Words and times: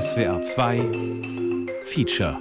SWR 0.00 0.40
2 0.40 0.90
Feature 1.84 2.38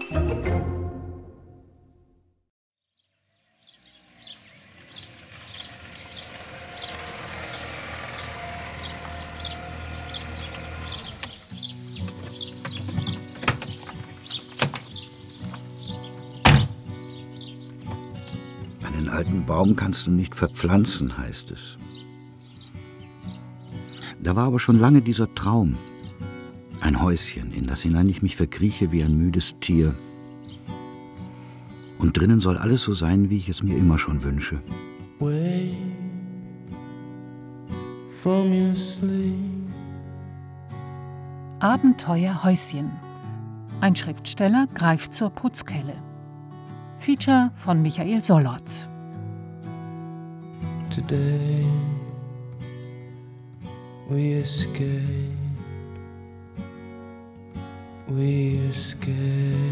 Einen 18.82 19.10
alten 19.10 19.46
Baum 19.46 19.76
kannst 19.76 20.08
du 20.08 20.12
nicht 20.12 20.38
verpflanzen, 20.38 21.18
heißt 21.18 21.52
es. 21.52 21.78
Da 24.24 24.38
war 24.38 24.46
aber 24.46 24.60
schon 24.60 24.80
lange 24.80 25.02
dieser 25.02 25.36
Traum. 25.36 25.76
Ein 26.92 27.02
Häuschen, 27.02 27.54
in 27.54 27.68
das 27.68 27.84
hinein 27.84 28.10
ich 28.10 28.22
mich 28.22 28.36
verkrieche 28.36 28.92
wie 28.92 29.02
ein 29.02 29.16
müdes 29.18 29.56
Tier. 29.62 29.96
Und 32.00 32.18
drinnen 32.18 32.42
soll 32.42 32.58
alles 32.58 32.84
so 32.84 32.94
sein, 32.94 33.30
wie 33.30 33.38
ich 33.38 33.48
es 33.48 33.64
mir 33.64 33.78
immer 33.78 33.98
schon 33.98 34.22
wünsche. 34.24 34.62
Wake 35.18 35.78
from 38.10 38.52
your 38.52 38.76
sleep. 38.76 39.72
Abenteuer 41.60 42.44
Häuschen. 42.44 42.92
Ein 43.80 43.96
Schriftsteller 43.96 44.68
greift 44.74 45.14
zur 45.14 45.30
Putzkelle. 45.30 45.96
Feature 47.00 47.52
von 47.56 47.82
Michael 47.82 48.22
Solotz. 48.22 48.86
Today 50.94 51.64
we 54.10 54.42
escape. 54.42 55.41
We 58.16 58.60
escape. 58.70 59.72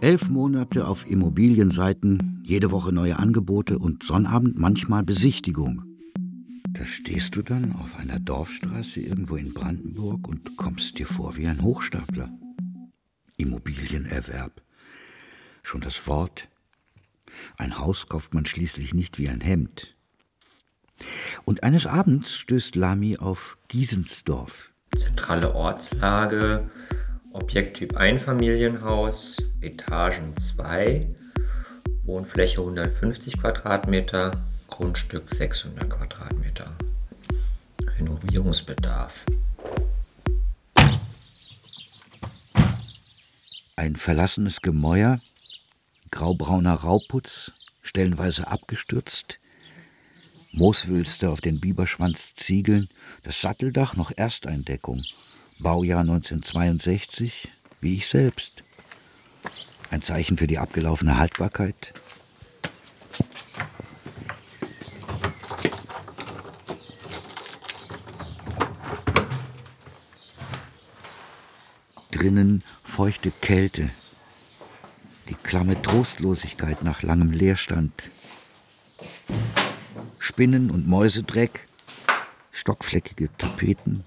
Elf 0.00 0.28
Monate 0.28 0.86
auf 0.86 1.10
Immobilienseiten, 1.10 2.40
jede 2.44 2.70
Woche 2.70 2.92
neue 2.92 3.18
Angebote 3.18 3.78
und 3.78 4.04
Sonnabend 4.04 4.56
manchmal 4.56 5.02
Besichtigung. 5.02 5.82
Da 6.68 6.84
stehst 6.84 7.34
du 7.34 7.42
dann 7.42 7.72
auf 7.72 7.96
einer 7.96 8.20
Dorfstraße 8.20 9.00
irgendwo 9.00 9.36
in 9.36 9.52
Brandenburg 9.52 10.28
und 10.28 10.56
kommst 10.56 10.98
dir 10.98 11.06
vor 11.06 11.36
wie 11.36 11.46
ein 11.46 11.60
Hochstapler. 11.60 12.30
Immobilienerwerb. 13.36 14.62
Schon 15.62 15.80
das 15.80 16.06
Wort. 16.06 16.48
Ein 17.56 17.78
Haus 17.78 18.06
kauft 18.06 18.32
man 18.32 18.46
schließlich 18.46 18.94
nicht 18.94 19.18
wie 19.18 19.28
ein 19.28 19.40
Hemd. 19.40 19.95
Und 21.44 21.62
eines 21.62 21.86
Abends 21.86 22.32
stößt 22.36 22.76
Lami 22.76 23.18
auf 23.18 23.58
Giesensdorf. 23.68 24.70
Zentrale 24.96 25.54
Ortslage, 25.54 26.70
Objekttyp 27.32 27.96
Einfamilienhaus, 27.96 29.36
Etagen 29.60 30.36
2, 30.38 31.06
Wohnfläche 32.04 32.60
150 32.60 33.40
Quadratmeter, 33.40 34.30
Grundstück 34.68 35.34
600 35.34 35.90
Quadratmeter. 35.90 36.72
Renovierungsbedarf. 37.98 39.24
Ein 43.76 43.96
verlassenes 43.96 44.62
Gemäuer, 44.62 45.20
graubrauner 46.10 46.74
Rauputz, 46.74 47.52
stellenweise 47.82 48.48
abgestürzt, 48.48 49.38
Mooswülste 50.56 51.28
auf 51.28 51.42
den 51.42 51.60
Biberschwanzziegeln, 51.60 52.88
das 53.24 53.42
Satteldach 53.42 53.94
noch 53.94 54.10
Ersteindeckung, 54.16 55.02
Baujahr 55.58 56.00
1962, 56.00 57.48
wie 57.82 57.96
ich 57.96 58.08
selbst. 58.08 58.64
Ein 59.90 60.00
Zeichen 60.00 60.38
für 60.38 60.46
die 60.46 60.56
abgelaufene 60.56 61.18
Haltbarkeit. 61.18 61.92
Drinnen 72.10 72.64
feuchte 72.82 73.30
Kälte, 73.30 73.90
die 75.28 75.34
klamme 75.34 75.80
Trostlosigkeit 75.82 76.82
nach 76.82 77.02
langem 77.02 77.30
Leerstand. 77.30 78.10
Spinnen 80.36 80.70
und 80.70 80.86
Mäusedreck, 80.86 81.66
stockfleckige 82.52 83.30
Tapeten, 83.38 84.04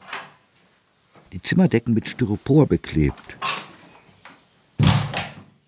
die 1.33 1.41
Zimmerdecken 1.41 1.95
mit 1.95 2.07
Styropor 2.07 2.67
beklebt. 2.67 3.35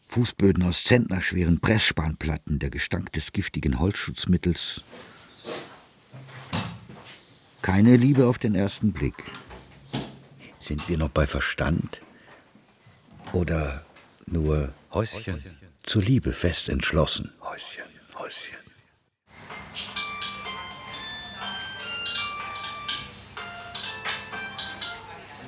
Fußböden 0.09 0.61
aus 0.61 0.83
zentnerschweren 0.83 1.59
Pressspanplatten, 1.59 2.59
der 2.59 2.69
Gestank 2.69 3.11
des 3.13 3.31
giftigen 3.31 3.79
Holzschutzmittels. 3.79 4.83
Keine 7.63 7.95
Liebe 7.95 8.27
auf 8.27 8.38
den 8.38 8.53
ersten 8.53 8.94
Blick. 8.94 9.16
Sind 10.59 10.88
wir 10.88 11.00
noch 11.00 11.09
bei 11.09 11.25
Verstand? 11.25 12.03
Oder 13.33 13.83
nur 14.27 14.71
Häuschen 14.94 15.44
zur 15.81 16.03
Liebe 16.03 16.33
fest 16.33 16.69
entschlossen? 16.69 17.31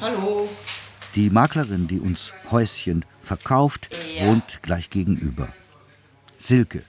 Hallo. 0.03 0.49
Die 1.15 1.29
Maklerin, 1.29 1.87
die 1.87 1.97
uns 2.01 2.33
Häuschen 2.51 3.05
verkauft, 3.21 3.87
Ja. 4.17 4.27
wohnt 4.27 4.61
gleich 4.61 4.89
gegenüber. 4.89 5.47
Silke. 6.37 6.83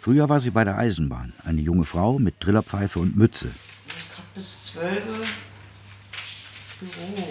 Früher 0.00 0.28
war 0.28 0.40
sie 0.40 0.50
bei 0.50 0.64
der 0.64 0.76
Eisenbahn. 0.76 1.34
Eine 1.44 1.60
junge 1.60 1.84
Frau 1.84 2.18
mit 2.18 2.40
Trillerpfeife 2.40 2.98
und 2.98 3.16
Mütze. 3.16 3.46
Ich 3.86 4.18
hab 4.18 4.34
bis 4.34 4.66
12 4.72 5.06
Uhr 5.06 5.26
Büro. 6.80 7.28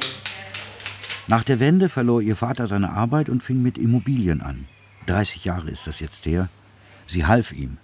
Nach 1.28 1.44
der 1.44 1.60
Wende 1.60 1.90
verlor 1.90 2.22
ihr 2.22 2.38
Vater 2.38 2.68
seine 2.68 2.92
Arbeit 2.92 3.28
und 3.28 3.44
fing 3.44 3.62
mit 3.62 3.78
Immobilien 3.78 4.42
an. 4.42 4.70
30 5.08 5.44
Jahre 5.44 5.70
ist 5.72 5.88
das 5.88 6.00
jetzt 6.00 6.26
her. 6.26 6.48
Sie 7.06 7.26
half 7.26 7.52
ihm. 7.52 7.80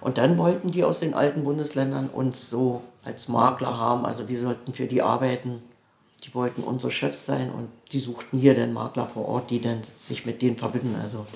Und 0.00 0.16
dann 0.16 0.38
wollten 0.38 0.68
die 0.72 0.82
aus 0.82 1.00
den 1.00 1.12
alten 1.12 1.44
Bundesländern 1.44 2.08
uns 2.08 2.48
so 2.48 2.84
als 3.04 3.28
Makler 3.28 3.76
haben. 3.76 4.06
Also 4.06 4.28
wir 4.28 4.38
sollten 4.38 4.72
für 4.72 4.86
die 4.86 5.02
arbeiten. 5.02 5.60
Die 6.24 6.34
wollten 6.34 6.62
unsere 6.62 6.92
Chefs 6.92 7.26
sein 7.26 7.50
und 7.50 7.68
die 7.90 7.98
suchten 7.98 8.38
hier 8.38 8.54
den 8.54 8.72
Makler 8.72 9.06
vor 9.06 9.28
Ort, 9.28 9.50
die 9.50 9.60
dann 9.60 9.80
sich 9.98 10.24
mit 10.24 10.40
denen 10.40 10.56
verbinden. 10.56 10.94
Also 11.02 11.26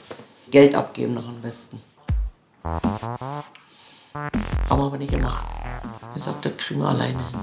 Geld 0.51 0.77
abgeben 0.77 1.15
nach 1.15 1.27
dem 1.27 1.43
Westen. 1.43 1.81
Haben 2.63 3.45
wir 4.69 4.87
aber 4.87 4.99
nicht 4.99 5.11
gemacht. 5.11 5.45
Wir 6.01 6.15
gesagt, 6.15 6.45
das 6.45 6.57
kriegen 6.57 6.81
wir 6.81 6.89
alleine 6.89 7.19
hin. 7.19 7.39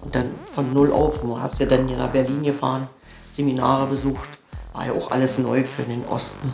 Und 0.00 0.14
dann 0.14 0.34
von 0.52 0.72
null 0.72 0.92
auf, 0.92 1.20
du 1.20 1.38
hast 1.38 1.60
ja 1.60 1.66
dann 1.66 1.86
hier 1.86 1.96
nach 1.96 2.10
Berlin 2.10 2.42
gefahren, 2.42 2.88
Seminare 3.28 3.86
besucht. 3.86 4.28
War 4.72 4.86
ja 4.86 4.92
auch 4.92 5.10
alles 5.10 5.38
neu 5.38 5.64
für 5.64 5.82
den 5.82 6.04
Osten. 6.06 6.52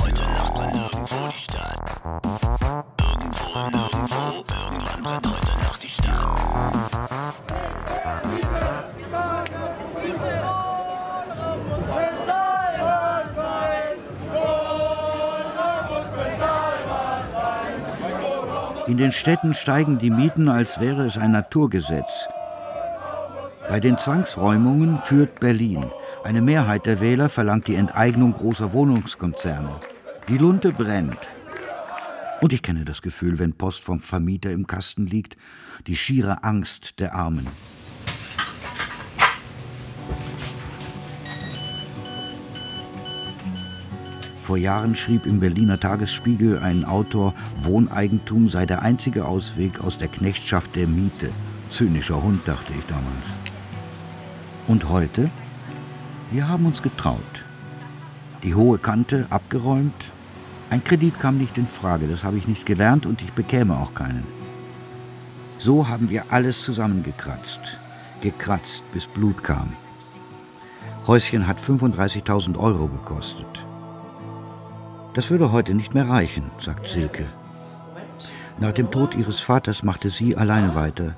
Heute 0.00 0.22
Nacht 0.22 0.74
irgendwo 0.74 1.28
die 1.28 1.38
Stadt. 1.38 3.05
Irgendwo, 3.18 3.70
nirgendwo, 3.70 4.44
irgendwann 4.50 5.22
brennt 5.22 5.26
heute 5.26 5.58
Nacht 5.58 5.82
die 5.82 5.88
Stadt. 5.88 6.16
In 18.86 18.98
den 18.98 19.12
Städten 19.12 19.54
steigen 19.54 19.98
die 19.98 20.10
Mieten, 20.10 20.48
als 20.48 20.78
wäre 20.78 21.06
es 21.06 21.18
ein 21.18 21.32
Naturgesetz. 21.32 22.28
Bei 23.68 23.80
den 23.80 23.98
Zwangsräumungen 23.98 24.98
führt 24.98 25.40
Berlin. 25.40 25.90
Eine 26.22 26.40
Mehrheit 26.40 26.86
der 26.86 27.00
Wähler 27.00 27.28
verlangt 27.28 27.66
die 27.66 27.74
Enteignung 27.74 28.32
großer 28.32 28.72
Wohnungskonzerne. 28.72 29.80
Die 30.28 30.38
Lunte 30.38 30.72
brennt. 30.72 31.18
Und 32.40 32.52
ich 32.52 32.62
kenne 32.62 32.84
das 32.84 33.02
Gefühl, 33.02 33.38
wenn 33.38 33.54
Post 33.54 33.82
vom 33.82 34.00
Vermieter 34.00 34.50
im 34.50 34.66
Kasten 34.66 35.06
liegt, 35.06 35.36
die 35.86 35.96
schiere 35.96 36.44
Angst 36.44 37.00
der 37.00 37.14
Armen. 37.14 37.46
Vor 44.42 44.58
Jahren 44.58 44.94
schrieb 44.94 45.26
im 45.26 45.40
Berliner 45.40 45.80
Tagesspiegel 45.80 46.60
ein 46.60 46.84
Autor, 46.84 47.34
Wohneigentum 47.56 48.48
sei 48.48 48.64
der 48.64 48.82
einzige 48.82 49.24
Ausweg 49.24 49.80
aus 49.80 49.98
der 49.98 50.06
Knechtschaft 50.06 50.76
der 50.76 50.86
Miete. 50.86 51.30
Zynischer 51.68 52.22
Hund, 52.22 52.46
dachte 52.46 52.72
ich 52.78 52.86
damals. 52.86 53.26
Und 54.68 54.88
heute? 54.88 55.30
Wir 56.30 56.48
haben 56.48 56.66
uns 56.66 56.80
getraut. 56.80 57.44
Die 58.44 58.54
hohe 58.54 58.78
Kante 58.78 59.26
abgeräumt. 59.30 60.12
Ein 60.68 60.82
Kredit 60.82 61.18
kam 61.20 61.38
nicht 61.38 61.58
in 61.58 61.68
Frage, 61.68 62.08
das 62.08 62.24
habe 62.24 62.38
ich 62.38 62.48
nicht 62.48 62.66
gelernt 62.66 63.06
und 63.06 63.22
ich 63.22 63.32
bekäme 63.32 63.76
auch 63.76 63.94
keinen. 63.94 64.24
So 65.58 65.88
haben 65.88 66.10
wir 66.10 66.24
alles 66.30 66.62
zusammengekratzt. 66.64 67.78
Gekratzt, 68.20 68.82
bis 68.92 69.06
Blut 69.06 69.42
kam. 69.44 69.74
Häuschen 71.06 71.46
hat 71.46 71.60
35.000 71.60 72.58
Euro 72.58 72.88
gekostet. 72.88 73.46
Das 75.14 75.30
würde 75.30 75.52
heute 75.52 75.72
nicht 75.74 75.94
mehr 75.94 76.08
reichen, 76.08 76.50
sagt 76.58 76.88
Silke. 76.88 77.26
Nach 78.58 78.72
dem 78.72 78.90
Tod 78.90 79.14
ihres 79.14 79.38
Vaters 79.38 79.82
machte 79.82 80.10
sie 80.10 80.36
alleine 80.36 80.74
weiter. 80.74 81.14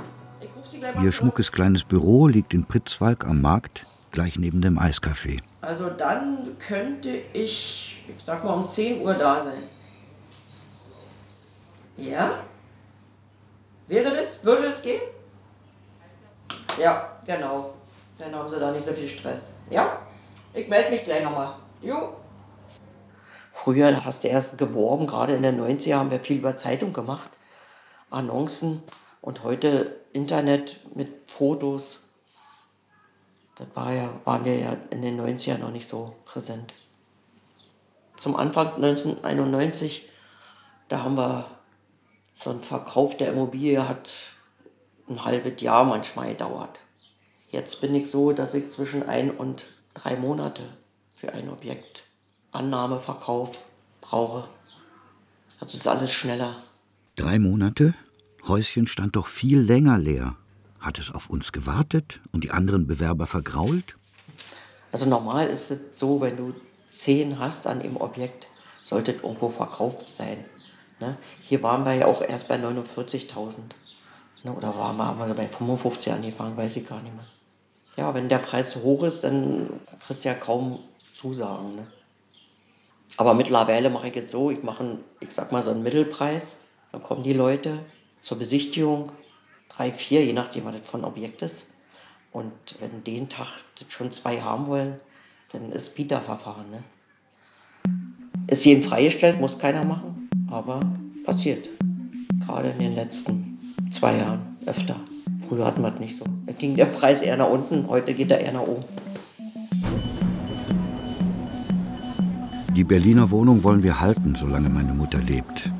Ihr 1.03 1.12
schmuckes 1.12 1.53
kleines 1.53 1.85
Büro 1.85 2.29
liegt 2.29 2.53
in 2.53 2.65
Pritzwalk 2.65 3.27
am 3.27 3.41
Markt, 3.41 3.87
gleich 4.11 4.39
neben 4.39 4.61
dem 4.61 4.79
Eiscafé. 4.79 5.41
Also 5.69 5.91
dann 5.91 6.56
könnte 6.59 7.11
ich, 7.35 8.03
ich 8.09 8.25
sag 8.25 8.43
mal, 8.43 8.55
um 8.55 8.67
10 8.67 9.03
Uhr 9.03 9.12
da 9.12 9.44
sein. 9.44 9.62
Ja? 11.99 12.43
Wäre 13.87 14.17
das, 14.17 14.43
würde 14.43 14.62
das 14.62 14.81
gehen? 14.81 15.03
Ja, 16.81 17.20
genau. 17.26 17.75
Dann 18.17 18.35
haben 18.35 18.49
sie 18.49 18.59
da 18.59 18.70
nicht 18.70 18.87
so 18.87 18.94
viel 18.94 19.09
Stress. 19.09 19.50
Ja? 19.69 19.99
Ich 20.55 20.67
melde 20.69 20.91
mich 20.91 21.05
gleich 21.05 21.23
nochmal. 21.23 21.56
Jo. 21.82 22.17
Früher 23.53 24.06
hast 24.06 24.25
du 24.25 24.29
erst 24.29 24.56
geworben, 24.56 25.06
gerade 25.06 25.35
in 25.35 25.43
den 25.43 25.61
90er 25.61 25.97
haben 25.97 26.11
wir 26.11 26.20
viel 26.20 26.38
über 26.38 26.56
Zeitung 26.56 26.94
gemacht, 26.94 27.29
Annoncen 28.09 28.82
und 29.20 29.44
heute 29.44 30.00
Internet 30.15 30.81
mit 30.94 31.31
Fotos. 31.31 32.07
Das 33.58 33.66
war 33.75 33.93
ja, 33.93 34.20
waren 34.25 34.44
wir 34.44 34.56
ja 34.56 34.76
in 34.90 35.02
den 35.02 35.20
90er 35.20 35.58
noch 35.58 35.72
nicht 35.72 35.88
so 35.88 36.14
präsent. 36.25 36.72
Zum 38.16 38.37
Anfang 38.37 38.75
1991, 38.75 40.08
da 40.88 41.02
haben 41.02 41.16
wir 41.16 41.46
so 42.34 42.50
einen 42.50 42.60
Verkauf 42.60 43.16
der 43.16 43.32
Immobilie 43.32 43.88
hat 43.88 44.14
ein 45.08 45.25
halbes 45.25 45.60
Jahr 45.60 45.84
manchmal 45.84 46.28
gedauert. 46.28 46.78
Jetzt 47.49 47.81
bin 47.81 47.94
ich 47.96 48.10
so, 48.10 48.32
dass 48.32 48.55
ich 48.55 48.69
zwischen 48.70 49.08
ein 49.08 49.31
und 49.31 49.64
drei 49.94 50.14
Monate 50.16 50.62
für 51.10 51.32
ein 51.32 51.50
Objekt 51.50 52.05
Annahme, 52.52 53.00
Verkauf 53.00 53.58
brauche. 54.00 54.49
Also 55.58 55.76
ist 55.76 55.88
alles 55.88 56.12
schneller. 56.12 56.56
Drei 57.16 57.38
Monate? 57.38 57.94
Häuschen 58.46 58.87
stand 58.87 59.16
doch 59.16 59.26
viel 59.26 59.58
länger 59.58 59.99
leer. 59.99 60.37
Hat 60.81 60.99
es 60.99 61.13
auf 61.13 61.29
uns 61.29 61.53
gewartet 61.53 62.21
und 62.33 62.45
die 62.45 62.51
anderen 62.51 62.87
Bewerber 62.87 63.27
vergrault? 63.27 63.97
Also 64.93 65.07
normal 65.07 65.49
ist 65.49 65.71
es 65.71 65.99
so, 65.99 66.21
wenn 66.21 66.37
du 66.37 66.55
zehn 66.89 67.39
hast 67.39 67.67
an 67.67 67.81
dem 67.81 67.97
Objekt, 67.97 68.47
sollte 68.85 69.13
es 69.13 69.23
irgendwo 69.23 69.49
verkauft 69.49 70.13
sein. 70.13 70.45
Ne? 71.01 71.17
Hier 71.43 71.63
waren 71.63 71.85
wir 71.85 71.95
ja 71.95 72.07
auch 72.07 72.23
erst 72.23 72.49
bei 72.49 72.57
49.000. 72.57 73.59
Ne? 74.45 74.53
Oder 74.53 74.75
waren 74.77 74.97
wir, 74.97 75.07
haben 75.07 75.19
wir 75.19 75.35
bei 75.35 75.49
55 75.49 76.13
angefangen, 76.13 76.57
weiß 76.57 76.77
ich 76.77 76.89
gar 76.89 77.03
nicht 77.03 77.15
mehr. 77.15 77.25
Ja, 77.97 78.15
wenn 78.15 78.29
der 78.29 78.39
Preis 78.39 78.71
zu 78.71 78.83
hoch 78.83 79.03
ist, 79.03 79.25
dann 79.25 79.69
kriegst 80.01 80.25
du 80.25 80.29
ja 80.29 80.35
kaum 80.35 80.79
Zusagen. 81.17 81.77
Ne? 81.77 81.87
Aber 83.17 83.35
mittlerweile 83.35 83.91
mache 83.91 84.09
ich 84.09 84.15
jetzt 84.15 84.31
so, 84.31 84.51
ich 84.51 84.63
mache, 84.63 84.99
ich 85.21 85.33
sag 85.33 85.51
mal 85.51 85.63
so 85.63 85.71
einen 85.71 85.83
Mittelpreis. 85.83 86.59
Dann 86.93 87.03
kommen 87.03 87.25
die 87.25 87.33
Leute 87.33 87.81
zur 88.21 88.39
Besichtigung, 88.39 89.13
drei, 89.79 89.93
vier, 89.93 90.25
je 90.25 90.33
nachdem, 90.33 90.65
was 90.65 90.77
das 90.77 90.89
von 90.89 91.05
Objekt 91.05 91.43
ist. 91.43 91.69
Und 92.33 92.53
wenn 92.81 93.05
den 93.05 93.29
Tag 93.29 93.47
das 93.79 93.93
schon 93.93 94.11
zwei 94.11 94.41
haben 94.41 94.67
wollen, 94.67 94.97
dann 95.53 95.71
ist 95.73 95.95
Bieterverfahren. 95.95 96.69
Ne? 96.71 96.83
Ist 98.49 98.65
jedem 98.65 98.83
freigestellt, 98.83 99.41
muss 99.41 99.59
keiner 99.59 99.85
machen, 99.85 100.29
aber 100.51 100.81
passiert. 101.25 101.69
Gerade 102.45 102.71
in 102.71 102.81
den 102.81 102.95
letzten 102.97 103.59
zwei 103.91 104.17
Jahren 104.17 104.57
öfter. 104.67 104.97
Früher 105.49 105.65
hatten 105.65 105.83
wir 105.83 105.95
es 105.95 106.01
nicht 106.01 106.17
so. 106.17 106.25
Da 106.47 106.53
ging 106.53 106.77
der 106.77 106.87
Preis 106.87 107.23
eher 107.23 107.37
nach 107.37 107.49
unten, 107.49 107.89
heute 107.89 108.15
geht 108.15 108.31
er 108.31 108.41
eher 108.41 108.53
nach 108.53 108.63
oben. 108.63 108.85
Die 112.75 112.85
Berliner 112.85 113.31
Wohnung 113.31 113.63
wollen 113.65 113.83
wir 113.83 114.01
halten, 114.01 114.35
solange 114.35 114.69
meine 114.69 114.93
Mutter 114.93 115.19
lebt. 115.19 115.71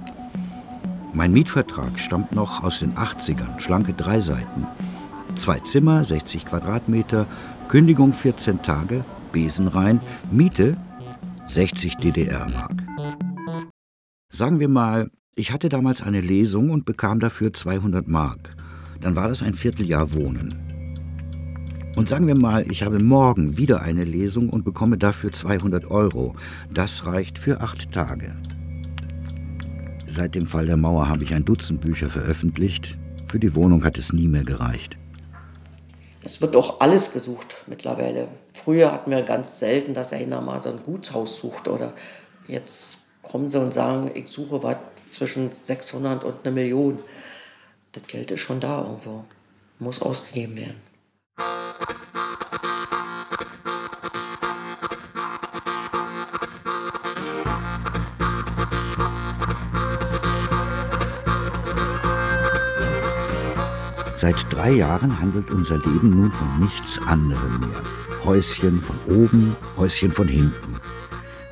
Mein 1.19 1.33
Mietvertrag 1.33 1.99
stammt 1.99 2.31
noch 2.31 2.63
aus 2.63 2.79
den 2.79 2.95
80ern, 2.95 3.59
schlanke 3.59 3.93
drei 3.93 4.21
Seiten. 4.21 4.69
Zwei 5.35 5.59
Zimmer, 5.59 6.05
60 6.05 6.47
Quadratmeter, 6.47 7.27
Kündigung 7.67 8.13
14 8.13 8.63
Tage, 8.63 9.05
Besen 9.33 9.67
rein, 9.67 10.01
Miete 10.31 10.77
60 11.47 11.97
DDR-Mark. 11.97 12.85
Sagen 14.33 14.61
wir 14.61 14.69
mal, 14.69 15.11
ich 15.35 15.51
hatte 15.51 15.69
damals 15.69 16.03
eine 16.03 16.21
Lesung 16.21 16.71
und 16.71 16.85
bekam 16.85 17.19
dafür 17.19 17.53
200 17.53 18.07
Mark. 18.07 18.51
Dann 19.01 19.17
war 19.17 19.27
das 19.27 19.43
ein 19.43 19.55
Vierteljahr 19.55 20.15
Wohnen. 20.15 20.55
Und 21.97 22.09
sagen 22.09 22.29
wir 22.29 22.39
mal, 22.39 22.65
ich 22.71 22.85
habe 22.85 23.01
morgen 23.01 23.59
wieder 23.59 23.83
eine 23.83 24.05
Lesung 24.05 24.51
und 24.51 24.65
bekomme 24.65 24.99
dafür 24.99 25.33
200 25.33 25.91
Euro. 25.91 26.37
Das 26.73 27.07
reicht 27.07 27.41
für 27.41 27.61
acht 27.61 27.91
Tage. 27.91 28.37
Seit 30.19 30.35
dem 30.35 30.49
Fall 30.49 30.67
der 30.67 30.77
Mauer 30.77 31.09
habe 31.09 31.23
ich 31.23 31.33
ein 31.33 31.45
Dutzend 31.45 31.81
Bücher 31.81 32.11
veröffentlicht. 32.11 32.99
Für 33.29 33.39
die 33.39 33.55
Wohnung 33.55 33.85
hat 33.85 33.99
es 33.99 34.13
nie 34.13 34.27
mehr 34.27 34.43
gereicht. 34.43 34.97
Es 36.25 36.41
wird 36.41 36.57
auch 36.57 36.81
alles 36.81 37.13
gesucht 37.13 37.47
mittlerweile. 37.69 38.27
Früher 38.53 38.91
hatten 38.91 39.13
wir 39.13 39.23
ganz 39.23 39.61
selten, 39.61 39.95
dass 39.95 40.13
einer 40.13 40.41
mal 40.41 40.59
so 40.59 40.71
ein 40.71 40.81
Gutshaus 40.85 41.39
sucht 41.39 41.69
oder 41.69 41.95
jetzt 42.49 42.99
kommen 43.23 43.49
sie 43.49 43.61
und 43.61 43.73
sagen, 43.73 44.11
ich 44.13 44.27
suche 44.27 44.61
was 44.61 44.79
zwischen 45.07 45.53
600 45.53 46.25
und 46.25 46.35
eine 46.43 46.53
Million. 46.53 46.99
Das 47.93 48.03
Geld 48.09 48.33
ist 48.33 48.41
schon 48.41 48.59
da 48.59 48.83
irgendwo, 48.83 49.25
muss 49.79 50.03
ausgegeben 50.03 50.57
werden. 50.57 50.81
Seit 64.21 64.53
drei 64.53 64.73
Jahren 64.73 65.21
handelt 65.21 65.49
unser 65.53 65.77
Leben 65.77 66.11
nun 66.11 66.33
von 66.33 66.59
nichts 66.59 66.99
anderem 67.07 67.61
mehr. 67.61 68.25
Häuschen 68.25 68.83
von 68.83 68.99
oben, 69.07 69.55
Häuschen 69.77 70.11
von 70.11 70.27
hinten. 70.27 70.81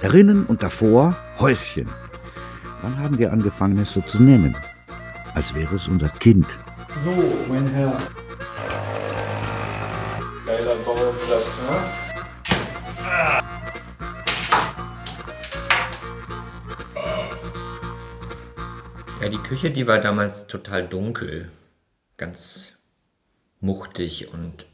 Darinnen 0.03 0.47
und 0.47 0.65
davor 0.65 1.15
Häuschen. 1.39 1.89
Wann 2.83 2.99
haben 2.99 3.19
wir 3.19 3.33
angefangen, 3.33 3.79
es 3.79 3.93
so 3.93 4.01
zu 4.01 4.21
nennen? 4.21 4.57
Als 5.37 5.55
wäre 5.55 5.77
es 5.77 5.87
unser 5.87 6.09
Kind. 6.09 6.59
So, 7.05 7.13
mein 7.49 7.69
Herr. 7.69 7.97
Geiler 10.45 10.75
Bauernplatz, 10.85 11.61
ne? 11.71 11.77
Ja, 19.23 19.29
die 19.29 19.39
Küche, 19.39 19.71
die 19.71 19.87
war 19.87 20.01
damals 20.01 20.49
total 20.49 20.89
dunkel. 20.89 21.49
Ganz 22.17 22.79
muchtig 23.61 24.33
und 24.33 24.67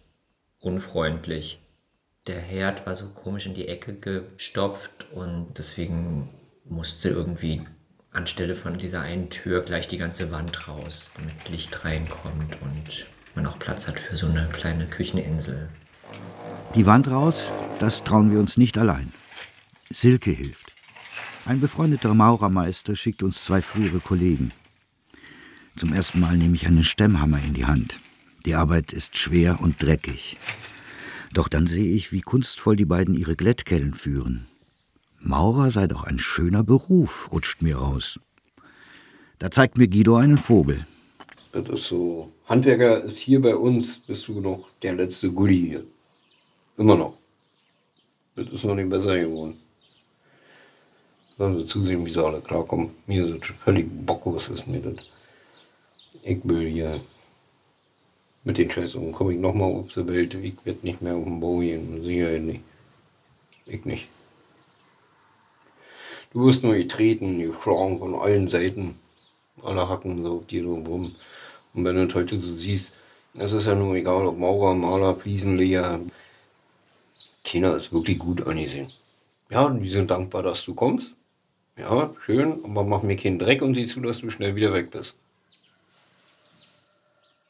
unfreundlich. 0.61 1.61
Der 2.27 2.41
Herd 2.41 2.87
war 2.87 2.95
so 2.95 3.09
komisch 3.09 3.47
in 3.47 3.55
die 3.55 3.67
Ecke 3.67 3.95
gestopft 3.95 5.07
und 5.13 5.59
deswegen 5.59 6.29
musste 6.65 7.09
irgendwie 7.09 7.63
anstelle 8.13 8.55
von 8.55 8.79
dieser 8.79 9.01
einen 9.01 9.31
Tür 9.31 9.63
gleich 9.63 9.89
die 9.89 9.99
ganze 9.99 10.31
Wand 10.31 10.69
raus, 10.69 11.11
damit 11.17 11.49
Licht 11.49 11.85
reinkommt 11.85 12.61
und 12.63 13.07
man 13.35 13.47
auch 13.47 13.59
Platz 13.59 13.89
hat 13.89 13.99
für 13.99 14.17
so 14.17 14.27
eine 14.27 14.49
kleine 14.53 14.87
Kücheninsel. 14.87 15.69
Die 16.75 16.87
Wand 16.87 17.09
raus, 17.09 17.51
das 17.81 18.05
trauen 18.05 18.31
wir 18.31 18.39
uns 18.39 18.57
nicht 18.57 18.79
allein. 18.79 19.13
Silke 19.91 20.31
hilft. 20.31 20.73
Ein 21.45 21.61
befreundeter 21.61 22.15
Maurermeister 22.15 22.95
schickt 22.95 23.23
uns 23.23 23.43
zwei 23.43 23.61
frühere 23.61 23.99
Kollegen. 23.99 24.53
Zum 25.77 25.93
ersten 25.93 26.21
Mal 26.21 26.37
nehme 26.37 26.55
ich 26.55 26.67
einen 26.67 26.85
Stemmhammer 26.85 27.43
in 27.43 27.55
die 27.55 27.65
Hand. 27.65 27.99
Die 28.45 28.55
Arbeit 28.55 28.93
ist 28.93 29.17
schwer 29.17 29.61
und 29.61 29.83
dreckig. 29.83 30.37
Doch 31.33 31.49
dann 31.49 31.67
sehe 31.67 31.95
ich, 31.95 32.13
wie 32.13 32.21
kunstvoll 32.21 32.77
die 32.77 32.85
beiden 32.85 33.15
ihre 33.15 33.37
Glättkellen 33.37 33.95
führen. 33.95 34.47
Maurer 35.19 35.71
sei 35.71 35.87
doch 35.87 36.05
ein 36.05 36.19
schöner 36.19 36.63
Beruf, 36.63 37.31
rutscht 37.33 37.63
mir 37.63 37.77
raus. 37.77 38.21
Da 39.39 39.51
zeigt 39.51 39.79
mir 39.79 39.89
Guido 39.89 40.17
einen 40.17 40.37
Vogel. 40.37 40.87
Das 41.53 41.69
ist 41.69 41.89
so. 41.89 42.31
Handwerker 42.47 43.03
ist 43.05 43.19
hier 43.19 43.41
bei 43.41 43.55
uns, 43.55 43.99
bist 43.99 44.29
du 44.29 44.41
noch 44.41 44.69
der 44.83 44.95
letzte 44.95 45.31
Goodie 45.31 45.69
hier. 45.69 45.85
Immer 46.77 46.97
noch. 46.97 47.19
Das 48.35 48.49
ist 48.49 48.65
noch 48.65 48.75
nicht 48.75 48.91
besser 48.91 49.19
geworden. 49.19 49.59
Sollen 51.39 51.59
sie 51.59 51.67
zusehen, 51.67 52.05
wie 52.05 52.11
sie 52.11 52.25
alle 52.25 52.41
klarkommen. 52.41 52.91
Mir 53.07 53.25
ist 53.25 53.49
das 53.49 53.57
völlig 53.57 53.87
bocklos, 54.07 54.49
ist 54.49 54.67
mir 54.67 54.81
das. 54.81 55.09
Ich 56.23 56.39
will 56.45 56.69
hier 56.69 57.01
mit 58.45 58.59
den 58.59 58.71
Scheißungen 58.71 59.13
komme 59.13 59.35
ich 59.35 59.39
nochmal 59.39 59.73
auf 59.73 59.93
die 59.93 60.07
Welt. 60.09 60.35
Ich 60.35 60.55
werde 60.65 60.81
nicht 60.83 61.01
mehr 61.01 61.15
auf 61.15 61.25
den 61.25 61.41
Bau 61.41 61.59
gehen, 61.59 62.03
sicher 62.03 62.39
nicht. 62.39 62.61
Ich 63.67 63.85
nicht. 63.85 64.09
Du 66.33 66.47
wirst 66.47 66.65
nur 66.65 66.75
getreten, 66.75 67.39
geschlagen 67.39 67.99
von 67.99 68.15
allen 68.15 68.49
Seiten. 68.49 68.99
Alle 69.63 69.89
hacken 69.89 70.23
so 70.25 70.39
auf 70.39 70.47
dir 70.47 70.63
so 70.65 70.75
rum. 70.75 71.15
Und 71.75 71.85
wenn 71.85 71.95
du 71.95 72.07
das 72.07 72.15
heute 72.15 72.39
so 72.39 72.53
siehst, 72.53 72.93
das 73.35 73.53
ist 73.53 73.67
ja 73.67 73.75
nun 73.75 73.95
egal, 73.95 74.27
ob 74.27 74.39
Maurer, 74.39 74.75
Maler, 74.75 75.15
Fliesenleger. 75.15 76.01
Keiner 77.45 77.77
ist 77.77 77.93
wirklich 77.93 78.19
gut 78.19 78.47
angesehen. 78.47 78.91
Ja, 79.51 79.69
die 79.69 79.89
sind 79.89 80.11
dankbar, 80.11 80.43
dass 80.43 80.65
du 80.65 80.75
kommst. 80.75 81.15
Ja, 81.77 82.13
schön, 82.25 82.65
aber 82.65 82.83
mach 82.85 83.03
mir 83.03 83.17
keinen 83.17 83.39
Dreck 83.39 83.63
und 83.63 83.75
sieh 83.75 83.87
zu, 83.87 84.01
dass 84.01 84.21
du 84.21 84.31
schnell 84.31 84.57
wieder 84.57 84.73
weg 84.73 84.91
bist. 84.91 85.17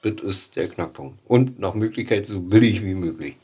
Das 0.02 0.14
ist 0.22 0.56
der 0.56 0.68
Knackpunkt. 0.68 1.18
Und 1.26 1.60
nach 1.60 1.74
Möglichkeit 1.74 2.26
so 2.26 2.40
billig 2.40 2.84
wie 2.84 2.94
möglich. 2.94 3.36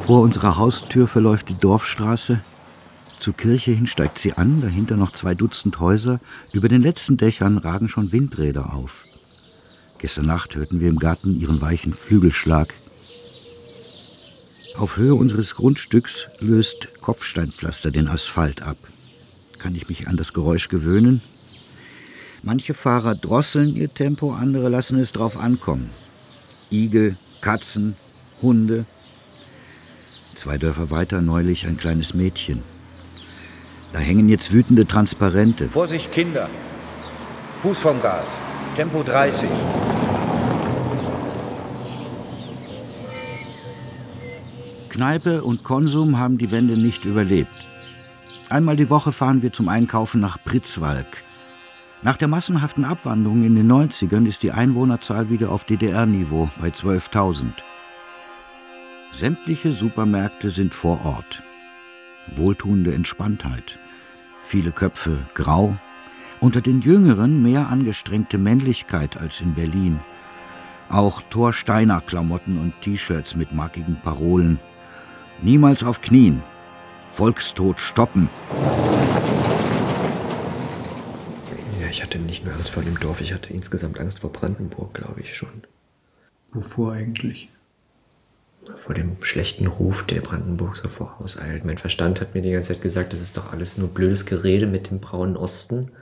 Vor 0.00 0.22
unserer 0.22 0.56
Haustür 0.56 1.08
verläuft 1.08 1.48
die 1.48 1.58
Dorfstraße. 1.58 2.40
Zur 3.18 3.34
Kirche 3.34 3.72
hin 3.72 3.86
steigt 3.86 4.18
sie 4.18 4.32
an, 4.32 4.60
dahinter 4.60 4.96
noch 4.96 5.12
zwei 5.12 5.34
Dutzend 5.34 5.80
Häuser. 5.80 6.20
Über 6.52 6.68
den 6.68 6.82
letzten 6.82 7.16
Dächern 7.16 7.58
ragen 7.58 7.88
schon 7.88 8.12
Windräder 8.12 8.74
auf. 8.74 9.04
Gestern 9.98 10.26
Nacht 10.26 10.54
hörten 10.56 10.80
wir 10.80 10.88
im 10.88 10.98
Garten 10.98 11.38
ihren 11.38 11.60
weichen 11.60 11.94
Flügelschlag. 11.94 12.74
Auf 14.76 14.96
Höhe 14.96 15.14
unseres 15.14 15.54
Grundstücks 15.54 16.26
löst 16.40 17.00
Kopfsteinpflaster 17.00 17.90
den 17.90 18.08
Asphalt 18.08 18.62
ab. 18.62 18.78
Kann 19.58 19.74
ich 19.74 19.88
mich 19.88 20.08
an 20.08 20.16
das 20.16 20.32
Geräusch 20.32 20.68
gewöhnen? 20.68 21.22
Manche 22.44 22.74
Fahrer 22.74 23.14
drosseln 23.14 23.76
ihr 23.76 23.94
Tempo, 23.94 24.32
andere 24.32 24.68
lassen 24.68 24.98
es 24.98 25.12
drauf 25.12 25.38
ankommen. 25.38 25.90
Igel, 26.72 27.16
Katzen, 27.40 27.94
Hunde. 28.42 28.84
Zwei 30.34 30.58
Dörfer 30.58 30.90
weiter 30.90 31.22
neulich 31.22 31.68
ein 31.68 31.76
kleines 31.76 32.14
Mädchen. 32.14 32.62
Da 33.92 34.00
hängen 34.00 34.28
jetzt 34.28 34.52
wütende 34.52 34.86
Transparente. 34.86 35.68
Vorsicht, 35.68 36.10
Kinder! 36.10 36.48
Fuß 37.62 37.78
vom 37.78 38.02
Gas. 38.02 38.26
Tempo 38.74 39.04
30. 39.04 39.48
Kneipe 44.88 45.44
und 45.44 45.62
Konsum 45.62 46.18
haben 46.18 46.38
die 46.38 46.50
Wende 46.50 46.76
nicht 46.76 47.04
überlebt. 47.04 47.66
Einmal 48.48 48.74
die 48.74 48.90
Woche 48.90 49.12
fahren 49.12 49.42
wir 49.42 49.52
zum 49.52 49.68
Einkaufen 49.68 50.20
nach 50.20 50.42
Pritzwalk. 50.42 51.22
Nach 52.04 52.16
der 52.16 52.26
massenhaften 52.26 52.84
Abwanderung 52.84 53.44
in 53.44 53.54
den 53.54 53.70
90ern 53.70 54.26
ist 54.26 54.42
die 54.42 54.50
Einwohnerzahl 54.50 55.30
wieder 55.30 55.52
auf 55.52 55.64
DDR-Niveau 55.64 56.50
bei 56.60 56.68
12.000. 56.68 57.52
Sämtliche 59.12 59.72
Supermärkte 59.72 60.50
sind 60.50 60.74
vor 60.74 61.04
Ort. 61.04 61.44
Wohltuende 62.34 62.92
Entspanntheit. 62.92 63.78
Viele 64.42 64.72
Köpfe 64.72 65.18
grau. 65.34 65.76
Unter 66.40 66.60
den 66.60 66.80
Jüngeren 66.80 67.40
mehr 67.40 67.68
angestrengte 67.68 68.36
Männlichkeit 68.36 69.20
als 69.20 69.40
in 69.40 69.54
Berlin. 69.54 70.00
Auch 70.88 71.22
Thor 71.30 71.52
Steiner 71.52 72.00
Klamotten 72.00 72.58
und 72.58 72.80
T-Shirts 72.80 73.36
mit 73.36 73.52
markigen 73.52 73.96
Parolen. 74.02 74.58
Niemals 75.40 75.84
auf 75.84 76.00
Knien. 76.00 76.42
Volkstod 77.10 77.78
stoppen. 77.78 78.28
Ich 81.92 82.02
hatte 82.02 82.18
nicht 82.18 82.42
nur 82.42 82.54
Angst 82.54 82.70
vor 82.70 82.82
dem 82.82 82.98
Dorf, 82.98 83.20
ich 83.20 83.34
hatte 83.34 83.52
insgesamt 83.52 84.00
Angst 84.00 84.20
vor 84.20 84.32
Brandenburg, 84.32 84.94
glaube 84.94 85.20
ich 85.20 85.36
schon. 85.36 85.62
Wovor 86.50 86.94
eigentlich? 86.94 87.50
Vor 88.78 88.94
dem 88.94 89.22
schlechten 89.22 89.66
Ruf, 89.66 90.06
der 90.06 90.22
Brandenburg 90.22 90.78
so 90.78 90.88
vorauseilt. 90.88 91.66
Mein 91.66 91.76
Verstand 91.76 92.22
hat 92.22 92.34
mir 92.34 92.40
die 92.40 92.50
ganze 92.50 92.72
Zeit 92.72 92.80
gesagt, 92.80 93.12
das 93.12 93.20
ist 93.20 93.36
doch 93.36 93.52
alles 93.52 93.76
nur 93.76 93.88
blödes 93.88 94.24
Gerede 94.24 94.66
mit 94.66 94.90
dem 94.90 95.00
braunen 95.00 95.36
Osten. 95.36 95.92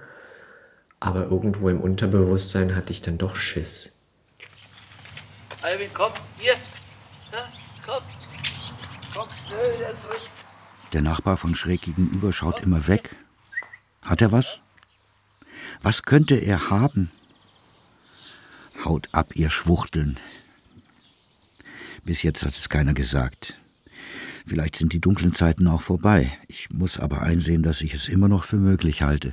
Aber 1.01 1.25
irgendwo 1.25 1.69
im 1.69 1.81
Unterbewusstsein 1.81 2.77
hatte 2.77 2.93
ich 2.93 3.03
dann 3.03 3.19
doch 3.19 3.35
Schiss. 3.35 3.97
Alvin, 5.61 5.91
komm, 5.93 6.13
hier. 6.39 6.55
Komm. 7.85 8.03
Komm, 9.13 9.29
schnell, 9.45 9.77
der 9.77 9.91
ist 9.91 10.05
drin. 10.05 10.23
Der 10.93 11.03
Nachbar 11.03 11.37
von 11.37 11.57
schräg 11.57 11.83
gegenüber 11.83 12.33
schaut 12.33 12.63
immer 12.63 12.87
weg. 12.87 13.17
Hat 14.03 14.23
er 14.23 14.31
was? 14.31 14.61
Was 15.83 16.03
könnte 16.03 16.35
er 16.37 16.69
haben? 16.69 17.11
Haut 18.85 19.09
ab, 19.13 19.35
ihr 19.35 19.51
Schwuchteln. 19.51 20.19
Bis 22.05 22.23
jetzt 22.23 22.45
hat 22.45 22.55
es 22.55 22.69
keiner 22.69 22.93
gesagt. 22.93 23.59
Vielleicht 24.47 24.77
sind 24.77 24.93
die 24.93 25.01
dunklen 25.01 25.33
Zeiten 25.33 25.67
auch 25.69 25.81
vorbei. 25.81 26.33
Ich 26.49 26.71
muss 26.71 26.99
aber 26.99 27.23
einsehen, 27.23 27.63
dass 27.63 27.81
ich 27.81 27.95
es 27.95 28.09
immer 28.09 28.29
noch 28.29 28.45
für 28.45 28.57
möglich 28.57 29.03
halte. 29.03 29.33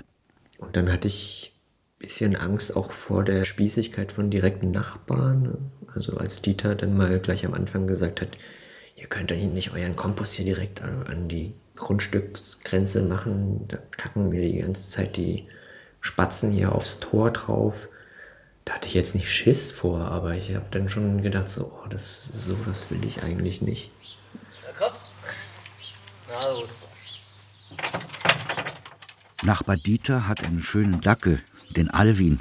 Und 0.58 0.76
dann 0.76 0.92
hatte 0.92 1.08
ich 1.08 1.54
ein 1.54 2.00
bisschen 2.00 2.36
Angst 2.36 2.76
auch 2.76 2.92
vor 2.92 3.24
der 3.24 3.44
Spießigkeit 3.44 4.12
von 4.12 4.30
direkten 4.30 4.72
Nachbarn. 4.72 5.72
Also 5.94 6.18
als 6.18 6.42
Dieter 6.42 6.76
dann 6.76 6.96
mal 6.96 7.20
gleich 7.20 7.46
am 7.46 7.54
Anfang 7.54 7.88
gesagt 7.88 8.22
hat, 8.22 8.38
ihr 8.96 9.08
könnt 9.08 9.32
doch 9.32 9.38
nicht 9.38 9.74
euren 9.74 9.96
Kompost 9.96 10.34
hier 10.34 10.46
direkt 10.46 10.82
an 10.82 11.28
die 11.28 11.54
Grundstücksgrenze 11.76 13.04
machen. 13.04 13.68
Da 13.68 13.78
kacken 13.92 14.30
mir 14.30 14.42
die 14.42 14.60
ganze 14.60 14.90
Zeit 14.90 15.18
die 15.18 15.46
Spatzen 16.08 16.52
hier 16.52 16.74
aufs 16.74 17.00
Tor 17.00 17.32
drauf. 17.32 17.76
Da 18.64 18.74
hatte 18.74 18.88
ich 18.88 18.94
jetzt 18.94 19.14
nicht 19.14 19.30
Schiss 19.30 19.72
vor, 19.72 20.00
aber 20.00 20.36
ich 20.36 20.56
habe 20.56 20.66
dann 20.72 20.90
schon 20.90 21.22
gedacht, 21.22 21.50
so, 21.50 21.66
oh, 21.66 21.88
das, 21.90 22.26
sowas 22.26 22.86
will 22.90 23.04
ich 23.06 23.24
eigentlich 23.24 23.62
nicht. 23.62 23.92
Ja, 24.64 24.72
komm. 24.78 24.98
Na 26.30 26.54
gut. 26.54 26.70
Nachbar 29.44 29.78
Dieter 29.78 30.28
hat 30.28 30.44
einen 30.44 30.62
schönen 30.62 31.02
Dackel, 31.02 31.42
den 31.70 31.90
Alwin. 31.90 32.40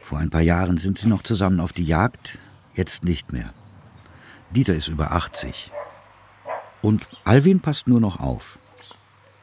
Vor 0.00 0.18
ein 0.18 0.30
paar 0.30 0.40
Jahren 0.40 0.78
sind 0.78 0.98
sie 0.98 1.08
noch 1.08 1.22
zusammen 1.22 1.60
auf 1.60 1.72
die 1.72 1.84
Jagd, 1.84 2.38
jetzt 2.74 3.04
nicht 3.04 3.32
mehr. 3.32 3.52
Dieter 4.50 4.74
ist 4.74 4.88
über 4.88 5.12
80. 5.12 5.72
Und 6.80 7.06
Alwin 7.24 7.60
passt 7.60 7.88
nur 7.88 8.00
noch 8.00 8.20
auf. 8.20 8.58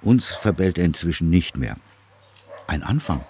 Uns 0.02 0.28
verbellt 0.28 0.78
er 0.78 0.86
inzwischen 0.86 1.30
nicht 1.30 1.58
mehr. 1.58 1.76
Ein 2.70 2.84
Anfang. 2.84 3.26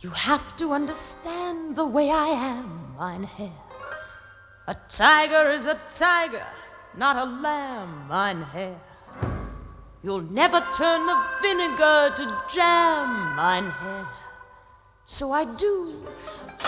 You 0.00 0.10
have 0.10 0.56
to 0.56 0.72
understand 0.72 1.76
the 1.76 1.84
way 1.84 2.10
I 2.10 2.26
am, 2.26 2.96
mein 2.98 3.22
Herr. 3.22 3.52
A 4.66 4.74
tiger 4.88 5.52
is 5.52 5.66
a 5.66 5.78
tiger, 5.96 6.44
not 6.96 7.14
a 7.16 7.24
lamb, 7.24 8.08
mein 8.08 8.42
Herr. 8.42 8.74
You'll 10.02 10.28
never 10.28 10.58
turn 10.76 11.06
the 11.06 11.16
vinegar 11.40 12.14
to 12.16 12.42
jam, 12.52 13.36
mein 13.36 13.70
Herr. 13.70 14.08
So 15.04 15.30
I 15.30 15.44
do 15.44 16.02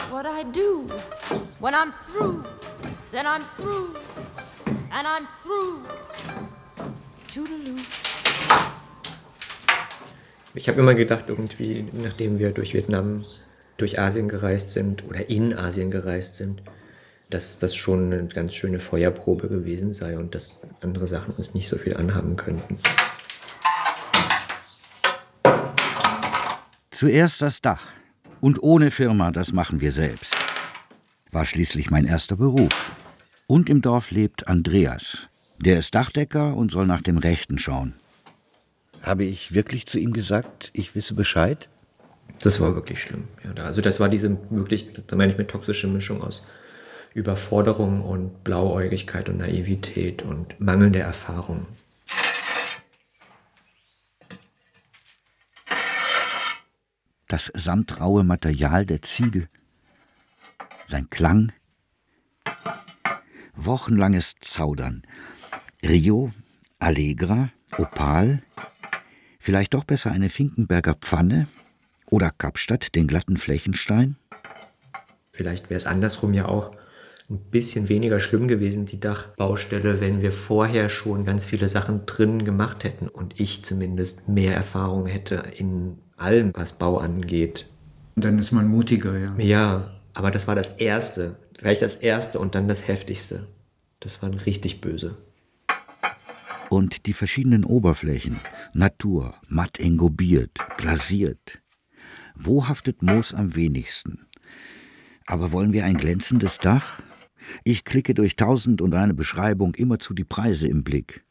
what 0.08 0.26
I 0.26 0.44
do. 0.44 0.86
When 1.58 1.74
I'm 1.74 1.90
through, 1.90 2.44
then 3.10 3.26
I'm 3.26 3.42
through. 3.56 3.96
And 4.92 5.08
I'm 5.08 5.26
through. 5.42 5.82
Toodaloo. 7.26 8.05
Ich 10.56 10.70
habe 10.70 10.80
immer 10.80 10.94
gedacht, 10.94 11.26
irgendwie, 11.28 11.84
nachdem 11.92 12.38
wir 12.38 12.50
durch 12.50 12.72
Vietnam, 12.72 13.26
durch 13.76 14.00
Asien 14.00 14.26
gereist 14.26 14.72
sind 14.72 15.04
oder 15.06 15.28
in 15.28 15.54
Asien 15.54 15.90
gereist 15.90 16.36
sind, 16.36 16.62
dass 17.28 17.58
das 17.58 17.76
schon 17.76 18.10
eine 18.10 18.26
ganz 18.28 18.54
schöne 18.54 18.80
Feuerprobe 18.80 19.48
gewesen 19.48 19.92
sei 19.92 20.16
und 20.16 20.34
dass 20.34 20.52
andere 20.80 21.06
Sachen 21.06 21.34
uns 21.34 21.52
nicht 21.52 21.68
so 21.68 21.76
viel 21.76 21.94
anhaben 21.94 22.36
könnten. 22.36 22.78
Zuerst 26.90 27.42
das 27.42 27.60
Dach. 27.60 27.84
Und 28.40 28.62
ohne 28.62 28.90
Firma, 28.90 29.32
das 29.32 29.52
machen 29.52 29.82
wir 29.82 29.92
selbst. 29.92 30.34
War 31.30 31.44
schließlich 31.44 31.90
mein 31.90 32.06
erster 32.06 32.36
Beruf. 32.36 32.92
Und 33.46 33.68
im 33.68 33.82
Dorf 33.82 34.10
lebt 34.10 34.48
Andreas. 34.48 35.28
Der 35.58 35.80
ist 35.80 35.94
Dachdecker 35.94 36.56
und 36.56 36.70
soll 36.70 36.86
nach 36.86 37.02
dem 37.02 37.18
Rechten 37.18 37.58
schauen. 37.58 37.96
Habe 39.06 39.22
ich 39.22 39.54
wirklich 39.54 39.86
zu 39.86 40.00
ihm 40.00 40.12
gesagt, 40.12 40.70
ich 40.72 40.96
wisse 40.96 41.14
Bescheid? 41.14 41.68
Das 42.40 42.60
war 42.60 42.74
wirklich 42.74 43.00
schlimm. 43.00 43.28
Ja, 43.44 43.62
also 43.62 43.80
das 43.80 44.00
war 44.00 44.08
diese 44.08 44.36
wirklich, 44.50 44.88
da 45.06 45.14
meine 45.14 45.30
ich 45.30 45.38
mit 45.38 45.48
toxische 45.48 45.86
Mischung 45.86 46.22
aus 46.22 46.44
Überforderung 47.14 48.02
und 48.02 48.42
Blauäugigkeit 48.42 49.28
und 49.28 49.38
Naivität 49.38 50.22
und 50.22 50.58
mangelnde 50.58 50.98
Erfahrung. 50.98 51.68
Das 57.28 57.52
samtraue 57.54 58.24
Material 58.24 58.86
der 58.86 59.02
Ziegel, 59.02 59.48
sein 60.86 61.08
Klang, 61.10 61.52
wochenlanges 63.54 64.34
Zaudern. 64.40 65.02
Rio, 65.84 66.32
Allegra, 66.80 67.50
Opal, 67.78 68.42
vielleicht 69.46 69.74
doch 69.74 69.84
besser 69.84 70.10
eine 70.10 70.28
Finkenberger 70.28 70.94
Pfanne 70.94 71.46
oder 72.10 72.32
Kapstadt, 72.36 72.96
den 72.96 73.06
glatten 73.06 73.36
Flächenstein? 73.36 74.16
Vielleicht 75.30 75.70
wäre 75.70 75.76
es 75.76 75.86
andersrum 75.86 76.34
ja 76.34 76.46
auch 76.46 76.72
ein 77.30 77.38
bisschen 77.38 77.88
weniger 77.88 78.18
schlimm 78.18 78.48
gewesen, 78.48 78.86
die 78.86 78.98
Dachbaustelle, 78.98 80.00
wenn 80.00 80.20
wir 80.20 80.32
vorher 80.32 80.88
schon 80.88 81.24
ganz 81.24 81.44
viele 81.44 81.68
Sachen 81.68 82.06
drin 82.06 82.44
gemacht 82.44 82.82
hätten 82.82 83.06
und 83.06 83.38
ich 83.38 83.64
zumindest 83.64 84.28
mehr 84.28 84.52
Erfahrung 84.52 85.06
hätte 85.06 85.36
in 85.56 85.98
allem, 86.16 86.50
was 86.52 86.76
Bau 86.76 86.98
angeht. 86.98 87.66
Dann 88.16 88.40
ist 88.40 88.50
man 88.50 88.66
mutiger, 88.66 89.16
ja. 89.16 89.36
Ja, 89.38 90.00
aber 90.12 90.32
das 90.32 90.48
war 90.48 90.56
das 90.56 90.70
Erste. 90.70 91.36
Gleich 91.56 91.78
das 91.78 91.94
Erste 91.94 92.40
und 92.40 92.56
dann 92.56 92.66
das 92.66 92.88
Heftigste. 92.88 93.46
Das 94.00 94.20
war 94.22 94.30
richtig 94.44 94.80
böse. 94.80 95.16
Und 96.68 97.06
die 97.06 97.12
verschiedenen 97.12 97.64
Oberflächen, 97.64 98.40
Natur, 98.72 99.34
matt 99.48 99.78
engobiert, 99.78 100.58
glasiert. 100.76 101.62
Wo 102.34 102.68
haftet 102.68 103.02
Moos 103.02 103.32
am 103.32 103.54
wenigsten? 103.54 104.26
Aber 105.26 105.52
wollen 105.52 105.72
wir 105.72 105.84
ein 105.84 105.96
glänzendes 105.96 106.58
Dach? 106.58 107.02
Ich 107.64 107.84
klicke 107.84 108.14
durch 108.14 108.36
tausend 108.36 108.82
und 108.82 108.94
eine 108.94 109.14
Beschreibung 109.14 109.74
immerzu 109.74 110.14
die 110.14 110.24
Preise 110.24 110.66
im 110.68 110.82
Blick. 110.82 111.24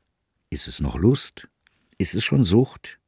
Ist 0.49 0.67
es 0.67 0.79
noch 0.79 0.95
Lust? 0.95 1.49
Ist 1.97 2.15
es 2.15 2.23
schon 2.23 2.45
Sucht? 2.45 2.99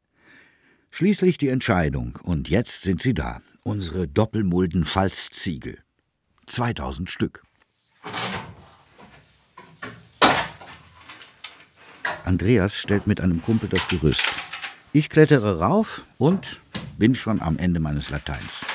Schließlich 0.92 1.38
die 1.38 1.50
Entscheidung, 1.50 2.18
und 2.24 2.50
jetzt 2.50 2.84
sind 2.84 3.02
sie 3.02 3.14
da, 3.14 3.42
unsere 3.64 4.08
doppelmulden 4.08 4.86
Falzziegel. 4.86 5.78
2000 6.48 7.10
Stück. 7.10 7.44
Andreas 12.28 12.76
stellt 12.76 13.08
mit 13.08 13.22
einem 13.22 13.42
Kumpel 13.42 13.70
das 13.70 13.88
Gerüst. 13.88 14.26
Ich 14.92 15.10
klettere 15.10 15.60
rauf 15.60 16.04
und 16.18 16.60
bin 16.98 17.16
schon 17.16 17.42
am 17.42 17.58
Ende 17.58 17.80
meines 17.80 18.10
Lateins. 18.10 18.66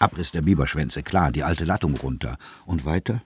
Abriss 0.00 0.32
der 0.32 0.42
Biberschwänze, 0.42 1.04
klar, 1.04 1.30
die 1.30 1.44
alte 1.44 1.64
Lattung 1.64 1.96
runter. 1.96 2.36
Und 2.66 2.84
weiter? 2.84 3.22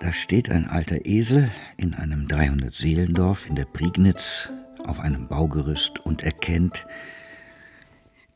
Da 0.00 0.12
steht 0.12 0.50
ein 0.50 0.68
alter 0.68 1.06
Esel 1.06 1.50
in 1.78 1.94
einem 1.94 2.26
300-Seelendorf 2.26 3.46
in 3.46 3.54
der 3.54 3.64
Prignitz 3.64 4.50
auf 4.84 5.00
einem 5.00 5.26
Baugerüst 5.26 6.00
und 6.00 6.22
erkennt, 6.22 6.84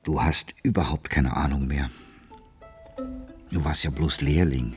du 0.03 0.23
hast 0.23 0.55
überhaupt 0.63 1.11
keine 1.11 1.37
Ahnung 1.37 1.67
mehr. 1.67 1.91
Du 3.51 3.65
warst 3.65 3.85
ja 3.85 3.91
bloß 3.91 4.23
Lehrling. 4.23 4.77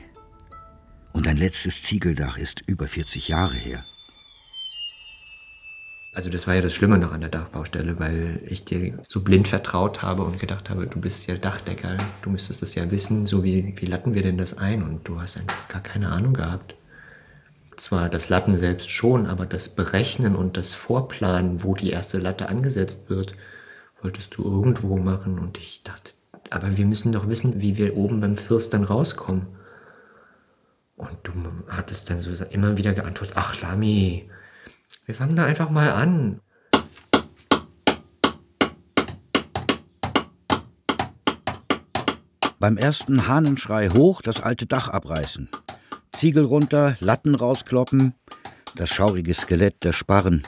Und 1.14 1.26
dein 1.26 1.38
letztes 1.38 1.82
Ziegeldach 1.82 2.36
ist 2.36 2.62
über 2.66 2.88
40 2.88 3.28
Jahre 3.28 3.54
her. 3.54 3.82
Also 6.14 6.28
das 6.28 6.46
war 6.46 6.54
ja 6.54 6.60
das 6.60 6.74
Schlimme 6.74 6.98
noch 6.98 7.12
an 7.12 7.22
der 7.22 7.30
Dachbaustelle, 7.30 7.98
weil 7.98 8.40
ich 8.44 8.66
dir 8.66 8.98
so 9.08 9.22
blind 9.22 9.48
vertraut 9.48 10.02
habe 10.02 10.22
und 10.24 10.38
gedacht 10.38 10.68
habe, 10.68 10.86
du 10.86 11.00
bist 11.00 11.26
ja 11.26 11.36
Dachdecker, 11.36 11.96
du 12.20 12.28
müsstest 12.28 12.60
das 12.60 12.74
ja 12.74 12.90
wissen, 12.90 13.24
so 13.24 13.42
wie, 13.42 13.74
wie 13.78 13.86
latten 13.86 14.12
wir 14.12 14.22
denn 14.22 14.36
das 14.36 14.58
ein? 14.58 14.82
Und 14.82 15.08
du 15.08 15.18
hast 15.18 15.38
einfach 15.38 15.68
gar 15.68 15.80
keine 15.80 16.10
Ahnung 16.10 16.34
gehabt. 16.34 16.74
Zwar 17.76 18.10
das 18.10 18.28
Latten 18.28 18.58
selbst 18.58 18.90
schon, 18.90 19.26
aber 19.26 19.46
das 19.46 19.70
Berechnen 19.70 20.36
und 20.36 20.58
das 20.58 20.74
Vorplanen, 20.74 21.64
wo 21.64 21.74
die 21.74 21.90
erste 21.90 22.18
Latte 22.18 22.50
angesetzt 22.50 23.08
wird, 23.08 23.32
wolltest 24.02 24.36
du 24.36 24.44
irgendwo 24.44 24.98
machen. 24.98 25.38
Und 25.38 25.56
ich 25.56 25.82
dachte, 25.82 26.12
aber 26.50 26.76
wir 26.76 26.84
müssen 26.84 27.12
doch 27.12 27.26
wissen, 27.30 27.62
wie 27.62 27.78
wir 27.78 27.96
oben 27.96 28.20
beim 28.20 28.36
Fürst 28.36 28.74
dann 28.74 28.84
rauskommen. 28.84 29.46
Und 30.96 31.16
du 31.22 31.32
hattest 31.68 32.10
dann 32.10 32.20
so 32.20 32.44
immer 32.50 32.76
wieder 32.76 32.92
geantwortet, 32.92 33.36
ach 33.38 33.58
Lami, 33.62 34.28
wir 35.06 35.14
fangen 35.14 35.36
da 35.36 35.44
einfach 35.44 35.70
mal 35.70 35.92
an. 35.92 36.40
Beim 42.58 42.76
ersten 42.76 43.26
Hahnenschrei 43.26 43.88
hoch 43.88 44.22
das 44.22 44.40
alte 44.40 44.66
Dach 44.66 44.88
abreißen. 44.88 45.48
Ziegel 46.12 46.44
runter, 46.44 46.96
Latten 47.00 47.34
rauskloppen, 47.34 48.14
das 48.76 48.90
schaurige 48.90 49.34
Skelett 49.34 49.82
der 49.82 49.92
Sparren. 49.92 50.46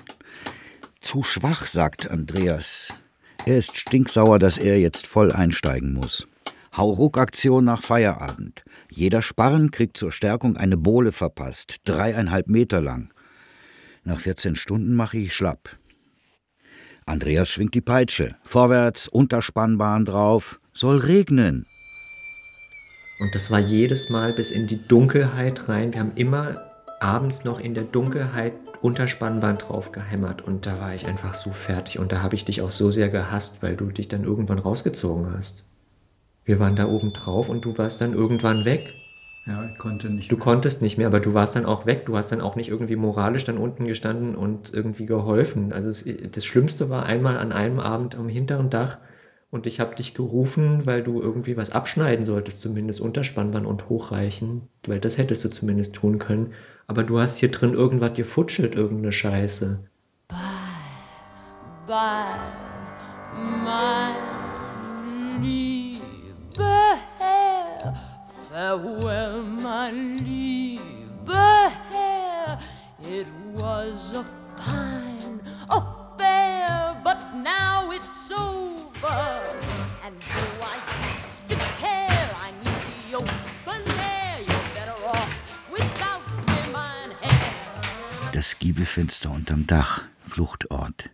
Zu 1.00 1.22
schwach, 1.22 1.66
sagt 1.66 2.10
Andreas. 2.10 2.88
Er 3.46 3.58
ist 3.58 3.76
stinksauer, 3.76 4.38
dass 4.38 4.58
er 4.58 4.80
jetzt 4.80 5.06
voll 5.06 5.32
einsteigen 5.32 5.92
muss. 5.92 6.26
Hauruck-Aktion 6.76 7.64
nach 7.64 7.82
Feierabend. 7.82 8.64
Jeder 8.90 9.22
Sparren 9.22 9.70
kriegt 9.70 9.96
zur 9.96 10.12
Stärkung 10.12 10.56
eine 10.56 10.76
Bohle 10.76 11.12
verpasst, 11.12 11.76
dreieinhalb 11.84 12.48
Meter 12.48 12.80
lang. 12.80 13.13
Nach 14.04 14.20
14 14.20 14.54
Stunden 14.54 14.94
mache 14.94 15.16
ich 15.16 15.34
schlapp. 15.34 15.78
Andreas 17.06 17.48
schwingt 17.48 17.74
die 17.74 17.80
Peitsche. 17.80 18.36
Vorwärts, 18.42 19.08
Unterspannbahn 19.08 20.04
drauf. 20.04 20.60
Soll 20.74 20.98
regnen. 20.98 21.66
Und 23.20 23.34
das 23.34 23.50
war 23.50 23.60
jedes 23.60 24.10
Mal 24.10 24.32
bis 24.32 24.50
in 24.50 24.66
die 24.66 24.86
Dunkelheit 24.86 25.68
rein. 25.68 25.92
Wir 25.92 26.00
haben 26.00 26.12
immer 26.16 26.60
abends 27.00 27.44
noch 27.44 27.60
in 27.60 27.74
der 27.74 27.84
Dunkelheit 27.84 28.52
Unterspannbahn 28.82 29.56
drauf 29.56 29.92
gehämmert. 29.92 30.42
Und 30.42 30.66
da 30.66 30.80
war 30.80 30.94
ich 30.94 31.06
einfach 31.06 31.34
so 31.34 31.50
fertig. 31.50 31.98
Und 31.98 32.12
da 32.12 32.20
habe 32.22 32.34
ich 32.34 32.44
dich 32.44 32.60
auch 32.60 32.70
so 32.70 32.90
sehr 32.90 33.08
gehasst, 33.08 33.62
weil 33.62 33.76
du 33.76 33.86
dich 33.86 34.08
dann 34.08 34.24
irgendwann 34.24 34.58
rausgezogen 34.58 35.32
hast. 35.32 35.64
Wir 36.44 36.60
waren 36.60 36.76
da 36.76 36.86
oben 36.86 37.14
drauf 37.14 37.48
und 37.48 37.64
du 37.64 37.78
warst 37.78 38.02
dann 38.02 38.12
irgendwann 38.12 38.66
weg. 38.66 38.92
Ja, 39.46 39.68
ich 39.70 39.78
konnte 39.78 40.08
nicht. 40.08 40.32
Du 40.32 40.38
konntest 40.38 40.80
nicht 40.80 40.96
mehr, 40.96 41.06
aber 41.06 41.20
du 41.20 41.34
warst 41.34 41.54
dann 41.54 41.66
auch 41.66 41.84
weg. 41.84 42.06
Du 42.06 42.16
hast 42.16 42.32
dann 42.32 42.40
auch 42.40 42.56
nicht 42.56 42.70
irgendwie 42.70 42.96
moralisch 42.96 43.44
dann 43.44 43.58
unten 43.58 43.86
gestanden 43.86 44.34
und 44.34 44.72
irgendwie 44.72 45.04
geholfen. 45.04 45.72
Also 45.72 45.90
es, 45.90 46.04
das 46.32 46.44
Schlimmste 46.44 46.88
war 46.88 47.04
einmal 47.04 47.36
an 47.36 47.52
einem 47.52 47.78
Abend 47.78 48.14
am 48.16 48.28
hinteren 48.28 48.70
Dach 48.70 48.98
und 49.50 49.66
ich 49.66 49.80
habe 49.80 49.94
dich 49.94 50.14
gerufen, 50.14 50.86
weil 50.86 51.02
du 51.02 51.20
irgendwie 51.20 51.56
was 51.56 51.70
abschneiden 51.70 52.24
solltest, 52.24 52.60
zumindest 52.60 53.00
Unterspannband 53.00 53.66
und 53.66 53.88
hochreichen, 53.88 54.62
weil 54.86 54.98
das 54.98 55.18
hättest 55.18 55.44
du 55.44 55.50
zumindest 55.50 55.94
tun 55.94 56.18
können. 56.18 56.54
Aber 56.86 57.02
du 57.02 57.18
hast 57.18 57.36
hier 57.36 57.50
drin 57.50 57.74
irgendwas 57.74 58.14
gefutschelt, 58.14 58.74
irgendeine 58.74 59.12
Scheiße. 59.12 59.84
Bye, 60.28 60.38
bye, 61.86 62.24
my 63.62 64.34
Herr. 65.40 65.83
Farewell, 68.54 69.42
my 69.42 69.90
liebe 69.90 71.34
Herr. 71.90 72.60
It 73.00 73.26
was 73.52 74.14
a 74.14 74.22
fine 74.56 75.40
affair, 75.68 76.96
but 77.02 77.18
now 77.34 77.90
it's 77.90 78.30
over. 78.30 79.40
And 80.04 80.14
though 80.30 80.62
I 80.62 80.76
used 81.02 81.48
to 81.48 81.56
care, 81.80 82.30
I 82.38 82.52
need 82.62 83.10
the 83.10 83.16
open 83.16 83.82
air. 83.98 84.38
You're 84.46 84.68
better 84.72 85.04
off 85.04 85.34
without 85.68 86.22
me, 86.46 86.72
mein 86.72 87.10
Herr. 87.22 88.30
Das 88.30 88.56
Giebelfenster 88.60 89.32
unterm 89.32 89.66
Dach, 89.66 90.02
Fluchtort. 90.28 91.10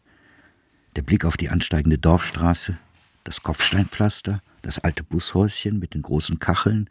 Der 0.94 1.02
Blick 1.02 1.24
auf 1.24 1.38
die 1.38 1.48
ansteigende 1.48 1.96
Dorfstraße, 1.96 2.76
das 3.24 3.42
Kopfsteinpflaster, 3.42 4.42
das 4.60 4.78
alte 4.78 5.02
Bushäuschen 5.02 5.78
mit 5.78 5.94
den 5.94 6.02
großen 6.02 6.38
Kacheln, 6.38 6.90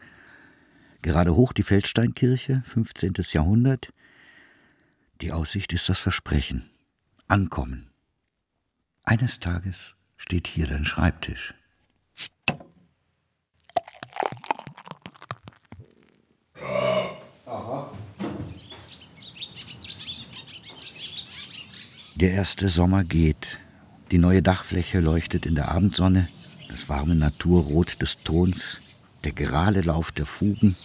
gerade 1.02 1.36
hoch 1.36 1.54
die 1.54 1.64
Feldsteinkirche, 1.64 2.64
15. 2.68 3.14
Jahrhundert. 3.32 3.94
Die 5.22 5.32
Aussicht 5.32 5.74
ist 5.74 5.90
das 5.90 6.00
Versprechen. 6.00 6.70
Ankommen. 7.28 7.90
Eines 9.04 9.40
Tages 9.40 9.96
steht 10.18 10.48
hier 10.48 10.68
dein 10.68 10.86
Schreibtisch. 10.86 11.54
Der 22.16 22.32
erste 22.32 22.68
Sommer 22.68 23.06
geht. 23.06 23.60
Die 24.12 24.18
neue 24.18 24.42
Dachfläche 24.42 25.00
leuchtet 25.00 25.46
in 25.46 25.56
der 25.56 25.70
Abendsonne, 25.72 26.28
das 26.68 26.90
warme 26.90 27.16
Naturrot 27.16 28.02
des 28.02 28.18
Tons, 28.24 28.82
der 29.24 29.32
gerade 29.34 29.82
Lauf 29.82 30.12
der 30.12 30.26
Fugen. 30.26 30.76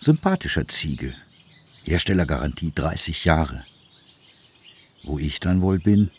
Sympathischer 0.00 0.68
Ziegel. 0.68 1.14
Herstellergarantie 1.84 2.72
30 2.74 3.24
Jahre. 3.24 3.64
Wo 5.04 5.18
ich 5.18 5.40
dann 5.40 5.60
wohl 5.60 5.78
bin? 5.78 6.10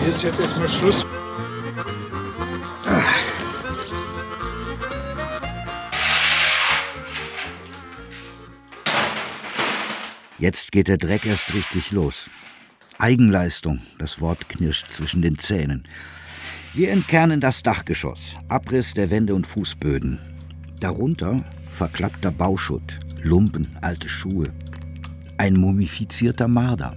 Hier 0.00 0.08
ist 0.08 0.22
jetzt 0.22 0.40
erstmal 0.40 0.68
Schluss. 0.68 1.04
Jetzt 10.42 10.72
geht 10.72 10.88
der 10.88 10.98
Dreck 10.98 11.24
erst 11.24 11.54
richtig 11.54 11.92
los. 11.92 12.28
Eigenleistung, 12.98 13.78
das 13.98 14.20
Wort 14.20 14.48
knirscht 14.48 14.90
zwischen 14.90 15.22
den 15.22 15.38
Zähnen. 15.38 15.86
Wir 16.74 16.90
entkernen 16.90 17.40
das 17.40 17.62
Dachgeschoss, 17.62 18.34
Abriss 18.48 18.92
der 18.92 19.08
Wände 19.10 19.36
und 19.36 19.46
Fußböden. 19.46 20.18
Darunter 20.80 21.44
verklappter 21.70 22.32
Bauschutt, 22.32 22.98
Lumpen, 23.22 23.68
alte 23.82 24.08
Schuhe. 24.08 24.52
Ein 25.38 25.54
mumifizierter 25.54 26.48
Marder. 26.48 26.96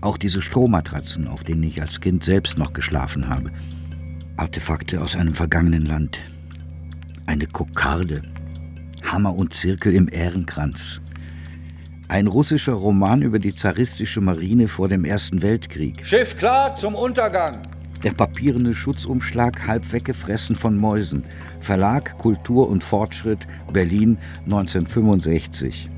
Auch 0.00 0.16
diese 0.16 0.42
Strohmatratzen, 0.42 1.28
auf 1.28 1.44
denen 1.44 1.62
ich 1.62 1.80
als 1.80 2.00
Kind 2.00 2.24
selbst 2.24 2.58
noch 2.58 2.72
geschlafen 2.72 3.28
habe. 3.28 3.52
Artefakte 4.36 5.00
aus 5.00 5.14
einem 5.14 5.34
vergangenen 5.34 5.86
Land. 5.86 6.18
Eine 7.26 7.46
Kokarde. 7.46 8.22
Hammer 9.04 9.36
und 9.36 9.54
Zirkel 9.54 9.94
im 9.94 10.08
Ehrenkranz. 10.08 11.00
Ein 12.14 12.28
russischer 12.28 12.74
Roman 12.74 13.22
über 13.22 13.40
die 13.40 13.56
zaristische 13.56 14.20
Marine 14.20 14.68
vor 14.68 14.86
dem 14.86 15.04
Ersten 15.04 15.42
Weltkrieg. 15.42 16.06
Schiff 16.06 16.36
klar 16.36 16.76
zum 16.76 16.94
Untergang. 16.94 17.60
Der 18.04 18.12
papierende 18.12 18.72
Schutzumschlag 18.72 19.66
halb 19.66 19.92
weggefressen 19.92 20.54
von 20.54 20.76
Mäusen. 20.76 21.24
Verlag 21.58 22.16
Kultur 22.18 22.68
und 22.68 22.84
Fortschritt, 22.84 23.40
Berlin 23.72 24.16
1965. 24.44 25.90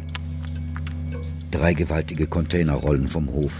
Drei 1.50 1.74
gewaltige 1.74 2.26
Container 2.26 2.76
rollen 2.76 3.08
vom 3.08 3.30
Hof. 3.30 3.52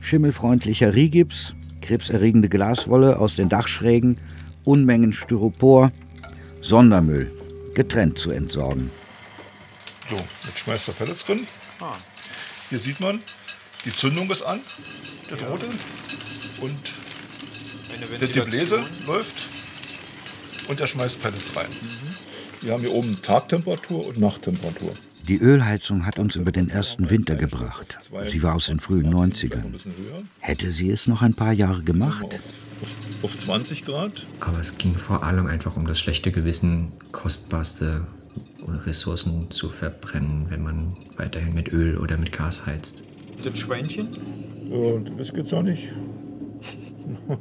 Schimmelfreundlicher 0.00 0.94
Rigips, 0.94 1.54
krebserregende 1.82 2.48
Glaswolle 2.48 3.18
aus 3.18 3.34
den 3.34 3.50
Dachschrägen, 3.50 4.16
Unmengen 4.64 5.12
Styropor, 5.12 5.92
Sondermüll, 6.62 7.30
getrennt 7.74 8.18
zu 8.18 8.30
entsorgen. 8.30 8.90
So, 10.08 10.16
jetzt 10.16 10.60
schmeißt 10.60 10.88
er 10.88 10.94
Pellets 10.94 11.26
drin. 11.26 11.46
Hier 12.68 12.80
sieht 12.80 13.00
man, 13.00 13.20
die 13.84 13.94
Zündung 13.94 14.30
ist 14.30 14.42
an, 14.42 14.60
der 15.30 15.36
Drohte. 15.38 15.66
Und 16.60 16.78
der 18.20 18.28
Gebläse 18.28 18.82
läuft 19.06 19.34
und 20.68 20.80
er 20.80 20.86
schmeißt 20.86 21.20
Pellets 21.22 21.56
rein. 21.56 21.68
Wir 22.60 22.72
haben 22.74 22.82
hier 22.82 22.92
oben 22.92 23.20
Tagtemperatur 23.22 24.06
und 24.06 24.18
Nachttemperatur. 24.18 24.90
Die 25.26 25.38
Ölheizung 25.38 26.06
hat 26.06 26.18
uns 26.18 26.36
über 26.36 26.52
den 26.52 26.68
ersten 26.68 27.08
Winter 27.08 27.36
gebracht. 27.36 27.98
Sie 28.26 28.42
war 28.42 28.54
aus 28.54 28.66
den 28.66 28.80
frühen 28.80 29.12
90ern. 29.14 29.74
Hätte 30.40 30.70
sie 30.72 30.90
es 30.90 31.06
noch 31.06 31.22
ein 31.22 31.34
paar 31.34 31.52
Jahre 31.52 31.82
gemacht? 31.82 32.38
Auf 33.22 33.38
20 33.38 33.84
Grad. 33.84 34.26
Aber 34.40 34.60
es 34.60 34.76
ging 34.76 34.98
vor 34.98 35.22
allem 35.22 35.46
einfach 35.46 35.76
um 35.76 35.86
das 35.86 35.98
schlechte 35.98 36.32
Gewissen, 36.32 36.92
kostbarste 37.12 38.06
Ressourcen 38.68 39.50
zu 39.50 39.68
verbrennen, 39.68 40.46
wenn 40.48 40.62
man 40.62 40.94
weiterhin 41.16 41.54
mit 41.54 41.72
Öl 41.72 41.98
oder 41.98 42.16
mit 42.16 42.32
Gas 42.32 42.66
heizt. 42.66 43.02
Das 43.44 43.58
Schweinchen? 43.58 44.08
Und 44.70 45.18
das 45.18 45.32
geht's 45.32 45.52
auch 45.52 45.62
nicht. 45.62 45.88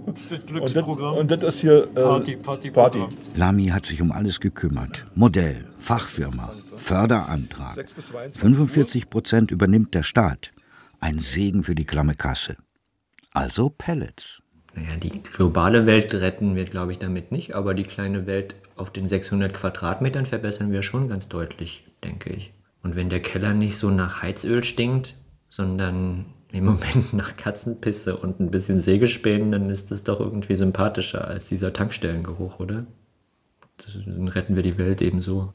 Das 0.06 0.46
Glücksprogramm. 0.46 1.18
Und 1.18 1.32
das, 1.32 1.38
und 1.38 1.44
das 1.44 1.56
ist 1.56 1.62
hier 1.62 1.84
äh, 1.84 2.02
Party, 2.02 2.36
Party, 2.36 2.72
Party. 2.72 3.00
Lamy 3.36 3.68
hat 3.68 3.86
sich 3.86 4.02
um 4.02 4.12
alles 4.12 4.40
gekümmert. 4.40 5.06
Modell, 5.16 5.66
Fachfirma, 5.78 6.54
Förderantrag. 6.78 7.86
45 8.38 9.10
Prozent 9.10 9.52
übernimmt 9.52 9.94
der 9.94 10.04
Staat. 10.04 10.52
Ein 11.00 11.20
Segen 11.20 11.64
für 11.64 11.76
die 11.76 11.86
klamme 11.86 12.16
Kasse. 12.16 12.56
Also 13.32 13.70
Pellets. 13.70 14.42
Naja, 14.76 14.98
die 14.98 15.22
globale 15.22 15.86
Welt 15.86 16.14
retten 16.14 16.56
wir, 16.56 16.66
glaube 16.66 16.92
ich, 16.92 17.00
damit 17.00 17.32
nicht, 17.32 17.56
aber 17.56 17.74
die 17.74 17.84
kleine 17.84 18.26
Welt 18.28 18.56
auf 18.80 18.92
den 18.92 19.08
600 19.08 19.54
Quadratmetern 19.54 20.26
verbessern 20.26 20.72
wir 20.72 20.84
schon 20.84 21.08
ganz 21.10 21.30
deutlich, 21.30 21.86
denke 22.04 22.32
ich. 22.32 22.54
Und 22.82 22.96
wenn 22.96 23.10
der 23.10 23.22
Keller 23.22 23.54
nicht 23.54 23.78
so 23.78 23.90
nach 23.90 24.22
Heizöl 24.22 24.64
stinkt, 24.64 25.16
sondern 25.50 26.26
im 26.52 26.66
Moment 26.66 27.14
nach 27.14 27.36
Katzenpisse 27.36 28.18
und 28.18 28.40
ein 28.40 28.52
bisschen 28.52 28.82
Sägespänen, 28.82 29.52
dann 29.52 29.70
ist 29.70 29.92
das 29.92 30.04
doch 30.04 30.20
irgendwie 30.20 30.56
sympathischer 30.56 31.28
als 31.28 31.48
dieser 31.48 31.74
Tankstellengeruch, 31.74 32.60
oder? 32.60 32.86
Das, 33.78 33.98
dann 34.06 34.28
retten 34.28 34.56
wir 34.56 34.64
die 34.64 34.78
Welt 34.78 35.02
eben 35.02 35.22
so. 35.22 35.54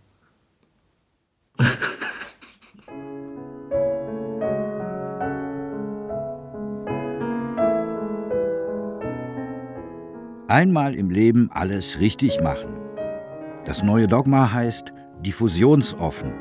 Einmal 10.47 10.95
im 10.95 11.11
Leben 11.11 11.51
alles 11.51 11.99
richtig 12.01 12.41
machen. 12.41 12.84
Das 13.65 13.83
neue 13.83 14.07
Dogma 14.07 14.53
heißt 14.53 14.93
diffusionsoffen. 15.21 16.35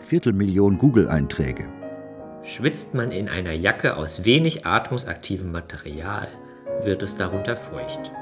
Viertelmillion 0.00 0.78
Google-Einträge. 0.78 1.68
Schwitzt 2.42 2.94
man 2.94 3.10
in 3.10 3.28
einer 3.28 3.52
Jacke 3.52 3.96
aus 3.96 4.24
wenig 4.24 4.64
atmungsaktivem 4.64 5.50
Material, 5.50 6.28
wird 6.84 7.02
es 7.02 7.16
darunter 7.16 7.56
feucht. 7.56 8.12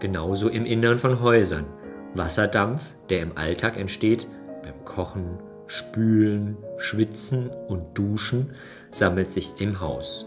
Genauso 0.00 0.48
im 0.48 0.66
Innern 0.66 0.98
von 0.98 1.20
Häusern. 1.20 1.66
Wasserdampf, 2.14 2.82
der 3.08 3.20
im 3.22 3.36
Alltag 3.36 3.76
entsteht, 3.76 4.26
beim 4.62 4.84
Kochen, 4.84 5.38
Spülen, 5.68 6.56
Schwitzen 6.78 7.50
und 7.68 7.96
Duschen, 7.96 8.54
sammelt 8.90 9.30
sich 9.30 9.60
im 9.60 9.80
Haus. 9.80 10.26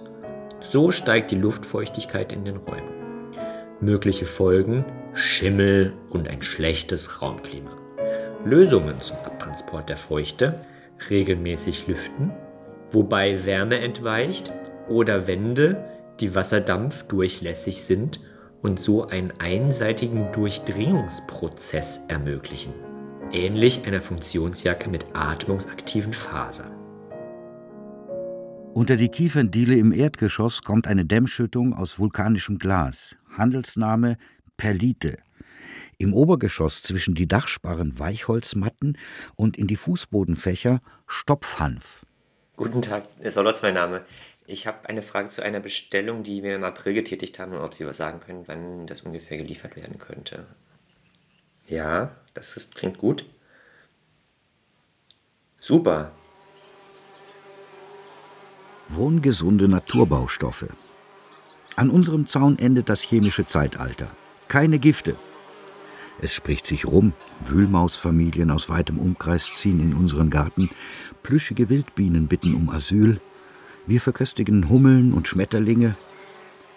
So 0.61 0.91
steigt 0.91 1.31
die 1.31 1.39
Luftfeuchtigkeit 1.39 2.31
in 2.31 2.45
den 2.45 2.57
Räumen. 2.57 2.93
Mögliche 3.81 4.25
Folgen 4.25 4.85
Schimmel 5.19 5.93
und 6.09 6.29
ein 6.29 6.41
schlechtes 6.41 7.21
Raumklima. 7.21 7.71
Lösungen 8.45 9.01
zum 9.01 9.17
Abtransport 9.17 9.89
der 9.89 9.97
Feuchte 9.97 10.55
regelmäßig 11.09 11.87
lüften, 11.87 12.31
wobei 12.89 13.45
Wärme 13.45 13.79
entweicht 13.79 14.51
oder 14.87 15.27
Wände, 15.27 15.83
die 16.21 16.35
Wasserdampf 16.35 17.03
durchlässig 17.03 17.83
sind 17.83 18.21
und 18.61 18.79
so 18.79 19.07
einen 19.07 19.33
einseitigen 19.39 20.31
Durchdringungsprozess 20.31 22.05
ermöglichen, 22.07 22.73
ähnlich 23.31 23.85
einer 23.85 24.01
Funktionsjacke 24.01 24.89
mit 24.89 25.05
atmungsaktiven 25.13 26.13
Fasern. 26.13 26.71
Unter 28.73 28.95
die 28.95 29.09
Kieferndiele 29.09 29.75
im 29.75 29.91
Erdgeschoss 29.91 30.61
kommt 30.61 30.87
eine 30.87 31.03
Dämmschüttung 31.03 31.73
aus 31.73 31.99
vulkanischem 31.99 32.57
Glas. 32.57 33.17
Handelsname 33.37 34.17
Perlite. 34.59 35.17
Im 35.97 36.13
Obergeschoss 36.13 36.83
zwischen 36.83 37.15
die 37.15 37.29
Dachsparren 37.29 37.97
Weichholzmatten 37.97 38.97
und 39.37 39.57
in 39.57 39.67
die 39.67 39.77
Fußbodenfächer 39.77 40.81
Stopfhanf. 41.07 42.05
Guten 42.57 42.81
Tag, 42.81 43.05
Herr 43.21 43.31
Solotz, 43.31 43.61
mein 43.61 43.75
Name. 43.75 44.03
Ich 44.47 44.67
habe 44.67 44.89
eine 44.89 45.01
Frage 45.01 45.29
zu 45.29 45.41
einer 45.41 45.61
Bestellung, 45.61 46.23
die 46.23 46.43
wir 46.43 46.55
im 46.55 46.65
April 46.65 46.93
getätigt 46.93 47.39
haben 47.39 47.53
und 47.53 47.61
ob 47.61 47.73
Sie 47.73 47.85
was 47.85 47.95
sagen 47.95 48.19
können, 48.19 48.43
wann 48.47 48.85
das 48.85 49.01
ungefähr 49.01 49.37
geliefert 49.37 49.77
werden 49.77 49.97
könnte. 49.97 50.45
Ja, 51.65 52.11
das 52.33 52.57
ist, 52.57 52.75
klingt 52.75 52.97
gut. 52.97 53.25
Super. 55.61 56.11
Wohngesunde 58.89 59.69
Naturbaustoffe. 59.69 60.67
An 61.77 61.89
unserem 61.89 62.27
Zaun 62.27 62.59
endet 62.59 62.89
das 62.89 62.99
chemische 63.01 63.45
Zeitalter. 63.45 64.11
Keine 64.49 64.79
Gifte. 64.79 65.15
Es 66.21 66.33
spricht 66.33 66.65
sich 66.65 66.85
rum, 66.85 67.13
Wühlmausfamilien 67.47 68.49
aus 68.49 68.67
weitem 68.67 68.97
Umkreis 68.97 69.51
ziehen 69.55 69.79
in 69.79 69.93
unseren 69.93 70.31
Garten, 70.31 70.71
plüschige 71.21 71.69
Wildbienen 71.69 72.27
bitten 72.27 72.55
um 72.55 72.69
Asyl, 72.69 73.21
wir 73.85 74.01
verköstigen 74.01 74.67
Hummeln 74.67 75.13
und 75.13 75.27
Schmetterlinge. 75.27 75.95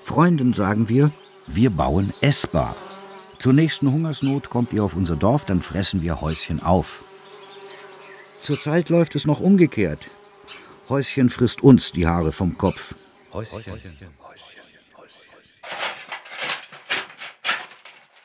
Freunden 0.05 0.53
sagen 0.53 0.91
wir, 0.91 1.13
wir 1.47 1.71
bauen 1.71 2.13
essbar. 2.21 2.77
Zur 3.39 3.55
nächsten 3.55 3.91
Hungersnot 3.91 4.51
kommt 4.51 4.73
ihr 4.75 4.85
auf 4.85 4.95
unser 4.95 5.17
Dorf, 5.17 5.47
dann 5.47 5.63
fressen 5.63 6.03
wir 6.03 6.21
Häuschen 6.21 6.63
auf. 6.63 7.03
Zurzeit 8.43 8.91
läuft 8.91 9.15
es 9.17 9.25
noch 9.25 9.41
umgekehrt. 9.41 10.11
Häuschen 10.91 11.31
frisst 11.31 11.63
uns 11.63 11.91
die 11.91 12.07
Haare 12.07 12.33
vom 12.33 12.59
Kopf. 12.59 12.95
Häuschen. 13.33 13.63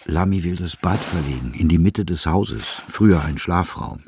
Lamy 0.10 0.41
will 0.46 0.56
das 0.56 0.78
Bad 0.78 1.00
verlegen, 1.00 1.54
in 1.54 1.67
die 1.67 1.78
Mitte 1.78 2.06
des 2.06 2.26
Hauses, 2.26 2.63
früher 2.88 3.26
ein 3.26 3.38
Schlafraum. 3.38 4.04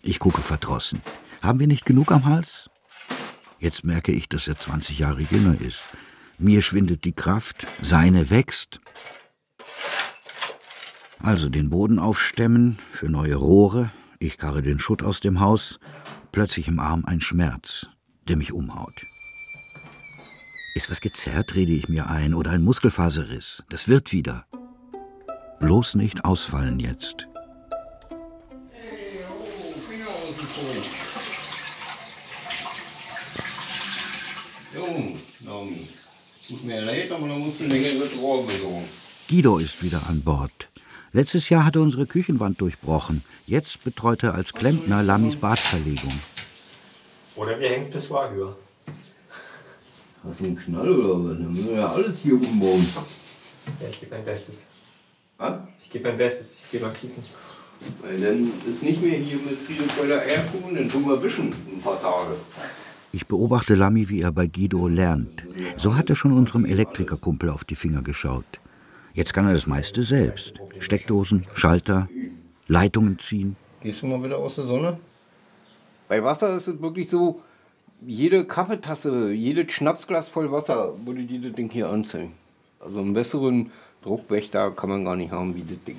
Ich 0.00 0.18
gucke 0.18 0.40
verdrossen. 0.40 1.02
Haben 1.42 1.60
wir 1.60 1.66
nicht 1.66 1.84
genug 1.84 2.10
am 2.10 2.24
Hals? 2.24 2.70
Jetzt 3.58 3.84
merke 3.84 4.12
ich, 4.12 4.30
dass 4.30 4.48
er 4.48 4.58
20 4.58 4.98
Jahre 4.98 5.20
jünger 5.20 5.60
ist. 5.60 5.80
Mir 6.38 6.62
schwindet 6.62 7.04
die 7.04 7.12
Kraft, 7.12 7.66
seine 7.82 8.30
wächst. 8.30 8.80
Also 11.18 11.50
den 11.50 11.68
Boden 11.68 11.98
aufstemmen 11.98 12.78
für 12.92 13.10
neue 13.10 13.36
Rohre, 13.36 13.90
ich 14.18 14.38
karre 14.38 14.62
den 14.62 14.78
Schutt 14.78 15.02
aus 15.02 15.20
dem 15.20 15.40
Haus, 15.40 15.78
plötzlich 16.32 16.66
im 16.66 16.78
Arm 16.78 17.04
ein 17.04 17.20
Schmerz, 17.20 17.88
der 18.26 18.36
mich 18.36 18.52
umhaut. 18.52 19.04
Ist 20.74 20.90
was 20.90 21.02
gezerrt, 21.02 21.54
rede 21.54 21.72
ich 21.72 21.90
mir 21.90 22.08
ein, 22.08 22.32
oder 22.32 22.52
ein 22.52 22.62
Muskelfaserriss. 22.62 23.64
Das 23.68 23.86
wird 23.86 24.12
wieder. 24.12 24.46
Bloß 25.58 25.94
nicht 25.94 26.24
ausfallen 26.24 26.78
jetzt. 26.80 27.26
Tut 36.48 36.64
mir 36.64 36.80
leid, 36.80 37.10
aber 37.10 37.26
da 37.26 37.34
musst 37.34 37.58
du 37.58 37.64
längere 37.64 38.08
Rohr 38.20 38.46
besorgen. 38.46 38.84
Guido 39.28 39.58
ist 39.58 39.82
wieder 39.82 40.00
an 40.08 40.22
Bord. 40.22 40.68
Letztes 41.12 41.48
Jahr 41.48 41.64
hat 41.64 41.74
er 41.74 41.82
unsere 41.82 42.06
Küchenwand 42.06 42.60
durchbrochen. 42.60 43.24
Jetzt 43.46 43.82
betreut 43.82 44.22
er 44.22 44.34
als 44.34 44.52
Klempner 44.52 45.02
Lamis 45.02 45.34
Badverlegung. 45.36 46.12
Oder 47.34 47.58
wir 47.58 47.68
hängen 47.68 47.82
das 47.82 47.90
Pissoir 47.90 48.30
höher. 48.30 48.56
Hast 50.22 50.38
du 50.38 50.44
einen 50.44 50.56
Knall 50.56 50.88
oder 50.88 51.30
was? 51.30 51.38
Dann 51.38 51.52
müssen 51.52 51.68
wir 51.68 51.76
ja 51.76 51.88
alles 51.88 52.18
hier 52.22 52.34
umbauen. 52.34 52.86
Ja, 53.80 53.88
ich 53.88 53.98
gebe 53.98 54.14
mein 54.14 54.24
Bestes. 54.24 54.68
Ah? 55.38 55.58
Ich 55.84 55.90
gebe 55.90 56.08
mein 56.08 56.18
Bestes, 56.18 56.62
ich 56.64 56.70
gehe 56.70 56.80
mal 56.80 56.92
kicken. 56.92 57.22
Weil 58.00 58.20
dann 58.20 58.52
ist 58.68 58.82
nicht 58.82 59.02
mehr 59.02 59.18
hier 59.18 59.38
mit 59.38 59.58
Friedevoller 59.58 60.20
Eierkuchen, 60.20 60.74
dann 60.74 60.88
tun 60.88 61.06
wir 61.06 61.22
wischen 61.22 61.52
ein 61.52 61.80
paar 61.82 62.00
Tage. 62.00 62.36
Ich 63.12 63.26
beobachte 63.26 63.74
Lamy, 63.74 64.08
wie 64.08 64.22
er 64.22 64.32
bei 64.32 64.46
Guido 64.46 64.88
lernt. 64.88 65.44
So 65.76 65.94
hat 65.94 66.10
er 66.10 66.16
schon 66.16 66.32
unserem 66.32 66.64
Elektrikerkumpel 66.64 67.50
auf 67.50 67.64
die 67.64 67.76
Finger 67.76 68.02
geschaut. 68.02 68.44
Jetzt 69.14 69.34
kann 69.34 69.46
er 69.46 69.54
das 69.54 69.66
meiste 69.66 70.02
selbst. 70.02 70.54
Steckdosen, 70.78 71.46
Schalter, 71.54 72.08
Leitungen 72.66 73.18
ziehen. 73.18 73.56
Gehst 73.82 74.02
du 74.02 74.06
mal 74.06 74.22
wieder 74.22 74.38
aus 74.38 74.56
der 74.56 74.64
Sonne? 74.64 74.98
Bei 76.08 76.22
Wasser 76.22 76.56
ist 76.56 76.68
es 76.68 76.80
wirklich 76.80 77.08
so, 77.08 77.42
jede 78.04 78.44
Kaffeetasse, 78.44 79.32
jedes 79.32 79.72
Schnapsglas 79.72 80.28
voll 80.28 80.50
Wasser 80.50 80.94
würde 81.04 81.24
dir 81.24 81.40
das 81.40 81.52
Ding 81.52 81.70
hier 81.70 81.88
anzeigen. 81.88 82.32
Also 82.80 83.00
einen 83.00 83.14
besseren 83.14 83.70
Druckwächter 84.06 84.70
kann 84.70 84.88
man 84.88 85.04
gar 85.04 85.16
nicht 85.16 85.32
haben 85.32 85.54
wie 85.56 85.62
das 85.62 85.82
Ding. 85.84 85.98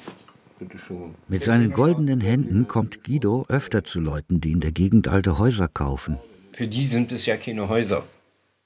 Mit 1.27 1.43
seinen 1.43 1.71
goldenen 1.71 2.21
Händen 2.21 2.67
kommt 2.67 3.03
Guido 3.03 3.45
öfter 3.47 3.83
zu 3.83 3.99
Leuten, 3.99 4.41
die 4.41 4.53
in 4.53 4.59
der 4.59 4.71
Gegend 4.71 5.07
alte 5.07 5.37
Häuser 5.37 5.67
kaufen. 5.67 6.17
Für 6.53 6.67
die 6.67 6.85
sind 6.85 7.11
es 7.11 7.27
ja 7.27 7.37
keine 7.37 7.69
Häuser. 7.69 8.03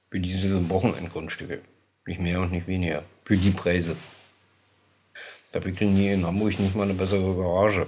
Für 0.09 0.19
die 0.19 0.31
sind 0.31 0.53
es 0.53 0.69
Wochenendgrundstücke. 0.69 1.59
Nicht 2.05 2.21
mehr 2.21 2.39
und 2.39 2.51
nicht 2.51 2.67
weniger. 2.67 3.03
Für 3.25 3.35
die 3.35 3.49
Preise. 3.49 3.95
Da 5.51 5.63
wickeln 5.65 5.95
die 5.97 6.07
in 6.07 6.25
Hamburg 6.25 6.57
nicht 6.59 6.75
mal 6.75 6.83
eine 6.83 6.93
bessere 6.93 7.35
Garage. 7.35 7.87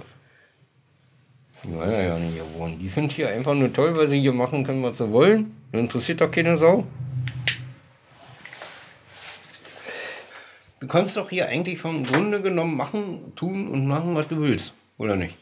Die 1.62 1.72
wollen 1.72 1.90
ja 1.90 2.18
nicht 2.18 2.34
hier 2.34 2.58
wohnen. 2.58 2.78
Die 2.78 2.88
finden 2.88 3.10
hier 3.10 3.30
einfach 3.30 3.54
nur 3.54 3.72
toll, 3.72 3.96
weil 3.96 4.08
sie 4.08 4.20
hier 4.20 4.34
machen 4.34 4.64
können, 4.64 4.82
was 4.82 4.98
sie 4.98 5.10
wollen. 5.10 5.56
Das 5.72 5.80
interessiert 5.80 6.20
doch 6.20 6.30
keine 6.30 6.56
Sau. 6.58 6.84
Du 10.84 10.88
kannst 10.88 11.16
doch 11.16 11.30
hier 11.30 11.48
eigentlich 11.48 11.78
vom 11.78 12.04
Grunde 12.04 12.42
genommen 12.42 12.76
machen, 12.76 13.32
tun 13.36 13.68
und 13.68 13.86
machen, 13.86 14.14
was 14.14 14.28
du 14.28 14.42
willst. 14.42 14.74
Oder 14.98 15.16
nicht? 15.16 15.34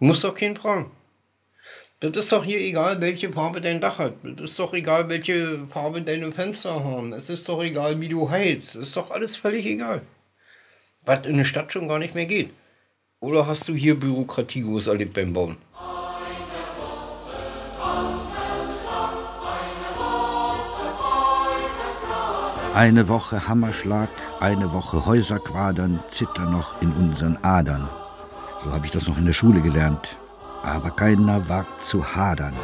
Du 0.00 0.06
musst 0.06 0.24
doch 0.24 0.34
keinen 0.34 0.56
fragen. 0.56 0.90
Das 2.00 2.16
ist 2.16 2.32
doch 2.32 2.44
hier 2.44 2.58
egal, 2.58 3.00
welche 3.00 3.32
Farbe 3.32 3.60
dein 3.60 3.80
Dach 3.80 3.98
hat. 3.98 4.14
Das 4.24 4.50
ist 4.50 4.58
doch 4.58 4.74
egal, 4.74 5.08
welche 5.08 5.68
Farbe 5.68 6.02
deine 6.02 6.32
Fenster 6.32 6.82
haben. 6.82 7.12
Es 7.12 7.30
ist 7.30 7.48
doch 7.48 7.62
egal, 7.62 8.00
wie 8.00 8.08
du 8.08 8.28
heizt. 8.28 8.74
Es 8.74 8.88
ist 8.88 8.96
doch 8.96 9.12
alles 9.12 9.36
völlig 9.36 9.66
egal. 9.66 10.02
Was 11.02 11.24
in 11.26 11.36
der 11.36 11.44
Stadt 11.44 11.72
schon 11.72 11.86
gar 11.86 12.00
nicht 12.00 12.16
mehr 12.16 12.26
geht. 12.26 12.50
Oder 13.20 13.46
hast 13.46 13.68
du 13.68 13.74
hier 13.74 13.94
Bürokratie 13.94 14.62
groß 14.62 14.88
erlebt 14.88 15.14
beim 15.14 15.32
Bauen? 15.32 15.58
Eine 22.74 23.06
Woche 23.08 23.46
Hammerschlag, 23.46 24.08
eine 24.40 24.72
Woche 24.72 25.06
Häuserquadern 25.06 26.00
zittern 26.08 26.50
noch 26.50 26.82
in 26.82 26.90
unseren 26.90 27.38
Adern. 27.42 27.88
So 28.64 28.72
habe 28.72 28.84
ich 28.84 28.90
das 28.90 29.06
noch 29.06 29.16
in 29.16 29.26
der 29.26 29.32
Schule 29.32 29.60
gelernt. 29.60 30.16
Aber 30.64 30.90
keiner 30.90 31.48
wagt 31.48 31.84
zu 31.84 32.04
hadern. 32.04 32.54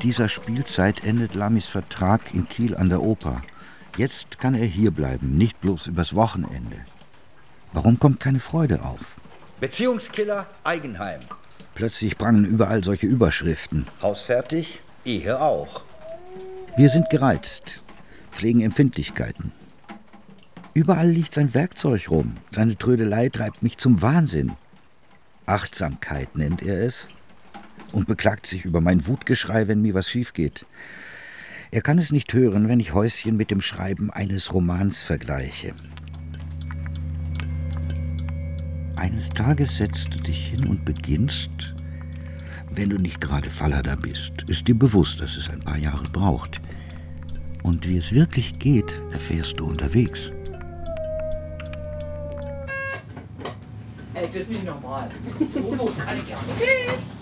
Mit 0.00 0.04
dieser 0.14 0.30
Spielzeit 0.30 1.04
endet 1.04 1.34
Lamis 1.34 1.66
Vertrag 1.66 2.34
in 2.34 2.48
Kiel 2.48 2.74
an 2.74 2.88
der 2.88 3.02
Oper. 3.02 3.42
Jetzt 3.98 4.38
kann 4.38 4.54
er 4.54 4.64
hier 4.64 4.92
bleiben, 4.92 5.36
nicht 5.36 5.60
bloß 5.60 5.88
übers 5.88 6.14
Wochenende. 6.14 6.78
Warum 7.74 7.98
kommt 7.98 8.18
keine 8.18 8.40
Freude 8.40 8.82
auf? 8.82 9.00
Beziehungskiller 9.60 10.46
Eigenheim. 10.64 11.20
Plötzlich 11.74 12.16
prangen 12.16 12.46
überall 12.46 12.82
solche 12.82 13.08
Überschriften. 13.08 13.88
Haus 14.00 14.22
fertig, 14.22 14.80
Ehe 15.04 15.38
auch. 15.38 15.82
Wir 16.78 16.88
sind 16.88 17.10
gereizt, 17.10 17.82
pflegen 18.30 18.62
Empfindlichkeiten. 18.62 19.52
Überall 20.72 21.10
liegt 21.10 21.34
sein 21.34 21.52
Werkzeug 21.52 22.10
rum. 22.10 22.38
Seine 22.52 22.78
Trödelei 22.78 23.28
treibt 23.28 23.62
mich 23.62 23.76
zum 23.76 24.00
Wahnsinn. 24.00 24.52
Achtsamkeit 25.44 26.38
nennt 26.38 26.62
er 26.62 26.86
es 26.86 27.08
und 27.92 28.08
beklagt 28.08 28.46
sich 28.46 28.64
über 28.64 28.80
mein 28.80 29.06
Wutgeschrei, 29.06 29.68
wenn 29.68 29.82
mir 29.82 29.94
was 29.94 30.08
schief 30.08 30.32
geht. 30.32 30.66
Er 31.72 31.82
kann 31.82 31.98
es 31.98 32.10
nicht 32.10 32.32
hören, 32.34 32.68
wenn 32.68 32.80
ich 32.80 32.94
Häuschen 32.94 33.36
mit 33.36 33.50
dem 33.50 33.60
Schreiben 33.60 34.10
eines 34.10 34.52
Romans 34.52 35.02
vergleiche. 35.02 35.74
Eines 38.96 39.28
Tages 39.30 39.76
setzt 39.78 40.08
du 40.12 40.18
dich 40.18 40.48
hin 40.48 40.68
und 40.68 40.84
beginnst, 40.84 41.50
wenn 42.72 42.90
du 42.90 42.96
nicht 42.96 43.20
gerade 43.20 43.48
Fallada 43.50 43.94
bist, 43.94 44.42
ist 44.48 44.68
dir 44.68 44.78
bewusst, 44.78 45.20
dass 45.20 45.36
es 45.36 45.48
ein 45.48 45.60
paar 45.60 45.78
Jahre 45.78 46.04
braucht. 46.10 46.60
Und 47.62 47.86
wie 47.86 47.98
es 47.98 48.12
wirklich 48.12 48.58
geht, 48.58 48.92
erfährst 49.12 49.58
du 49.58 49.66
unterwegs. 49.66 50.32
Ey, 54.14 54.26
das 54.26 54.36
ist 54.36 54.50
nicht 54.50 54.64
normal. 54.64 55.08
So, 55.54 55.74
so 55.76 55.92
kann 55.94 56.16
ich 56.16 56.28
ja. 56.28 56.36
Tschüss. 56.58 57.19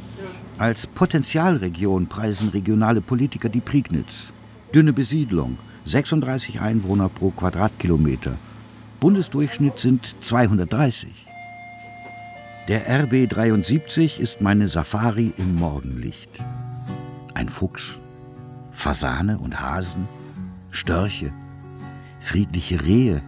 Als 0.59 0.87
Potenzialregion 0.87 2.07
preisen 2.09 2.49
regionale 2.49 3.01
Politiker 3.01 3.49
die 3.49 3.61
Prignitz. 3.61 4.33
Dünne 4.75 4.93
Besiedlung, 4.93 5.59
36 5.87 6.61
Einwohner 6.61 7.09
pro 7.09 7.31
Quadratkilometer. 7.31 8.37
Bundesdurchschnitt 9.01 9.79
sind 9.79 10.17
230. 10.21 11.09
Der 12.69 12.83
RB 13.05 13.29
73 13.29 14.21
ist 14.21 14.41
meine 14.41 14.69
Safari 14.69 15.33
im 15.39 15.55
Morgenlicht. 15.55 16.31
Ein 17.35 17.49
Fuchs, 17.49 17.99
Fasane 18.73 19.39
und 19.39 19.61
Hasen, 19.61 20.09
Störche, 20.71 21.33
friedliche 22.21 22.85
Rehe. 22.85 23.23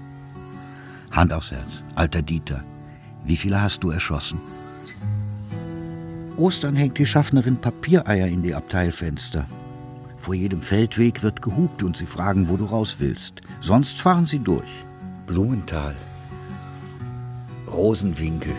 Hand 1.11 1.33
aufs 1.33 1.53
Herz, 1.53 1.83
alter 1.95 2.23
Dieter, 2.23 2.63
wie 3.25 3.37
viele 3.37 3.63
hast 3.63 3.83
du 3.83 3.91
erschossen? 3.91 4.41
Ostern 6.41 6.75
hängt 6.75 6.97
die 6.97 7.05
Schaffnerin 7.05 7.59
Papiereier 7.59 8.27
in 8.27 8.43
die 8.43 8.55
Abteilfenster. 8.55 9.47
Vor 10.17 10.33
jedem 10.33 10.63
Feldweg 10.63 11.23
wird 11.23 11.43
gehupt 11.43 11.83
und 11.83 11.99
sie 11.99 12.07
fragen, 12.07 12.49
wo 12.49 12.57
du 12.57 12.65
raus 12.65 12.97
willst. 12.99 13.43
Sonst 13.61 14.01
fahren 14.01 14.25
sie 14.25 14.39
durch. 14.39 14.71
Blumenthal. 15.27 15.95
Rosenwinkel. 17.71 18.55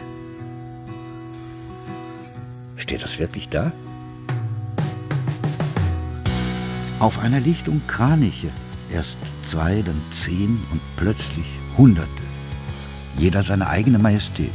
Steht 2.75 3.01
das 3.01 3.17
wirklich 3.17 3.49
da? 3.49 3.71
Auf 6.99 7.17
einer 7.17 7.39
Lichtung 7.39 7.81
Kraniche. 7.87 8.49
Erst 8.93 9.17
zwei, 9.47 9.81
dann 9.81 9.99
zehn 10.11 10.59
und 10.71 10.81
plötzlich 10.97 11.47
Hunderte. 11.79 12.09
Jeder 13.17 13.41
seine 13.41 13.67
eigene 13.67 13.97
Majestät. 13.97 14.51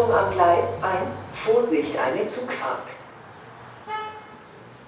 Achtung 0.00 0.14
am 0.14 0.32
Gleis 0.32 0.82
1, 0.82 1.14
Vorsicht, 1.34 1.98
eine 1.98 2.26
Zugfahrt. 2.26 2.88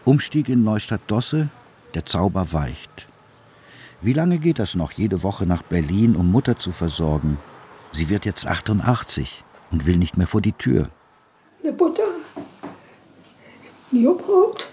Umstieg 0.07 0.49
in 0.49 0.65
Neustadt-Dosse, 0.65 1.49
der 1.93 2.07
Zauber 2.07 2.53
weicht. 2.53 3.09
Wie 4.01 4.15
lange 4.15 4.39
geht 4.39 4.59
das 4.59 4.75
noch, 4.75 4.93
jede 4.93 5.23
Woche 5.23 5.45
nach 5.45 5.63
Berlin, 5.63 6.17
um 6.17 6.33
Mutter 6.33 6.59
zu 6.59 6.73
versorgen? 6.73 7.37
Sie 7.93 8.09
wird 8.09 8.25
jetzt 8.25 8.47
88 8.47 9.45
und 9.71 9.87
will 9.87 9.99
nicht 9.99 10.17
mehr 10.17 10.27
vor 10.27 10.41
die 10.41 10.53
Tür. 10.53 10.89
Eine 11.63 11.73
Butter, 11.73 12.09
ein 13.93 14.03
Joghurt, 14.03 14.73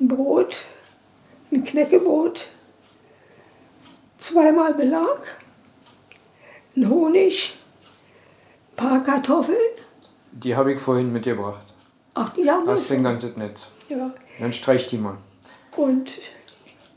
ein 0.00 0.08
Brot, 0.08 0.64
ein 1.52 1.62
Knäckebrot, 1.62 2.48
zweimal 4.16 4.72
Belag, 4.72 5.20
ein 6.74 6.88
Honig, 6.88 7.54
ein 8.72 8.76
paar 8.76 9.02
Kartoffeln. 9.04 9.56
Die 10.32 10.56
habe 10.56 10.72
ich 10.72 10.80
vorhin 10.80 11.12
mitgebracht. 11.12 11.64
Ach, 12.14 12.32
die 12.34 12.50
haben 12.50 12.66
wir 12.66 12.72
Hast 12.72 12.88
du 12.88 12.94
ein 12.94 12.98
schon. 12.98 13.04
ganzes 13.04 13.36
Netz. 13.36 13.68
Ja, 13.88 14.10
Dann 14.38 14.52
streich 14.52 14.86
die 14.86 14.98
mal. 14.98 15.16
und 15.76 16.10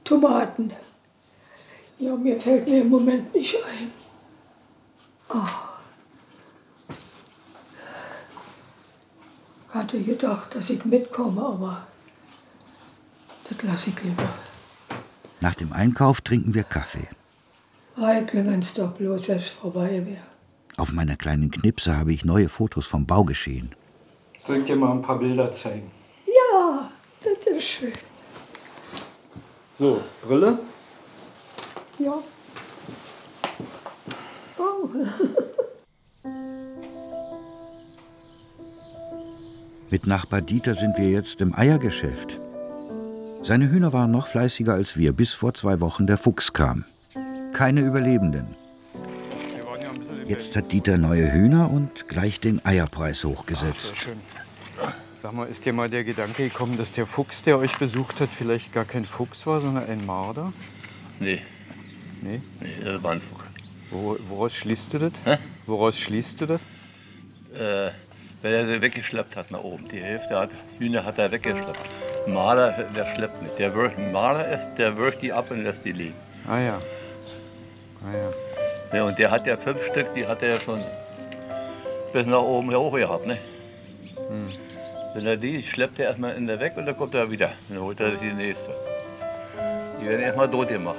Tomaten. 0.03 0.71
Ja, 1.99 2.15
mir 2.15 2.39
fällt 2.39 2.69
mir 2.69 2.81
im 2.81 2.89
Moment 2.89 3.33
nicht 3.33 3.55
ein. 3.63 3.91
Ich 9.69 9.73
hatte 9.75 9.99
gedacht, 10.01 10.55
dass 10.55 10.69
ich 10.69 10.83
mitkomme, 10.85 11.41
aber 11.41 11.87
das 13.49 13.61
lasse 13.63 13.89
ich 13.89 14.01
lieber. 14.03 14.29
Nach 15.41 15.55
dem 15.55 15.73
Einkauf 15.73 16.21
trinken 16.21 16.53
wir 16.53 16.63
Kaffee. 16.63 17.07
Heikle, 17.97 18.45
wenn 18.45 18.61
es 18.61 18.73
doch 18.73 18.91
bloß 18.91 19.27
erst 19.29 19.49
vorbei 19.49 20.05
wäre. 20.05 20.34
Auf 20.77 20.91
meiner 20.91 21.15
kleinen 21.15 21.51
Knipse 21.51 21.95
habe 21.97 22.11
ich 22.11 22.25
neue 22.25 22.49
Fotos 22.49 22.85
vom 22.85 23.05
Baugeschehen. 23.05 23.73
Soll 24.45 24.57
ich 24.57 24.65
dir 24.65 24.75
mal 24.75 24.91
ein 24.91 25.01
paar 25.01 25.17
Bilder 25.17 25.49
zeigen? 25.51 25.89
Ja, 26.27 26.91
das 27.23 27.37
ist 27.47 27.63
schön. 27.63 27.93
So, 29.75 30.01
Brille? 30.21 30.59
Ja. 31.97 32.15
Oh. 34.57 34.89
Mit 39.89 40.07
Nachbar 40.07 40.41
Dieter 40.41 40.75
sind 40.75 40.97
wir 40.97 41.09
jetzt 41.09 41.39
im 41.39 41.55
Eiergeschäft. 41.55 42.41
Seine 43.43 43.69
Hühner 43.69 43.93
waren 43.93 44.11
noch 44.11 44.27
fleißiger 44.27 44.73
als 44.73 44.97
wir, 44.97 45.13
bis 45.13 45.33
vor 45.33 45.53
zwei 45.53 45.79
Wochen 45.79 46.05
der 46.05 46.17
Fuchs 46.17 46.51
kam. 46.51 46.83
Keine 47.53 47.79
Überlebenden. 47.81 48.57
Jetzt 50.27 50.55
hat 50.55 50.71
Dieter 50.71 50.97
neue 50.97 51.31
Hühner 51.31 51.69
und 51.69 52.07
gleich 52.07 52.39
den 52.39 52.65
Eierpreis 52.65 53.23
hochgesetzt. 53.23 53.93
Ach, 53.95 54.01
schön. 54.01 54.19
Sag 55.15 55.33
mal, 55.33 55.47
ist 55.47 55.65
dir 55.65 55.73
mal 55.73 55.87
der 55.87 56.03
Gedanke 56.03 56.49
gekommen, 56.49 56.77
dass 56.77 56.91
der 56.91 57.05
Fuchs, 57.05 57.43
der 57.43 57.59
euch 57.59 57.77
besucht 57.77 58.21
hat, 58.21 58.29
vielleicht 58.29 58.73
gar 58.73 58.85
kein 58.85 59.05
Fuchs 59.05 59.45
war, 59.45 59.61
sondern 59.61 59.87
ein 59.87 60.03
Marder? 60.03 60.51
Nee. 61.19 61.41
Nee? 62.21 62.41
Nee, 62.59 62.69
das 62.83 63.03
war 63.03 63.11
ein 63.11 63.21
Fuchs. 63.21 63.43
Wo, 63.91 64.17
woraus 64.27 64.55
schließt 64.55 64.93
du 64.93 64.97
das? 64.97 65.11
Hä? 65.25 65.37
Woraus 65.67 65.99
schließt 65.99 66.41
du 66.41 66.47
das? 66.47 66.63
Äh, 67.53 67.91
weil 68.41 68.53
er 68.53 68.65
sie 68.65 68.81
weggeschleppt 68.81 69.35
hat 69.35 69.51
nach 69.51 69.63
oben. 69.63 69.87
Die 69.89 70.01
Hälfte 70.01 70.39
hat, 70.39 70.49
Hühner 70.79 71.05
hat 71.05 71.19
er 71.19 71.31
weggeschleppt. 71.31 71.79
Marder, 72.27 72.71
der 72.95 73.05
schleppt 73.15 73.43
nicht. 73.43 73.59
Der 73.59 73.71
Marder 74.11 74.51
ist, 74.51 74.73
der 74.77 74.97
wirkt 74.97 75.21
die 75.21 75.31
ab 75.31 75.51
und 75.51 75.63
lässt 75.63 75.85
die 75.85 75.91
liegen. 75.91 76.15
Ah 76.47 76.59
ja. 76.59 76.79
Ah 78.03 78.17
ja. 78.17 78.44
Ja, 78.93 79.03
und 79.03 79.17
der 79.19 79.31
hat 79.31 79.47
ja 79.47 79.57
fünf 79.57 79.85
Stück, 79.85 80.13
die 80.13 80.25
hat 80.25 80.41
er 80.41 80.55
ja 80.55 80.59
schon 80.59 80.83
bis 82.13 82.25
nach 82.25 82.41
oben 82.41 82.73
hoch 82.73 82.95
gehabt. 82.95 83.25
Ne? 83.25 83.37
Hm. 84.15 84.49
Wenn 85.13 85.27
er 85.27 85.37
die 85.37 85.63
schleppt 85.63 85.99
er 85.99 86.09
erstmal 86.09 86.35
in 86.35 86.47
der 86.47 86.59
weg 86.59 86.73
und 86.75 86.85
dann 86.85 86.97
kommt 86.97 87.15
er 87.15 87.29
wieder. 87.29 87.53
Dann 87.69 87.79
holt 87.79 87.99
er 87.99 88.11
sich 88.11 88.21
die 88.21 88.33
nächste. 88.33 88.73
Die 89.99 90.07
werden 90.07 90.21
erstmal 90.21 90.49
tot 90.49 90.67
gemacht. 90.67 90.97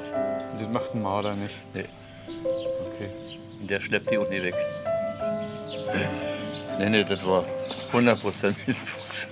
Das 0.58 0.68
macht 0.72 0.94
ein 0.94 1.02
Marder 1.02 1.34
nicht. 1.34 1.54
Nee. 1.74 1.84
Okay. 2.26 3.10
Und 3.60 3.70
der 3.70 3.80
schleppt 3.80 4.10
die 4.10 4.16
unten 4.16 4.42
weg. 4.42 4.54
Nee, 6.78 6.90
nee, 6.90 7.04
das 7.04 7.24
war 7.24 7.44
100% 7.92 8.46
ein 8.46 8.74
Fuchs. 8.74 9.26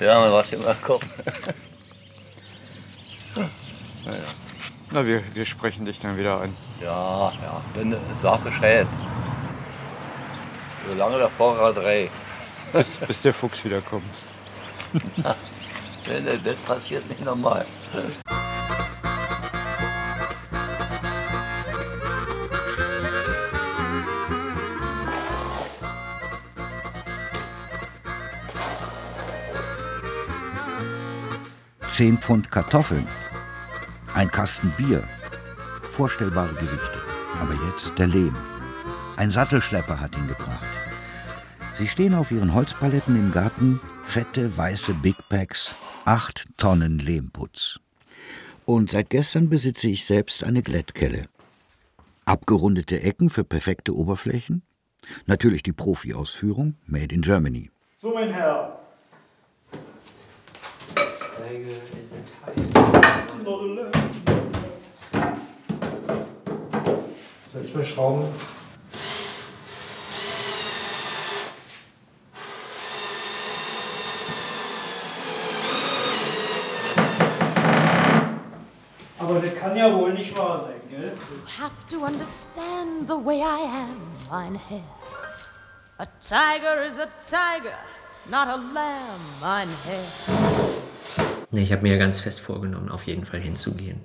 Ja, 0.00 0.20
man 0.20 0.32
weiß 0.32 0.52
immer 0.52 0.74
kommen. 0.74 1.08
Naja. 4.04 4.18
Na, 4.92 5.06
wir, 5.06 5.22
wir 5.34 5.46
sprechen 5.46 5.86
dich 5.86 6.00
dann 6.00 6.18
wieder 6.18 6.42
an. 6.42 6.54
Ja, 6.80 7.32
ja, 7.32 7.62
dann 7.74 7.96
sag 8.20 8.44
Bescheid. 8.44 8.86
Solange 10.86 11.16
der 11.16 11.30
Vorrat 11.30 11.78
reicht. 11.78 12.12
Bis, 12.72 12.98
bis 12.98 13.22
der 13.22 13.32
Fuchs 13.32 13.64
wiederkommt. 13.64 14.18
Das 16.44 16.56
passiert 16.56 17.08
nicht 17.08 17.24
normal. 17.24 17.64
Zehn 31.86 32.18
Pfund 32.18 32.50
Kartoffeln, 32.50 33.06
ein 34.14 34.30
Kasten 34.30 34.72
Bier, 34.76 35.02
vorstellbare 35.90 36.52
Gewichte. 36.54 37.00
Aber 37.40 37.54
jetzt 37.66 37.98
der 37.98 38.06
Lehm. 38.06 38.36
Ein 39.16 39.30
Sattelschlepper 39.30 40.00
hat 40.00 40.16
ihn 40.16 40.28
gebracht. 40.28 40.64
Sie 41.78 41.88
stehen 41.88 42.14
auf 42.14 42.30
ihren 42.30 42.52
Holzpaletten 42.52 43.16
im 43.16 43.32
Garten, 43.32 43.80
fette 44.04 44.56
weiße 44.56 44.94
Big 44.94 45.16
Packs, 45.28 45.74
acht 46.04 46.46
Tonnen 46.58 46.98
Lehmputz. 46.98 47.78
Und 48.66 48.90
seit 48.90 49.10
gestern 49.10 49.48
besitze 49.48 49.88
ich 49.88 50.04
selbst 50.04 50.44
eine 50.44 50.62
Glättkelle. 50.62 51.28
Abgerundete 52.24 53.00
Ecken 53.00 53.30
für 53.30 53.44
perfekte 53.44 53.96
Oberflächen. 53.96 54.62
Natürlich 55.26 55.62
die 55.62 55.72
Profi-Ausführung, 55.72 56.76
made 56.86 57.14
in 57.14 57.22
Germany. 57.22 57.70
So, 57.98 58.12
mein 58.14 58.32
Herr. 58.32 58.81
Soll 67.52 67.64
ich 67.66 67.74
mal 67.74 67.84
schrauben? 67.84 68.28
Aber 79.18 79.40
das 79.40 79.54
kann 79.54 79.76
ja 79.76 79.94
wohl 79.94 80.14
nicht 80.14 80.36
wahr 80.36 80.58
sein, 80.58 80.80
gell? 80.88 81.12
You 81.30 81.62
have 81.62 81.86
to 81.90 81.98
understand 82.06 83.06
the 83.06 83.22
way 83.22 83.42
I 83.42 83.60
am, 83.64 84.00
mein 84.30 84.54
Herr. 84.54 84.80
A 85.98 86.06
tiger 86.18 86.82
is 86.84 86.98
a 86.98 87.08
tiger, 87.22 87.76
not 88.30 88.48
a 88.48 88.56
lamb, 88.56 89.20
mein 89.42 89.68
Herr. 89.84 90.71
Nee, 91.52 91.62
ich 91.62 91.72
habe 91.72 91.82
mir 91.82 91.92
ja 91.92 91.98
ganz 91.98 92.18
fest 92.18 92.40
vorgenommen, 92.40 92.88
auf 92.88 93.04
jeden 93.04 93.26
Fall 93.26 93.40
hinzugehen. 93.40 94.00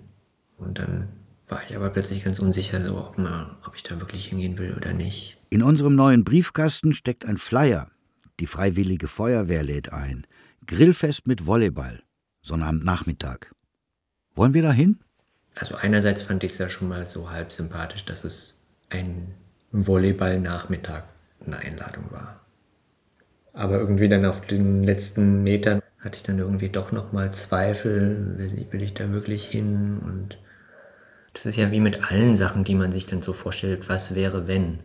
Und 0.57 0.79
dann 0.79 1.07
war 1.47 1.61
ich 1.67 1.75
aber 1.75 1.89
plötzlich 1.89 2.23
ganz 2.23 2.39
unsicher, 2.39 2.81
so, 2.81 2.97
ob, 2.97 3.17
mal, 3.17 3.57
ob 3.65 3.75
ich 3.75 3.83
da 3.83 3.99
wirklich 3.99 4.27
hingehen 4.27 4.57
will 4.57 4.73
oder 4.75 4.93
nicht. 4.93 5.37
In 5.49 5.63
unserem 5.63 5.95
neuen 5.95 6.25
Briefkasten 6.25 6.93
steckt 6.93 7.25
ein 7.25 7.37
Flyer. 7.37 7.89
Die 8.41 8.47
Freiwillige 8.47 9.07
Feuerwehr 9.07 9.63
lädt 9.63 9.93
ein. 9.93 10.27
Grillfest 10.67 11.25
mit 11.25 11.47
Volleyball. 11.47 12.03
Sonnabendnachmittag. 12.41 13.51
Wollen 14.35 14.53
wir 14.53 14.61
da 14.61 14.73
hin? 14.73 14.99
Also 15.55 15.75
einerseits 15.75 16.21
fand 16.21 16.43
ich 16.43 16.51
es 16.51 16.57
ja 16.57 16.67
schon 16.67 16.89
mal 16.89 17.07
so 17.07 17.31
halb 17.31 17.53
sympathisch, 17.53 18.03
dass 18.03 18.25
es 18.25 18.59
ein 18.89 19.33
Volleyball-Nachmittag 19.71 21.05
eine 21.45 21.57
Einladung 21.57 22.11
war. 22.11 22.41
Aber 23.53 23.79
irgendwie 23.79 24.09
dann 24.09 24.25
auf 24.25 24.41
den 24.41 24.83
letzten 24.83 25.43
Metern 25.43 25.81
hatte 25.99 26.17
ich 26.17 26.23
dann 26.23 26.39
irgendwie 26.39 26.69
doch 26.69 26.91
noch 26.91 27.11
mal 27.11 27.33
Zweifel, 27.33 28.37
will 28.37 28.59
ich, 28.59 28.71
will 28.71 28.81
ich 28.81 28.93
da 28.93 29.11
wirklich 29.11 29.45
hin? 29.45 29.99
Und 29.99 30.37
das 31.33 31.45
ist 31.45 31.57
ja 31.57 31.71
wie 31.71 31.79
mit 31.79 32.11
allen 32.11 32.35
Sachen, 32.35 32.63
die 32.63 32.75
man 32.75 32.91
sich 32.91 33.05
dann 33.05 33.21
so 33.21 33.33
vorstellt, 33.33 33.89
was 33.89 34.15
wäre, 34.15 34.47
wenn? 34.47 34.79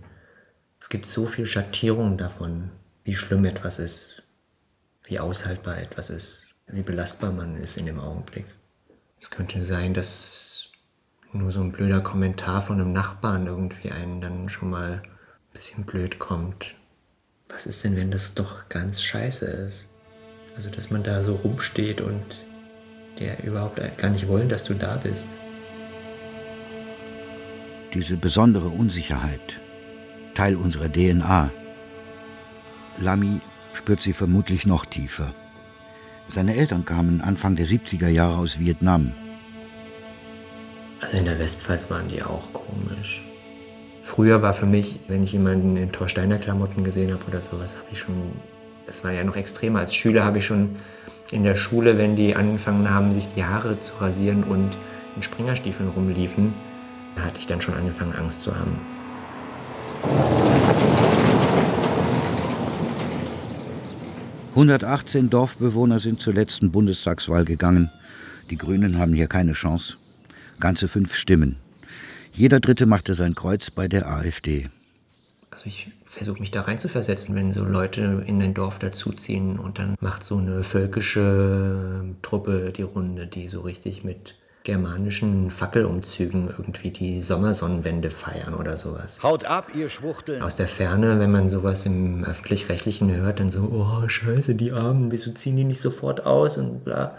Es 0.81 0.89
gibt 0.89 1.07
so 1.07 1.27
viel 1.27 1.47
Schattierungen 1.47 2.19
davon, 2.19 2.71
wie 3.05 3.15
schlimm 3.15 3.45
etwas 3.45 3.79
ist, 3.79 4.23
wie 5.05 5.21
aushaltbar 5.21 5.79
etwas 5.79 6.11
ist, 6.11 6.49
wie 6.67 6.83
belastbar 6.83 7.33
man 7.33 7.57
ist 7.57 7.77
in 7.77 7.87
dem 7.87 8.01
Augenblick. 8.01 8.47
Es 9.21 9.31
könnte 9.31 9.65
sein, 9.65 9.95
dass 9.95 10.69
nur 11.33 11.53
so 11.53 11.61
ein 11.61 11.73
blöder 11.73 12.01
Kommentar 12.01 12.63
von 12.63 12.81
einem 12.81 12.93
Nachbarn 12.93 13.47
irgendwie 13.47 13.91
einen 13.91 14.21
dann 14.21 14.49
schon 14.49 14.71
mal 14.71 15.03
ein 15.05 15.53
bisschen 15.53 15.85
blöd 15.85 16.19
kommt. 16.19 16.75
Was 17.49 17.67
ist 17.67 17.85
denn, 17.85 17.97
wenn 17.97 18.11
das 18.11 18.35
doch 18.35 18.69
ganz 18.69 19.03
scheiße 19.03 19.47
ist? 19.47 19.89
Also, 20.57 20.69
dass 20.71 20.91
man 20.91 21.03
da 21.03 21.25
so 21.25 21.35
rumsteht 21.37 22.01
und 22.01 22.23
der 23.19 23.43
überhaupt 23.45 23.81
gar 23.99 24.11
nicht 24.11 24.29
wollen, 24.29 24.49
dass 24.49 24.65
du 24.65 24.75
da 24.75 24.97
bist. 24.97 25.27
Diese 27.95 28.17
besondere 28.17 28.69
Unsicherheit, 28.69 29.61
Teil 30.35 30.57
unserer 30.57 30.91
DNA. 30.91 31.51
Lamy 32.99 33.41
spürt 33.75 34.01
sie 34.01 34.13
vermutlich 34.13 34.67
noch 34.67 34.87
tiefer. 34.87 35.35
Seine 36.29 36.57
Eltern 36.57 36.85
kamen 36.85 37.21
Anfang 37.21 37.57
der 37.57 37.67
70er 37.67 38.09
Jahre 38.09 38.37
aus 38.37 38.59
Vietnam. 38.59 39.13
Also 41.01 41.17
in 41.17 41.25
der 41.25 41.39
Westpfalz 41.39 41.91
waren 41.91 42.09
die 42.09 42.23
auch 42.23 42.53
komisch. 42.53 43.23
Früher 44.03 44.41
war 44.41 44.55
für 44.55 44.67
mich, 44.67 45.01
wenn 45.09 45.23
ich 45.23 45.33
jemanden 45.33 45.77
in 45.77 45.93
Torsteiner 45.93 46.39
Klamotten 46.39 46.85
gesehen 46.85 47.13
habe 47.13 47.25
oder 47.27 47.41
sowas, 47.41 47.77
habe 47.77 47.87
ich 47.91 47.99
schon, 47.99 48.33
das 48.87 49.05
war 49.05 49.13
ja 49.13 49.25
noch 49.25 49.37
extremer. 49.37 49.81
Als 49.81 49.95
Schüler 49.95 50.25
habe 50.25 50.39
ich 50.39 50.47
schon 50.47 50.77
in 51.31 51.43
der 51.43 51.57
Schule, 51.57 51.99
wenn 51.99 52.17
die 52.17 52.37
angefangen 52.37 52.91
haben, 52.91 53.13
sich 53.13 53.29
die 53.35 53.45
Haare 53.45 53.81
zu 53.81 53.95
rasieren 54.01 54.45
und 54.45 54.71
in 55.17 55.23
Springerstiefeln 55.23 55.89
rumliefen, 55.91 56.55
da 57.17 57.23
hatte 57.23 57.41
ich 57.41 57.47
dann 57.47 57.61
schon 57.61 57.75
angefangen, 57.75 58.15
Angst 58.15 58.41
zu 58.43 58.55
haben. 58.55 58.79
118 64.51 65.31
Dorfbewohner 65.31 65.99
sind 65.99 66.21
zur 66.21 66.35
letzten 66.35 66.71
Bundestagswahl 66.71 67.47
gegangen. 67.47 67.91
Die 68.51 68.59
Grünen 68.59 68.99
haben 68.99 69.15
hier 69.15 69.27
keine 69.27 69.53
Chance. 69.53 69.97
Ganze 70.61 70.89
fünf 70.89 71.15
Stimmen. 71.15 71.57
Jeder 72.33 72.61
Dritte 72.61 72.85
machte 72.85 73.15
sein 73.15 73.35
Kreuz 73.35 73.71
bei 73.71 73.89
der 73.89 74.11
AfD. 74.11 74.69
Also 75.53 75.67
ich 75.67 75.91
versuche 76.07 76.41
mich 76.41 76.51
da 76.51 76.63
reinzuversetzen, 76.63 77.35
wenn 77.35 77.53
so 77.53 77.63
Leute 77.63 78.25
in 78.27 78.41
ein 78.41 78.55
Dorf 78.55 78.79
dazuziehen 78.79 79.59
und 79.59 79.79
dann 79.79 79.97
macht 80.01 80.25
so 80.25 80.39
eine 80.39 80.65
völkische 80.65 82.05
Truppe 82.23 82.73
die 82.75 82.83
Runde, 82.83 83.27
die 83.27 83.49
so 83.49 83.61
richtig 83.61 84.03
mit 84.03 84.35
germanischen 84.65 85.51
Fackelumzügen 85.51 86.49
irgendwie 86.49 86.91
die 86.91 87.21
Sommersonnenwende 87.21 88.11
feiern 88.11 88.55
oder 88.55 88.79
sowas. 88.79 89.23
Haut 89.23 89.45
ab, 89.45 89.73
ihr 89.75 89.91
Schwuchteln. 89.91 90.41
Aus 90.41 90.57
der 90.57 90.69
Ferne, 90.69 91.19
wenn 91.19 91.31
man 91.31 91.51
sowas 91.51 91.85
im 91.85 92.25
öffentlich-rechtlichen 92.25 93.15
hört, 93.15 93.39
dann 93.39 93.51
so, 93.51 93.61
oh 93.65 94.09
scheiße, 94.09 94.55
die 94.55 94.73
Armen, 94.73 95.13
wieso 95.13 95.33
ziehen 95.33 95.57
die 95.59 95.65
nicht 95.65 95.81
sofort 95.81 96.25
aus 96.25 96.57
und 96.57 96.83
bla. 96.85 97.19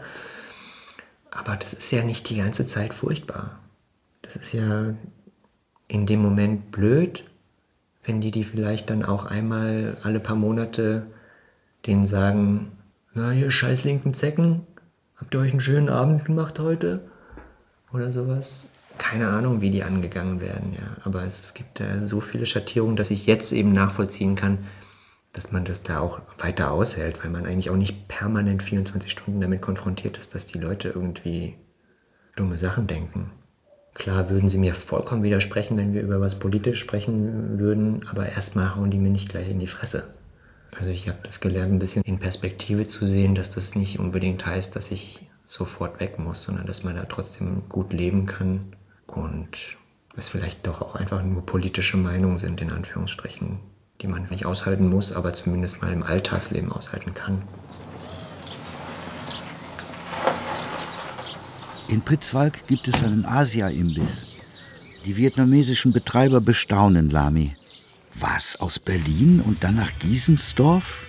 Aber 1.30 1.56
das 1.56 1.74
ist 1.74 1.92
ja 1.92 2.04
nicht 2.04 2.30
die 2.30 2.38
ganze 2.38 2.66
Zeit 2.66 2.96
furchtbar. 2.96 3.60
Das 4.24 4.38
ist 4.38 4.54
ja 4.54 4.96
in 5.88 6.08
dem 6.08 6.22
Moment 6.22 6.72
blöd, 6.72 7.26
wenn 8.04 8.22
die 8.22 8.32
die 8.32 8.44
vielleicht 8.44 8.90
dann 8.90 9.04
auch 9.04 9.26
einmal 9.26 9.98
alle 10.04 10.20
paar 10.20 10.36
Monate 10.36 11.08
denen 11.86 12.08
sagen, 12.08 12.72
na 13.14 13.34
ihr 13.34 13.52
scheiß 13.52 13.84
linken 13.84 14.14
Zecken, 14.14 14.66
habt 15.16 15.34
ihr 15.34 15.40
euch 15.40 15.52
einen 15.52 15.62
schönen 15.62 15.90
Abend 15.90 16.26
gemacht 16.26 16.60
heute? 16.60 17.02
Oder 17.94 18.12
sowas. 18.12 18.70
Keine 18.98 19.28
Ahnung, 19.30 19.62
wie 19.62 19.70
die 19.70 19.84
angegangen 19.84 20.40
werden, 20.40 20.74
ja. 20.74 20.98
Aber 21.04 21.24
es, 21.24 21.42
es 21.44 21.54
gibt 21.54 21.80
da 21.80 22.06
so 22.06 22.22
viele 22.22 22.46
Schattierungen, 22.46 22.96
dass 22.96 23.12
ich 23.12 23.26
jetzt 23.26 23.52
eben 23.52 23.72
nachvollziehen 23.72 24.36
kann, 24.36 24.60
dass 25.32 25.52
man 25.52 25.66
das 25.66 25.82
da 25.84 26.00
auch 26.00 26.22
weiter 26.38 26.72
aushält, 26.72 27.24
weil 27.24 27.32
man 27.32 27.46
eigentlich 27.46 27.70
auch 27.70 27.76
nicht 27.76 28.08
permanent 28.08 28.62
24 28.64 29.12
Stunden 29.12 29.42
damit 29.42 29.62
konfrontiert 29.62 30.18
ist, 30.18 30.36
dass 30.36 30.46
die 30.46 30.60
Leute 30.60 30.90
irgendwie 30.90 31.56
dumme 32.36 32.58
Sachen 32.58 32.88
denken. 32.88 33.32
Klar 33.94 34.30
würden 34.30 34.50
sie 34.50 34.58
mir 34.58 34.74
vollkommen 34.74 35.24
widersprechen, 35.24 35.78
wenn 35.78 35.94
wir 35.94 36.02
über 36.02 36.20
was 36.20 36.40
politisch 36.40 36.80
sprechen 36.80 37.60
würden, 37.60 38.08
aber 38.10 38.28
erstmal 38.28 38.76
hauen 38.76 38.90
die 38.90 38.98
mir 38.98 39.12
nicht 39.12 39.30
gleich 39.30 39.50
in 39.50 39.60
die 39.60 39.68
Fresse. 39.68 40.14
Also 40.76 40.90
ich 40.90 41.08
habe 41.08 41.20
das 41.24 41.40
gelernt, 41.40 41.72
ein 41.72 41.80
bisschen 41.80 42.04
in 42.04 42.20
Perspektive 42.20 42.88
zu 42.88 43.06
sehen, 43.06 43.36
dass 43.36 43.52
das 43.52 43.76
nicht 43.76 44.00
unbedingt 44.00 44.46
heißt, 44.46 44.76
dass 44.76 44.90
ich 44.90 45.30
sofort 45.46 46.00
weg 46.00 46.18
muss, 46.18 46.44
sondern 46.44 46.66
dass 46.66 46.84
man 46.84 46.96
da 46.96 47.04
trotzdem 47.04 47.64
gut 47.70 47.94
leben 47.94 48.26
kann 48.26 48.76
und 49.06 49.50
es 50.16 50.28
vielleicht 50.28 50.66
doch 50.66 50.82
auch 50.82 50.96
einfach 50.96 51.24
nur 51.24 51.46
politische 51.46 51.98
Meinungen 51.98 52.38
sind, 52.38 52.62
in 52.62 52.72
Anführungsstrichen, 52.72 53.60
die 54.02 54.08
man 54.08 54.28
nicht 54.30 54.46
aushalten 54.46 54.90
muss, 54.90 55.14
aber 55.14 55.34
zumindest 55.34 55.82
mal 55.82 55.94
im 55.94 56.04
Alltagsleben 56.04 56.72
aushalten 56.72 57.14
kann. 57.14 57.44
In 61.94 62.02
Pritzwalk 62.02 62.66
gibt 62.66 62.88
es 62.88 63.04
einen 63.04 63.24
Asia-Imbiss. 63.24 64.24
Die 65.06 65.16
vietnamesischen 65.16 65.94
Betreiber 65.94 66.42
bestaunen 66.42 67.12
Lami. 67.12 67.54
Was, 68.16 68.56
aus 68.56 68.80
Berlin 68.80 69.44
und 69.46 69.64
dann 69.64 69.76
nach 69.76 69.92
Giesensdorf? 70.00 71.06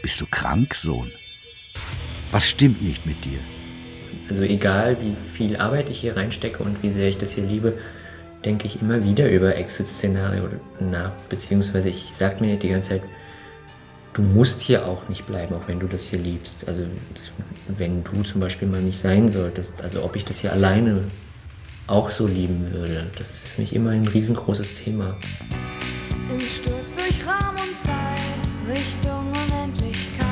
Bist 0.00 0.18
du 0.22 0.24
krank, 0.24 0.74
Sohn? 0.74 1.12
Was 2.30 2.48
stimmt 2.48 2.80
nicht 2.80 3.04
mit 3.04 3.22
dir? 3.22 3.38
Also 4.30 4.44
egal, 4.44 4.96
wie 5.02 5.14
viel 5.36 5.58
Arbeit 5.58 5.90
ich 5.90 6.00
hier 6.00 6.16
reinstecke 6.16 6.62
und 6.62 6.82
wie 6.82 6.90
sehr 6.90 7.10
ich 7.10 7.18
das 7.18 7.32
hier 7.32 7.44
liebe, 7.44 7.76
denke 8.46 8.66
ich 8.66 8.80
immer 8.80 9.04
wieder 9.04 9.30
über 9.30 9.56
Exit-Szenario 9.56 10.48
nach. 10.80 11.12
Beziehungsweise 11.28 11.90
ich 11.90 12.14
sage 12.14 12.42
mir 12.42 12.56
die 12.56 12.70
ganze 12.70 12.92
Zeit, 12.92 13.02
du 14.12 14.22
musst 14.22 14.60
hier 14.60 14.86
auch 14.86 15.08
nicht 15.08 15.26
bleiben, 15.26 15.54
auch 15.54 15.68
wenn 15.68 15.80
du 15.80 15.86
das 15.86 16.04
hier 16.04 16.18
liebst. 16.18 16.66
Also 16.66 16.84
wenn 17.68 18.02
du 18.04 18.22
zum 18.22 18.40
Beispiel 18.40 18.68
mal 18.68 18.82
nicht 18.82 18.98
sein 18.98 19.28
solltest, 19.28 19.82
also 19.82 20.04
ob 20.04 20.16
ich 20.16 20.24
das 20.24 20.40
hier 20.40 20.52
alleine 20.52 21.04
auch 21.86 22.10
so 22.10 22.26
lieben 22.26 22.72
würde, 22.72 23.06
das 23.16 23.30
ist 23.30 23.46
für 23.46 23.60
mich 23.60 23.74
immer 23.74 23.90
ein 23.90 24.06
riesengroßes 24.06 24.74
Thema. 24.74 25.16
Im 26.30 26.40
Sturz 26.40 26.74
durch 26.96 27.26
Raum 27.26 27.54
und 27.56 27.80
Zeit, 27.80 28.76
Richtung 28.76 29.32
Unendlichkeit. 29.32 30.28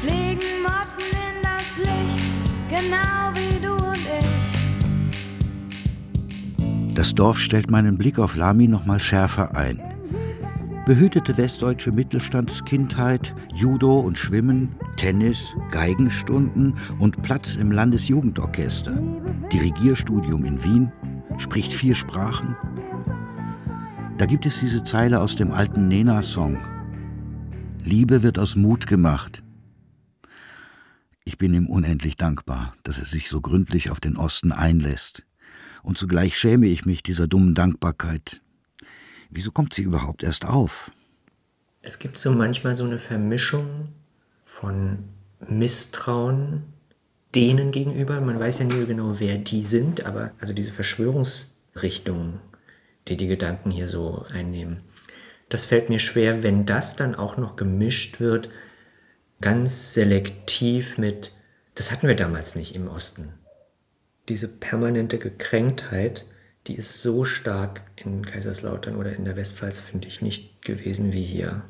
Fliegen 0.00 0.62
Motten 0.62 1.10
in 1.10 1.42
das 1.42 1.78
Licht, 1.78 2.22
genau 2.68 3.25
Das 6.96 7.14
Dorf 7.14 7.38
stellt 7.38 7.70
meinen 7.70 7.98
Blick 7.98 8.18
auf 8.18 8.36
Lami 8.36 8.68
noch 8.68 8.86
mal 8.86 8.98
schärfer 8.98 9.54
ein. 9.54 9.82
Behütete 10.86 11.36
westdeutsche 11.36 11.92
Mittelstandskindheit, 11.92 13.34
Judo 13.54 14.00
und 14.00 14.16
Schwimmen, 14.16 14.74
Tennis, 14.96 15.54
Geigenstunden 15.70 16.72
und 16.98 17.20
Platz 17.20 17.54
im 17.54 17.70
Landesjugendorchester. 17.70 18.96
Dirigierstudium 19.52 20.46
in 20.46 20.64
Wien, 20.64 20.90
spricht 21.36 21.74
vier 21.74 21.94
Sprachen. 21.94 22.56
Da 24.16 24.24
gibt 24.24 24.46
es 24.46 24.60
diese 24.60 24.82
Zeile 24.82 25.20
aus 25.20 25.36
dem 25.36 25.52
alten 25.52 25.88
Nena-Song. 25.88 26.56
Liebe 27.84 28.22
wird 28.22 28.38
aus 28.38 28.56
Mut 28.56 28.86
gemacht. 28.86 29.42
Ich 31.24 31.36
bin 31.36 31.52
ihm 31.52 31.66
unendlich 31.66 32.16
dankbar, 32.16 32.72
dass 32.84 32.96
er 32.96 33.04
sich 33.04 33.28
so 33.28 33.42
gründlich 33.42 33.90
auf 33.90 34.00
den 34.00 34.16
Osten 34.16 34.50
einlässt. 34.50 35.26
Und 35.86 35.96
zugleich 35.96 36.36
schäme 36.36 36.66
ich 36.66 36.84
mich 36.84 37.04
dieser 37.04 37.28
dummen 37.28 37.54
Dankbarkeit. 37.54 38.40
Wieso 39.30 39.52
kommt 39.52 39.72
sie 39.72 39.82
überhaupt 39.82 40.24
erst 40.24 40.44
auf? 40.44 40.90
Es 41.80 42.00
gibt 42.00 42.18
so 42.18 42.32
manchmal 42.32 42.74
so 42.74 42.82
eine 42.82 42.98
Vermischung 42.98 43.84
von 44.44 45.04
Misstrauen 45.48 46.64
denen 47.36 47.70
gegenüber. 47.70 48.20
Man 48.20 48.40
weiß 48.40 48.58
ja 48.58 48.64
nie 48.64 48.84
genau, 48.84 49.20
wer 49.20 49.36
die 49.36 49.64
sind, 49.64 50.04
aber 50.04 50.32
also 50.40 50.52
diese 50.52 50.72
Verschwörungsrichtungen, 50.72 52.40
die 53.06 53.16
die 53.16 53.28
Gedanken 53.28 53.70
hier 53.70 53.86
so 53.86 54.26
einnehmen, 54.28 54.80
das 55.50 55.64
fällt 55.64 55.88
mir 55.88 56.00
schwer, 56.00 56.42
wenn 56.42 56.66
das 56.66 56.96
dann 56.96 57.14
auch 57.14 57.36
noch 57.36 57.54
gemischt 57.54 58.18
wird, 58.18 58.48
ganz 59.40 59.94
selektiv 59.94 60.98
mit, 60.98 61.30
das 61.76 61.92
hatten 61.92 62.08
wir 62.08 62.16
damals 62.16 62.56
nicht 62.56 62.74
im 62.74 62.88
Osten. 62.88 63.34
Diese 64.28 64.48
permanente 64.48 65.18
Gekränktheit, 65.18 66.24
die 66.66 66.74
ist 66.74 67.02
so 67.02 67.24
stark 67.24 67.82
in 67.96 68.24
Kaiserslautern 68.24 68.96
oder 68.96 69.14
in 69.14 69.24
der 69.24 69.36
Westpfalz, 69.36 69.80
finde 69.80 70.08
ich, 70.08 70.20
nicht 70.20 70.62
gewesen 70.62 71.12
wie 71.12 71.22
hier. 71.22 71.62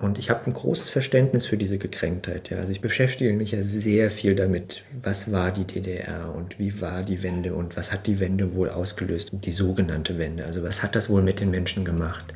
Und 0.00 0.18
ich 0.18 0.30
habe 0.30 0.46
ein 0.46 0.54
großes 0.54 0.88
Verständnis 0.88 1.44
für 1.44 1.58
diese 1.58 1.76
Gekränktheit. 1.76 2.48
Ja. 2.48 2.58
Also 2.58 2.72
ich 2.72 2.80
beschäftige 2.80 3.32
mich 3.34 3.50
ja 3.50 3.62
sehr 3.62 4.10
viel 4.10 4.34
damit, 4.34 4.84
was 5.02 5.30
war 5.30 5.50
die 5.50 5.64
DDR 5.64 6.34
und 6.34 6.58
wie 6.58 6.80
war 6.80 7.02
die 7.02 7.22
Wende 7.22 7.54
und 7.54 7.76
was 7.76 7.92
hat 7.92 8.06
die 8.06 8.18
Wende 8.18 8.54
wohl 8.54 8.70
ausgelöst, 8.70 9.30
die 9.32 9.50
sogenannte 9.50 10.16
Wende. 10.16 10.44
Also 10.44 10.62
was 10.62 10.82
hat 10.82 10.96
das 10.96 11.10
wohl 11.10 11.22
mit 11.22 11.40
den 11.40 11.50
Menschen 11.50 11.84
gemacht? 11.84 12.32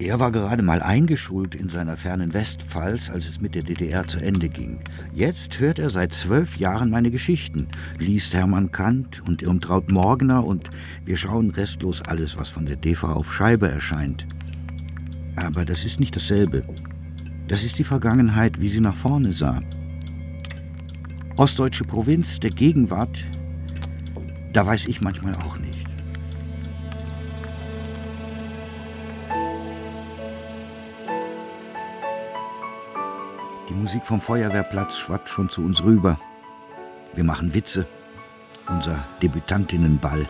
Er 0.00 0.20
war 0.20 0.30
gerade 0.30 0.62
mal 0.62 0.80
eingeschult 0.80 1.56
in 1.56 1.68
seiner 1.68 1.96
fernen 1.96 2.32
Westpfalz, 2.32 3.10
als 3.10 3.28
es 3.28 3.40
mit 3.40 3.56
der 3.56 3.64
DDR 3.64 4.06
zu 4.06 4.20
Ende 4.20 4.48
ging. 4.48 4.78
Jetzt 5.12 5.58
hört 5.58 5.80
er 5.80 5.90
seit 5.90 6.12
zwölf 6.12 6.56
Jahren 6.56 6.88
meine 6.88 7.10
Geschichten, 7.10 7.66
liest 7.98 8.32
Hermann 8.32 8.70
Kant 8.70 9.20
und 9.26 9.42
Irmtraut 9.42 9.90
Morgner 9.90 10.44
und 10.44 10.70
wir 11.04 11.16
schauen 11.16 11.50
restlos 11.50 12.00
alles, 12.02 12.38
was 12.38 12.48
von 12.48 12.64
der 12.64 12.76
DV 12.76 13.08
auf 13.08 13.34
Scheibe 13.34 13.68
erscheint. 13.68 14.24
Aber 15.34 15.64
das 15.64 15.84
ist 15.84 15.98
nicht 15.98 16.14
dasselbe. 16.14 16.62
Das 17.48 17.64
ist 17.64 17.76
die 17.76 17.84
Vergangenheit, 17.84 18.60
wie 18.60 18.68
sie 18.68 18.80
nach 18.80 18.96
vorne 18.96 19.32
sah. 19.32 19.62
Ostdeutsche 21.36 21.82
Provinz 21.84 22.38
der 22.38 22.50
Gegenwart, 22.50 23.24
da 24.52 24.64
weiß 24.64 24.86
ich 24.86 25.00
manchmal 25.00 25.34
auch 25.34 25.58
nicht. 25.58 25.67
Musik 33.78 34.04
vom 34.04 34.20
Feuerwehrplatz 34.20 34.96
schwappt 34.96 35.28
schon 35.28 35.48
zu 35.48 35.62
uns 35.62 35.82
rüber. 35.82 36.18
Wir 37.14 37.24
machen 37.24 37.54
Witze, 37.54 37.86
unser 38.68 39.04
Debütantinnenball. 39.22 40.28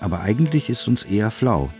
Aber 0.00 0.20
eigentlich 0.20 0.68
ist 0.68 0.86
uns 0.88 1.04
eher 1.04 1.30
flau. 1.30 1.70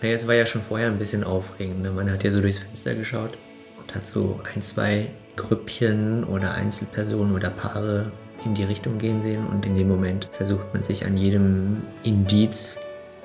Naja, 0.00 0.14
es 0.14 0.26
war 0.26 0.34
ja 0.34 0.46
schon 0.46 0.62
vorher 0.62 0.88
ein 0.88 0.98
bisschen 0.98 1.22
aufregend. 1.22 1.82
Ne? 1.82 1.90
Man 1.90 2.10
hat 2.10 2.24
ja 2.24 2.30
so 2.30 2.40
durchs 2.40 2.58
Fenster 2.58 2.94
geschaut 2.94 3.36
und 3.78 3.94
hat 3.94 4.08
so 4.08 4.40
ein, 4.52 4.62
zwei 4.62 5.08
Grüppchen 5.36 6.24
oder 6.24 6.54
Einzelpersonen 6.54 7.34
oder 7.34 7.50
Paare 7.50 8.10
in 8.44 8.54
die 8.54 8.64
Richtung 8.64 8.98
gehen 8.98 9.22
sehen 9.22 9.46
und 9.46 9.64
in 9.66 9.76
dem 9.76 9.88
Moment 9.88 10.28
versucht 10.32 10.72
man 10.74 10.82
sich 10.82 11.06
an 11.06 11.16
jedem 11.16 11.82
Indiz 12.02 12.78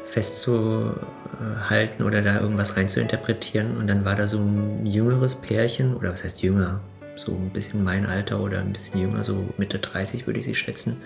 festzuhalten 0.10 2.04
oder 2.04 2.22
da 2.22 2.40
irgendwas 2.40 2.78
rein 2.78 2.90
zu 2.90 3.00
interpretieren. 3.00 3.78
Und 3.78 3.88
dann 3.88 4.06
war 4.06 4.16
da 4.16 4.28
so 4.28 4.40
ein 4.40 4.86
jüngeres 4.86 5.36
Pärchen, 5.36 5.94
oder 5.96 6.12
was 6.12 6.24
heißt 6.24 6.42
jünger? 6.42 6.82
So 7.16 7.34
ein 7.34 7.50
bisschen 7.50 7.84
mein 7.84 8.06
Alter 8.06 8.40
oder 8.40 8.60
ein 8.60 8.74
bisschen 8.74 9.02
jünger, 9.02 9.24
so 9.24 9.54
Mitte 9.58 9.80
30 9.80 10.28
würde 10.28 10.40
ich 10.40 10.46
sie 10.46 10.56
schätzen, 10.56 10.98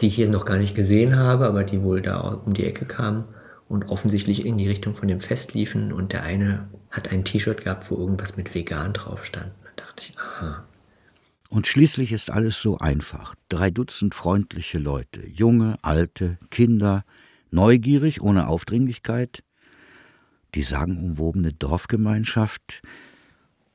die 0.00 0.08
ich 0.08 0.14
hier 0.14 0.28
noch 0.28 0.44
gar 0.44 0.58
nicht 0.58 0.74
gesehen 0.74 1.16
habe, 1.16 1.46
aber 1.46 1.64
die 1.64 1.82
wohl 1.82 2.02
da 2.02 2.40
um 2.44 2.54
die 2.54 2.66
Ecke 2.66 2.84
kamen 2.84 3.24
und 3.68 3.88
offensichtlich 3.88 4.44
in 4.44 4.58
die 4.58 4.68
Richtung 4.68 4.94
von 4.94 5.08
dem 5.08 5.20
Fest 5.20 5.54
liefen. 5.54 5.92
Und 5.92 6.12
der 6.12 6.24
eine 6.24 6.68
hat 6.90 7.10
ein 7.10 7.24
T-Shirt 7.24 7.64
gehabt, 7.64 7.90
wo 7.90 7.96
irgendwas 7.96 8.36
mit 8.36 8.54
vegan 8.54 8.92
drauf 8.92 9.24
stand. 9.24 9.50
Da 9.64 9.84
dachte 9.84 10.02
ich, 10.02 10.16
aha. 10.18 10.64
Und 11.48 11.66
schließlich 11.66 12.12
ist 12.12 12.30
alles 12.30 12.60
so 12.60 12.78
einfach. 12.78 13.34
Drei 13.48 13.70
Dutzend 13.70 14.14
freundliche 14.14 14.78
Leute, 14.78 15.26
junge, 15.26 15.76
alte, 15.82 16.38
Kinder, 16.50 17.04
neugierig, 17.52 18.20
ohne 18.22 18.48
Aufdringlichkeit, 18.48 19.44
die 20.54 20.62
sagenumwobene 20.62 21.52
Dorfgemeinschaft, 21.52 22.82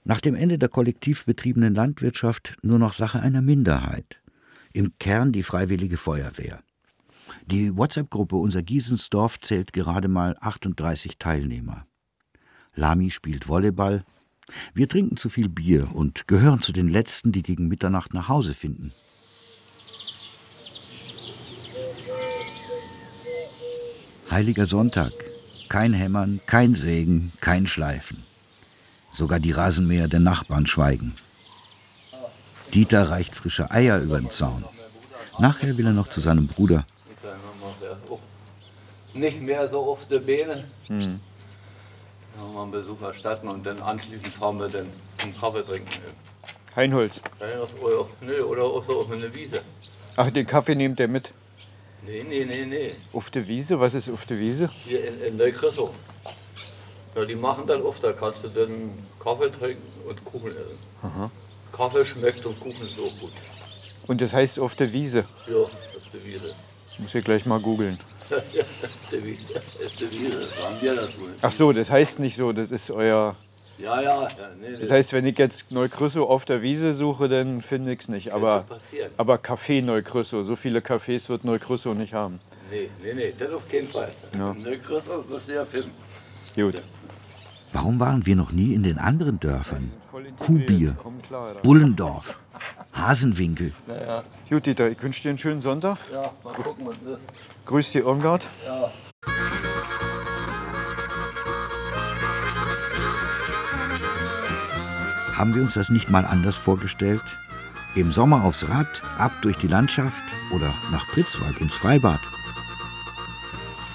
nach 0.03 0.21
dem 0.21 0.35
Ende 0.35 0.57
der 0.57 0.69
kollektiv 0.69 1.25
betriebenen 1.25 1.75
Landwirtschaft 1.75 2.55
nur 2.61 2.79
noch 2.79 2.93
Sache 2.93 3.19
einer 3.19 3.41
Minderheit, 3.41 4.21
im 4.73 4.97
Kern 4.99 5.31
die 5.31 5.43
freiwillige 5.43 5.97
Feuerwehr. 5.97 6.61
Die 7.45 7.75
WhatsApp-Gruppe 7.75 8.37
Unser 8.37 8.63
Giesensdorf 8.63 9.39
zählt 9.41 9.73
gerade 9.73 10.07
mal 10.07 10.37
38 10.39 11.17
Teilnehmer. 11.17 11.85
Lami 12.75 13.11
spielt 13.11 13.49
Volleyball. 13.49 14.03
Wir 14.73 14.87
trinken 14.87 15.17
zu 15.17 15.29
viel 15.29 15.49
Bier 15.49 15.93
und 15.93 16.27
gehören 16.27 16.61
zu 16.61 16.71
den 16.71 16.87
Letzten, 16.87 17.33
die 17.33 17.43
gegen 17.43 17.67
Mitternacht 17.67 18.13
nach 18.13 18.29
Hause 18.29 18.53
finden. 18.53 18.93
Heiliger 24.29 24.65
Sonntag. 24.65 25.13
Kein 25.69 25.93
Hämmern, 25.93 26.41
kein 26.45 26.75
Sägen, 26.75 27.31
kein 27.39 27.65
Schleifen. 27.65 28.23
Sogar 29.15 29.39
die 29.39 29.51
Rasenmäher 29.51 30.07
der 30.07 30.19
Nachbarn 30.19 30.67
schweigen. 30.67 31.15
Dieter 32.73 33.09
reicht 33.09 33.33
frische 33.35 33.71
Eier 33.71 33.99
über 33.99 34.19
den 34.19 34.29
Zaun. 34.29 34.65
Nachher 35.39 35.77
will 35.77 35.87
er 35.87 35.93
noch 35.93 36.09
zu 36.09 36.19
seinem 36.19 36.47
Bruder. 36.47 36.85
Nicht 39.13 39.41
mehr 39.41 39.67
so 39.69 39.79
auf 39.91 40.05
der 40.07 40.19
Beine. 40.19 40.65
Hm. 40.87 40.99
Dann 42.35 42.43
haben 42.43 42.53
wir 42.53 42.61
einen 42.63 42.71
Besuch 42.71 43.01
erstatten 43.01 43.47
und 43.47 43.65
dann 43.65 43.81
anschließend 43.81 44.33
fahren 44.33 44.59
wir 44.59 44.67
dann 44.67 44.87
einen 45.23 45.35
Kaffee 45.35 45.63
trinken. 45.63 45.89
Heinholz. 46.75 47.21
Oder, 47.81 48.07
nee, 48.21 48.39
oder 48.39 48.63
auch 48.63 48.83
so 48.83 49.01
auf 49.01 49.11
eine 49.11 49.33
Wiese. 49.33 49.61
Ach, 50.17 50.29
den 50.29 50.45
Kaffee 50.45 50.75
nehmt 50.75 50.99
ihr 50.99 51.07
mit. 51.07 51.33
Nee, 52.07 52.23
nee, 52.27 52.45
nee, 52.45 52.65
nee. 52.65 52.91
Auf 53.11 53.29
der 53.29 53.45
Wiese? 53.45 53.77
Was 53.77 53.93
ist 53.93 54.09
auf 54.09 54.25
der 54.25 54.39
Wiese? 54.39 54.69
Hier 54.85 55.05
in, 55.09 55.21
in 55.21 55.37
Neukrissow. 55.37 55.89
Ja, 57.15 57.25
die 57.25 57.35
machen 57.35 57.67
dann 57.67 57.81
oft, 57.81 58.01
da 58.01 58.13
kannst 58.13 58.45
du 58.45 58.47
dann 58.47 58.91
Kaffee 59.21 59.49
trinken 59.51 60.07
und 60.07 60.23
Kuchen 60.23 60.51
essen. 60.51 60.77
Aha. 61.01 61.29
Kaffee 61.73 62.05
schmeckt 62.05 62.45
und 62.45 62.57
Kuchen 62.61 62.87
ist 62.87 62.97
auch 62.97 63.19
gut. 63.19 63.31
Und 64.07 64.21
das 64.21 64.31
heißt 64.31 64.57
auf 64.59 64.75
der 64.75 64.93
Wiese. 64.93 65.25
Ja, 65.47 65.57
auf 65.57 65.71
der 66.13 66.23
Wiese. 66.23 66.55
Muss 66.97 67.13
ich 67.13 67.25
gleich 67.25 67.45
mal 67.45 67.59
googeln. 67.59 67.99
auf 68.29 68.39
der 69.11 69.25
Wiese. 69.25 69.47
Auf 69.57 69.95
der 69.99 70.11
Wiese. 70.11 70.47
Sagen 70.47 70.77
wir 70.79 70.95
das 70.95 71.19
wohl. 71.19 71.33
Ach 71.41 71.51
so, 71.51 71.73
das 71.73 71.91
heißt 71.91 72.19
nicht 72.19 72.37
so, 72.37 72.53
das 72.53 72.71
ist 72.71 72.89
euer. 72.89 73.35
Ja, 73.77 74.01
ja, 74.01 74.23
ja 74.23 74.29
nee, 74.59 74.77
Das 74.81 74.91
heißt, 74.91 75.13
wenn 75.13 75.25
ich 75.25 75.37
jetzt 75.37 75.71
Neukrüssow 75.71 76.27
auf 76.29 76.45
der 76.45 76.61
Wiese 76.61 76.93
suche, 76.93 77.29
dann 77.29 77.61
finde 77.61 77.93
ich 77.93 78.01
es 78.01 78.09
nicht. 78.09 78.33
Aber, 78.33 78.65
aber 79.17 79.35
Café 79.35 79.83
Neukrüssow, 79.83 80.43
so 80.43 80.55
viele 80.55 80.79
Cafés 80.79 81.29
wird 81.29 81.43
Neukrüssow 81.43 81.93
nicht 81.93 82.13
haben. 82.13 82.39
Nee, 82.71 82.89
nee, 83.03 83.13
nee, 83.13 83.33
das 83.37 83.53
auf 83.53 83.69
keinen 83.69 83.87
Fall. 83.87 84.11
Ja. 84.37 84.51
In 84.51 84.63
Neukrissow 84.63 85.27
wirst 85.29 85.47
du 85.47 85.53
ja 85.53 85.65
finden. 85.65 85.91
Gut. 86.55 86.81
Warum 87.73 87.99
waren 87.99 88.25
wir 88.25 88.35
noch 88.35 88.51
nie 88.51 88.73
in 88.73 88.83
den 88.83 88.97
anderen 88.97 89.39
Dörfern? 89.39 89.91
Kuhbier, 90.39 90.95
Bullendorf, 91.61 92.39
Hasenwinkel. 92.93 93.73
Naja. 93.85 94.23
Gut, 94.49 94.65
Dieter, 94.65 94.89
ich 94.89 95.01
wünsche 95.03 95.21
dir 95.21 95.29
einen 95.29 95.37
schönen 95.37 95.61
Sonntag. 95.61 95.99
Ja, 96.11 96.31
mal 96.43 96.53
gucken, 96.55 96.87
was 96.87 96.95
ist. 96.95 97.21
Grüß 97.65 97.91
die 97.91 97.99
Irmgard. 97.99 98.47
Ja. 98.65 98.91
Haben 105.37 105.53
wir 105.53 105.61
uns 105.61 105.75
das 105.75 105.91
nicht 105.91 106.09
mal 106.09 106.25
anders 106.25 106.55
vorgestellt? 106.55 107.21
Im 107.93 108.11
Sommer 108.11 108.43
aufs 108.43 108.67
Rad, 108.69 109.03
ab 109.19 109.31
durch 109.43 109.55
die 109.57 109.67
Landschaft 109.67 110.23
oder 110.49 110.73
nach 110.91 111.05
Pritzwalk 111.09 111.61
ins 111.61 111.75
Freibad. 111.75 112.19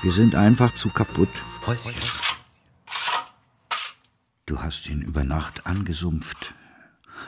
Wir 0.03 0.13
sind 0.13 0.37
einfach 0.37 0.73
zu 0.75 0.89
kaputt. 0.89 1.29
Häuschen. 1.67 1.95
Du 4.47 4.63
hast 4.63 4.87
ihn 4.87 5.03
über 5.03 5.25
Nacht 5.25 5.67
angesumpft. 5.67 6.55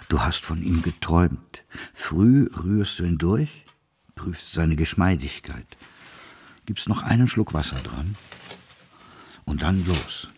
Du 0.09 0.21
hast 0.21 0.45
von 0.45 0.62
ihm 0.62 0.83
geträumt. 0.83 1.65
Früh 1.93 2.49
rührst 2.57 3.01
du 3.01 3.03
ihn 3.03 3.19
durch, 3.19 3.65
prüfst 4.15 4.53
seine 4.53 4.77
Geschmeidigkeit. 4.77 5.77
Gibst 6.67 6.89
noch 6.89 7.03
einen 7.03 7.27
Schluck 7.27 7.53
Wasser 7.53 7.81
dran. 7.81 8.15
Und 9.45 9.62
dann 9.62 9.85
los. 9.85 10.29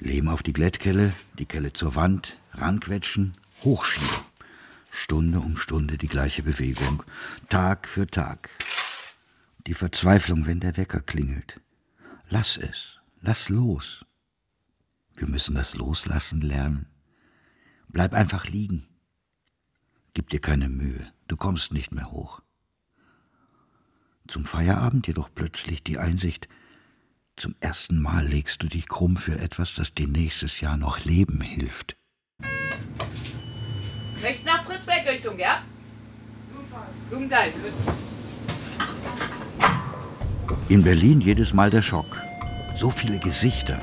Lehm 0.00 0.26
auf 0.26 0.42
die 0.42 0.52
Glättkelle, 0.52 1.14
die 1.38 1.46
Kelle 1.46 1.72
zur 1.72 1.94
Wand, 1.94 2.36
ranquetschen, 2.54 3.34
hochschieben. 3.62 4.24
Stunde 4.90 5.40
um 5.40 5.56
Stunde 5.56 5.98
die 5.98 6.08
gleiche 6.08 6.42
Bewegung, 6.42 7.02
Tag 7.48 7.88
für 7.88 8.06
Tag. 8.06 8.48
Die 9.66 9.74
Verzweiflung, 9.74 10.46
wenn 10.46 10.60
der 10.60 10.76
Wecker 10.76 11.00
klingelt. 11.00 11.60
Lass 12.28 12.56
es, 12.56 13.00
lass 13.20 13.48
los. 13.48 14.04
Wir 15.14 15.26
müssen 15.26 15.54
das 15.54 15.74
Loslassen 15.74 16.40
lernen. 16.40 16.86
Bleib 17.88 18.12
einfach 18.12 18.46
liegen. 18.46 18.86
Gib 20.14 20.30
dir 20.30 20.40
keine 20.40 20.68
Mühe, 20.68 21.12
du 21.28 21.36
kommst 21.36 21.72
nicht 21.72 21.92
mehr 21.92 22.10
hoch. 22.10 22.40
Zum 24.28 24.44
Feierabend 24.44 25.06
jedoch 25.06 25.28
plötzlich 25.34 25.82
die 25.82 25.98
Einsicht, 25.98 26.48
zum 27.36 27.56
ersten 27.58 28.00
Mal 28.00 28.26
legst 28.26 28.62
du 28.62 28.68
dich 28.68 28.88
krumm 28.88 29.16
für 29.16 29.38
etwas, 29.38 29.74
das 29.74 29.92
dir 29.92 30.06
nächstes 30.06 30.60
Jahr 30.60 30.76
noch 30.76 31.04
Leben 31.04 31.40
hilft. 31.40 31.96
Rechts 34.22 34.44
nach 34.44 34.64
Pritzberg 34.64 35.06
Richtung, 35.06 35.38
ja? 35.38 35.62
Blumenthal. 37.10 37.50
gut. 37.50 37.94
In 40.68 40.82
Berlin 40.82 41.20
jedes 41.20 41.52
Mal 41.52 41.70
der 41.70 41.82
Schock. 41.82 42.06
So 42.78 42.90
viele 42.90 43.18
Gesichter. 43.18 43.80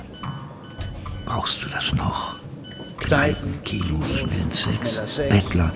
Brauchst 1.25 1.63
du 1.63 1.69
das 1.69 1.93
noch? 1.93 2.39
Kneipen, 2.97 3.61
Kinos, 3.63 4.19
Schmelzsex, 4.19 5.01
Bettler, 5.29 5.71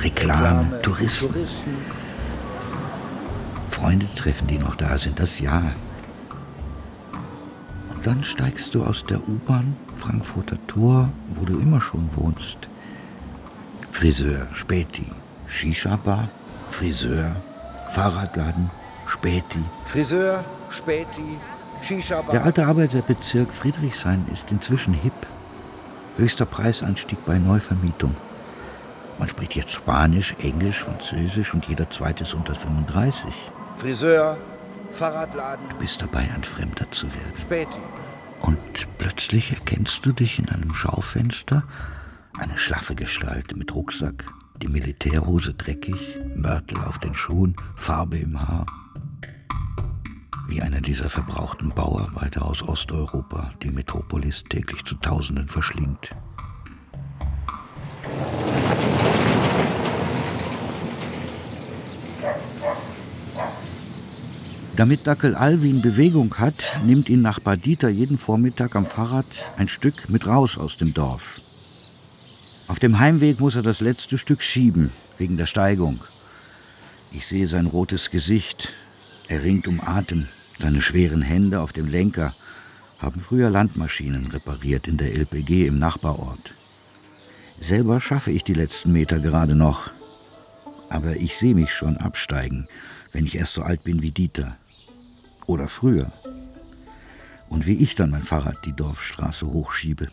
Reklame, 0.00 0.80
Touristen. 0.82 1.34
Freunde 3.70 4.06
treffen, 4.14 4.46
die 4.46 4.58
noch 4.58 4.76
da 4.76 4.98
sind, 4.98 5.18
das 5.18 5.40
ja. 5.40 5.72
Dann 8.02 8.24
steigst 8.24 8.74
du 8.74 8.84
aus 8.84 9.04
der 9.04 9.18
U-Bahn, 9.28 9.76
Frankfurter 9.96 10.56
Tor, 10.66 11.10
wo 11.34 11.44
du 11.44 11.58
immer 11.58 11.80
schon 11.80 12.08
wohnst. 12.16 12.68
Friseur, 13.92 14.46
Späti, 14.54 15.04
Shisha-Bar, 15.46 16.30
Friseur, 16.70 17.36
Fahrradladen, 17.92 18.70
Späti. 19.06 19.62
Friseur, 19.84 20.42
Späti, 20.70 21.38
Shisha-Bar. 21.82 22.32
Der 22.32 22.44
alte 22.44 22.64
Arbeiterbezirk 22.64 23.52
Friedrichshain 23.52 24.24
ist 24.32 24.50
inzwischen 24.50 24.94
hip. 24.94 25.12
Höchster 26.16 26.46
Preisanstieg 26.46 27.18
bei 27.26 27.38
Neuvermietung. 27.38 28.16
Man 29.18 29.28
spricht 29.28 29.54
jetzt 29.56 29.72
Spanisch, 29.72 30.34
Englisch, 30.40 30.82
Französisch 30.84 31.52
und 31.52 31.66
jeder 31.66 31.90
zweite 31.90 32.24
ist 32.24 32.32
unter 32.32 32.54
35. 32.54 33.30
Friseur, 33.76 34.38
Fahrradladen. 34.92 35.68
Du 35.68 35.76
bist 35.76 36.02
dabei, 36.02 36.30
ein 36.34 36.44
Fremder 36.44 36.90
zu 36.90 37.06
werden. 37.06 37.36
Späti. 37.38 37.78
Und 38.40 38.58
plötzlich 38.98 39.52
erkennst 39.52 40.04
du 40.04 40.12
dich 40.12 40.38
in 40.38 40.48
einem 40.48 40.74
Schaufenster, 40.74 41.64
eine 42.38 42.56
schlaffe 42.56 42.94
Gestalt 42.94 43.56
mit 43.56 43.74
Rucksack, 43.74 44.32
die 44.62 44.68
Militärhose 44.68 45.54
dreckig, 45.54 46.18
Mörtel 46.34 46.78
auf 46.78 46.98
den 46.98 47.14
Schuhen, 47.14 47.56
Farbe 47.76 48.18
im 48.18 48.40
Haar. 48.40 48.66
Wie 50.48 50.62
einer 50.62 50.80
dieser 50.80 51.10
verbrauchten 51.10 51.70
Bauarbeiter 51.70 52.44
aus 52.44 52.62
Osteuropa, 52.62 53.52
die 53.62 53.70
Metropolis 53.70 54.42
täglich 54.44 54.84
zu 54.84 54.96
Tausenden 54.96 55.48
verschlingt. 55.48 56.10
Damit 64.80 65.06
Dackel 65.06 65.34
Alwin 65.34 65.82
Bewegung 65.82 66.38
hat, 66.38 66.78
nimmt 66.86 67.10
ihn 67.10 67.20
Nachbar 67.20 67.58
Dieter 67.58 67.90
jeden 67.90 68.16
Vormittag 68.16 68.74
am 68.74 68.86
Fahrrad 68.86 69.26
ein 69.58 69.68
Stück 69.68 70.08
mit 70.08 70.26
raus 70.26 70.56
aus 70.56 70.78
dem 70.78 70.94
Dorf. 70.94 71.42
Auf 72.66 72.78
dem 72.78 72.98
Heimweg 72.98 73.40
muss 73.40 73.56
er 73.56 73.60
das 73.60 73.82
letzte 73.82 74.16
Stück 74.16 74.42
schieben, 74.42 74.90
wegen 75.18 75.36
der 75.36 75.44
Steigung. 75.44 76.02
Ich 77.12 77.26
sehe 77.26 77.46
sein 77.46 77.66
rotes 77.66 78.10
Gesicht. 78.10 78.70
Er 79.28 79.42
ringt 79.42 79.68
um 79.68 79.82
Atem. 79.82 80.28
Seine 80.58 80.80
schweren 80.80 81.20
Hände 81.20 81.60
auf 81.60 81.74
dem 81.74 81.86
Lenker 81.86 82.34
haben 83.00 83.20
früher 83.20 83.50
Landmaschinen 83.50 84.28
repariert 84.28 84.88
in 84.88 84.96
der 84.96 85.14
LPG 85.14 85.66
im 85.66 85.78
Nachbarort. 85.78 86.54
Selber 87.58 88.00
schaffe 88.00 88.30
ich 88.30 88.44
die 88.44 88.54
letzten 88.54 88.94
Meter 88.94 89.18
gerade 89.18 89.54
noch. 89.54 89.90
Aber 90.88 91.16
ich 91.16 91.36
sehe 91.36 91.54
mich 91.54 91.70
schon 91.70 91.98
absteigen, 91.98 92.66
wenn 93.12 93.26
ich 93.26 93.36
erst 93.36 93.52
so 93.52 93.60
alt 93.60 93.84
bin 93.84 94.00
wie 94.00 94.10
Dieter. 94.10 94.56
Oder 95.50 95.66
früher. 95.66 96.12
Und 97.48 97.66
wie 97.66 97.82
ich 97.82 97.96
dann 97.96 98.10
mein 98.10 98.22
Fahrrad 98.22 98.58
die 98.64 98.72
Dorfstraße 98.72 99.48
hochschiebe. 99.48 100.06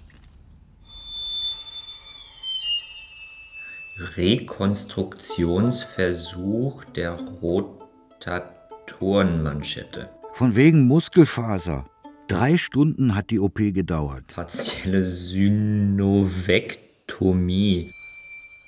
Rekonstruktionsversuch 4.16 6.84
der 6.86 7.20
Rotatorenmanschette. 7.44 10.10
Von 10.34 10.56
wegen 10.56 10.88
Muskelfaser. 10.88 11.86
Drei 12.28 12.58
Stunden 12.58 13.14
hat 13.14 13.30
die 13.30 13.40
OP 13.40 13.58
gedauert. 13.58 14.26
Partielle 14.34 15.04
Synovektomie. 15.04 17.92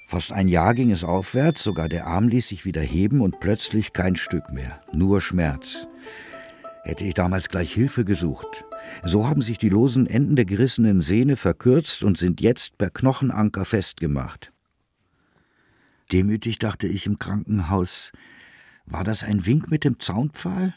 Fast 0.06 0.32
ein 0.32 0.48
Jahr 0.48 0.76
ging 0.76 0.92
es 0.92 1.04
aufwärts, 1.04 1.64
sogar 1.64 1.90
der 1.90 2.06
Arm 2.06 2.28
ließ 2.28 2.48
sich 2.48 2.66
wieder 2.66 2.82
heben 2.82 3.22
und 3.22 3.40
plötzlich 3.40 3.92
kein 3.92 4.16
Stück 4.16 4.52
mehr, 4.52 4.82
nur 4.94 5.20
Schmerz. 5.20 5.89
Hätte 6.84 7.04
ich 7.04 7.14
damals 7.14 7.50
gleich 7.50 7.74
Hilfe 7.74 8.06
gesucht. 8.06 8.66
So 9.04 9.28
haben 9.28 9.42
sich 9.42 9.58
die 9.58 9.70
losen 9.70 10.08
Enden 10.08 10.36
der 10.36 10.46
gerissenen 10.46 11.02
Sehne 11.02 11.36
verkürzt 11.36 12.04
und 12.04 12.18
sind 12.18 12.42
jetzt 12.42 12.78
per 12.78 12.90
Knochenanker 12.90 13.66
festgemacht. 13.66 14.52
Demütig 16.12 16.58
dachte 16.58 16.88
ich 16.88 17.06
im 17.06 17.20
Krankenhaus, 17.20 18.12
war 18.86 19.04
das 19.04 19.24
ein 19.24 19.46
Wink 19.46 19.70
mit 19.70 19.84
dem 19.84 20.00
Zaunpfahl? 20.00 20.74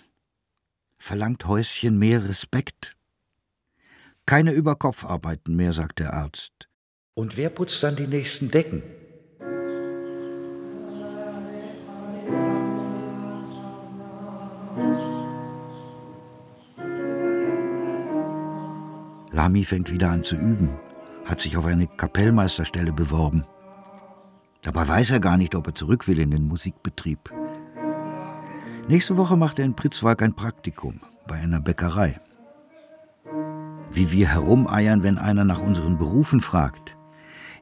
Verlangt 0.98 1.46
Häuschen 1.46 1.98
mehr 1.98 2.28
Respekt? 2.28 2.96
Keine 4.26 4.53
Überkopfarbeiten 4.53 5.57
mehr, 5.57 5.72
sagt 5.72 5.98
der 5.98 6.12
Arzt. 6.12 6.68
Und 7.14 7.36
wer 7.36 7.50
putzt 7.50 7.82
dann 7.82 7.96
die 7.96 8.07
nächsten 8.07 8.50
Decken? 8.50 8.82
Lami 19.43 19.64
fängt 19.64 19.90
wieder 19.90 20.09
an 20.09 20.22
zu 20.22 20.36
üben, 20.36 20.70
hat 21.24 21.40
sich 21.40 21.57
auf 21.57 21.66
eine 21.66 21.88
Kapellmeisterstelle 21.88 22.93
beworben. 22.93 23.45
Dabei 24.62 24.86
weiß 24.86 25.11
er 25.11 25.18
gar 25.18 25.36
nicht, 25.36 25.57
ob 25.57 25.66
er 25.66 25.74
zurück 25.74 26.07
will 26.07 26.20
in 26.20 26.30
den 26.30 26.47
Musikbetrieb. 26.47 27.18
Nächste 28.86 29.16
Woche 29.16 29.36
macht 29.36 29.59
er 29.59 29.64
in 29.64 29.74
Pritzwalk 29.74 30.22
ein 30.22 30.34
Praktikum 30.34 31.01
bei 31.26 31.34
einer 31.34 31.61
Bäckerei. 31.61 32.20
Wie 33.90 34.12
wir 34.12 34.28
herumeiern, 34.28 35.03
wenn 35.03 35.18
einer 35.18 35.43
nach 35.43 35.61
unseren 35.61 35.99
Berufen 35.99 36.40
fragt. 36.40 36.97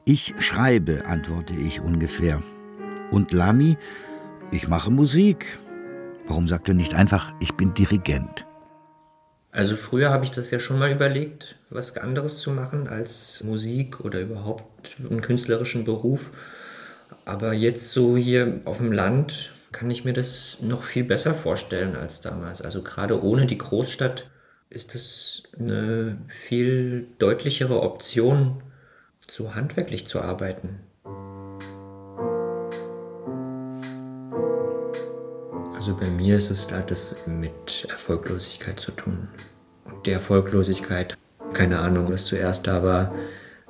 Ich 0.05 0.35
schreibe, 0.37 1.07
antworte 1.07 1.55
ich 1.55 1.81
ungefähr. 1.81 2.43
Und 3.09 3.31
Lami, 3.31 3.75
ich 4.51 4.67
mache 4.67 4.91
Musik. 4.91 5.57
Warum 6.27 6.47
sagt 6.47 6.67
er 6.67 6.75
nicht 6.75 6.93
einfach, 6.93 7.33
ich 7.39 7.55
bin 7.55 7.73
Dirigent? 7.73 8.45
Also 9.51 9.75
früher 9.75 10.11
habe 10.11 10.23
ich 10.23 10.31
das 10.31 10.49
ja 10.51 10.59
schon 10.59 10.79
mal 10.79 10.91
überlegt, 10.91 11.57
was 11.69 11.97
anderes 11.97 12.39
zu 12.39 12.51
machen 12.51 12.87
als 12.87 13.43
Musik 13.43 13.99
oder 13.99 14.21
überhaupt 14.21 14.95
einen 14.99 15.21
künstlerischen 15.21 15.83
Beruf. 15.83 16.31
Aber 17.25 17.53
jetzt 17.53 17.91
so 17.91 18.15
hier 18.15 18.61
auf 18.65 18.77
dem 18.77 18.91
Land 18.91 19.51
kann 19.71 19.91
ich 19.91 20.05
mir 20.05 20.13
das 20.13 20.57
noch 20.61 20.83
viel 20.83 21.03
besser 21.03 21.33
vorstellen 21.33 21.95
als 21.95 22.21
damals. 22.21 22.61
Also 22.61 22.81
gerade 22.81 23.21
ohne 23.23 23.45
die 23.45 23.57
Großstadt 23.57 24.29
ist 24.69 24.95
es 24.95 25.43
eine 25.59 26.17
viel 26.29 27.07
deutlichere 27.19 27.81
Option, 27.81 28.63
so 29.19 29.53
handwerklich 29.53 30.07
zu 30.07 30.21
arbeiten. 30.21 30.79
Also 35.81 35.95
bei 35.95 36.11
mir 36.11 36.37
ist 36.37 36.51
es 36.51 36.71
hat 36.71 36.91
es 36.91 37.15
mit 37.25 37.87
Erfolglosigkeit 37.89 38.79
zu 38.79 38.91
tun. 38.91 39.29
Und 39.83 40.05
die 40.05 40.11
Erfolglosigkeit, 40.11 41.17
keine 41.53 41.79
Ahnung, 41.79 42.11
was 42.11 42.25
zuerst 42.25 42.67
da 42.67 42.83
war, 42.83 43.11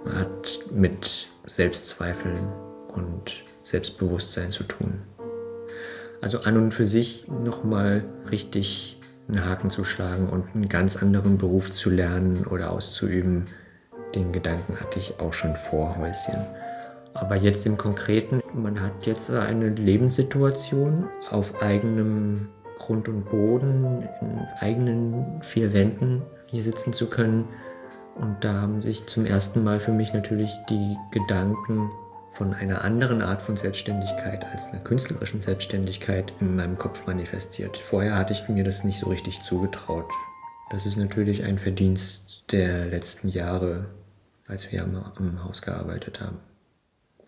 hat 0.06 0.60
mit 0.74 1.28
Selbstzweifeln 1.48 2.50
und 2.90 3.46
Selbstbewusstsein 3.64 4.52
zu 4.52 4.66
tun. 4.66 5.00
Also 6.20 6.42
an 6.42 6.58
und 6.58 6.74
für 6.74 6.86
sich 6.86 7.30
nochmal 7.30 8.04
richtig 8.30 9.00
einen 9.30 9.46
Haken 9.46 9.70
zu 9.70 9.86
schlagen 9.86 10.28
und 10.28 10.54
einen 10.54 10.68
ganz 10.68 10.98
anderen 10.98 11.38
Beruf 11.38 11.72
zu 11.72 11.90
lernen 11.90 12.46
oder 12.46 12.72
auszuüben, 12.72 13.46
den 14.16 14.34
Gedanken 14.34 14.82
hatte 14.82 15.00
ich 15.00 15.22
auch 15.22 15.32
schon 15.32 15.56
vor 15.56 15.96
Häuschen. 15.98 16.46
Aber 17.14 17.36
jetzt 17.36 17.66
im 17.66 17.78
Konkreten, 17.78 18.42
man 18.54 18.82
hat 18.82 19.06
jetzt 19.06 19.30
eine 19.32 19.70
Lebenssituation 19.70 21.06
auf 21.30 21.62
eigenem 21.62 22.50
Grund 22.78 23.08
und 23.10 23.30
Boden, 23.30 24.08
in 24.22 24.40
eigenen 24.60 25.42
vier 25.42 25.74
Wänden 25.74 26.24
hier 26.48 26.64
sitzen 26.64 26.94
zu 26.94 27.08
können. 27.08 27.48
Und 28.16 28.38
da 28.42 28.54
haben 28.62 28.82
sich 28.82 29.06
zum 29.08 29.26
ersten 29.26 29.64
Mal 29.64 29.80
für 29.80 29.92
mich 29.92 30.14
natürlich 30.14 30.52
die 30.70 30.98
Gedanken 31.12 31.92
von 32.32 32.54
einer 32.54 32.84
anderen 32.84 33.22
Art 33.22 33.42
von 33.42 33.58
Selbstständigkeit 33.58 34.46
als 34.52 34.68
einer 34.68 34.80
künstlerischen 34.80 35.42
Selbstständigkeit 35.42 36.34
in 36.40 36.56
meinem 36.56 36.78
Kopf 36.78 37.06
manifestiert. 37.06 37.78
Vorher 37.78 38.16
hatte 38.16 38.34
ich 38.34 38.48
mir 38.48 38.64
das 38.64 38.84
nicht 38.84 39.00
so 39.00 39.10
richtig 39.10 39.42
zugetraut. 39.42 40.10
Das 40.72 40.86
ist 40.86 40.96
natürlich 40.96 41.44
ein 41.44 41.58
Verdienst 41.58 42.44
der 42.52 42.86
letzten 42.86 43.28
Jahre, 43.28 43.86
als 44.48 44.72
wir 44.72 44.82
am, 44.84 44.96
am 44.96 45.44
Haus 45.44 45.62
gearbeitet 45.62 46.22
haben. 46.22 46.38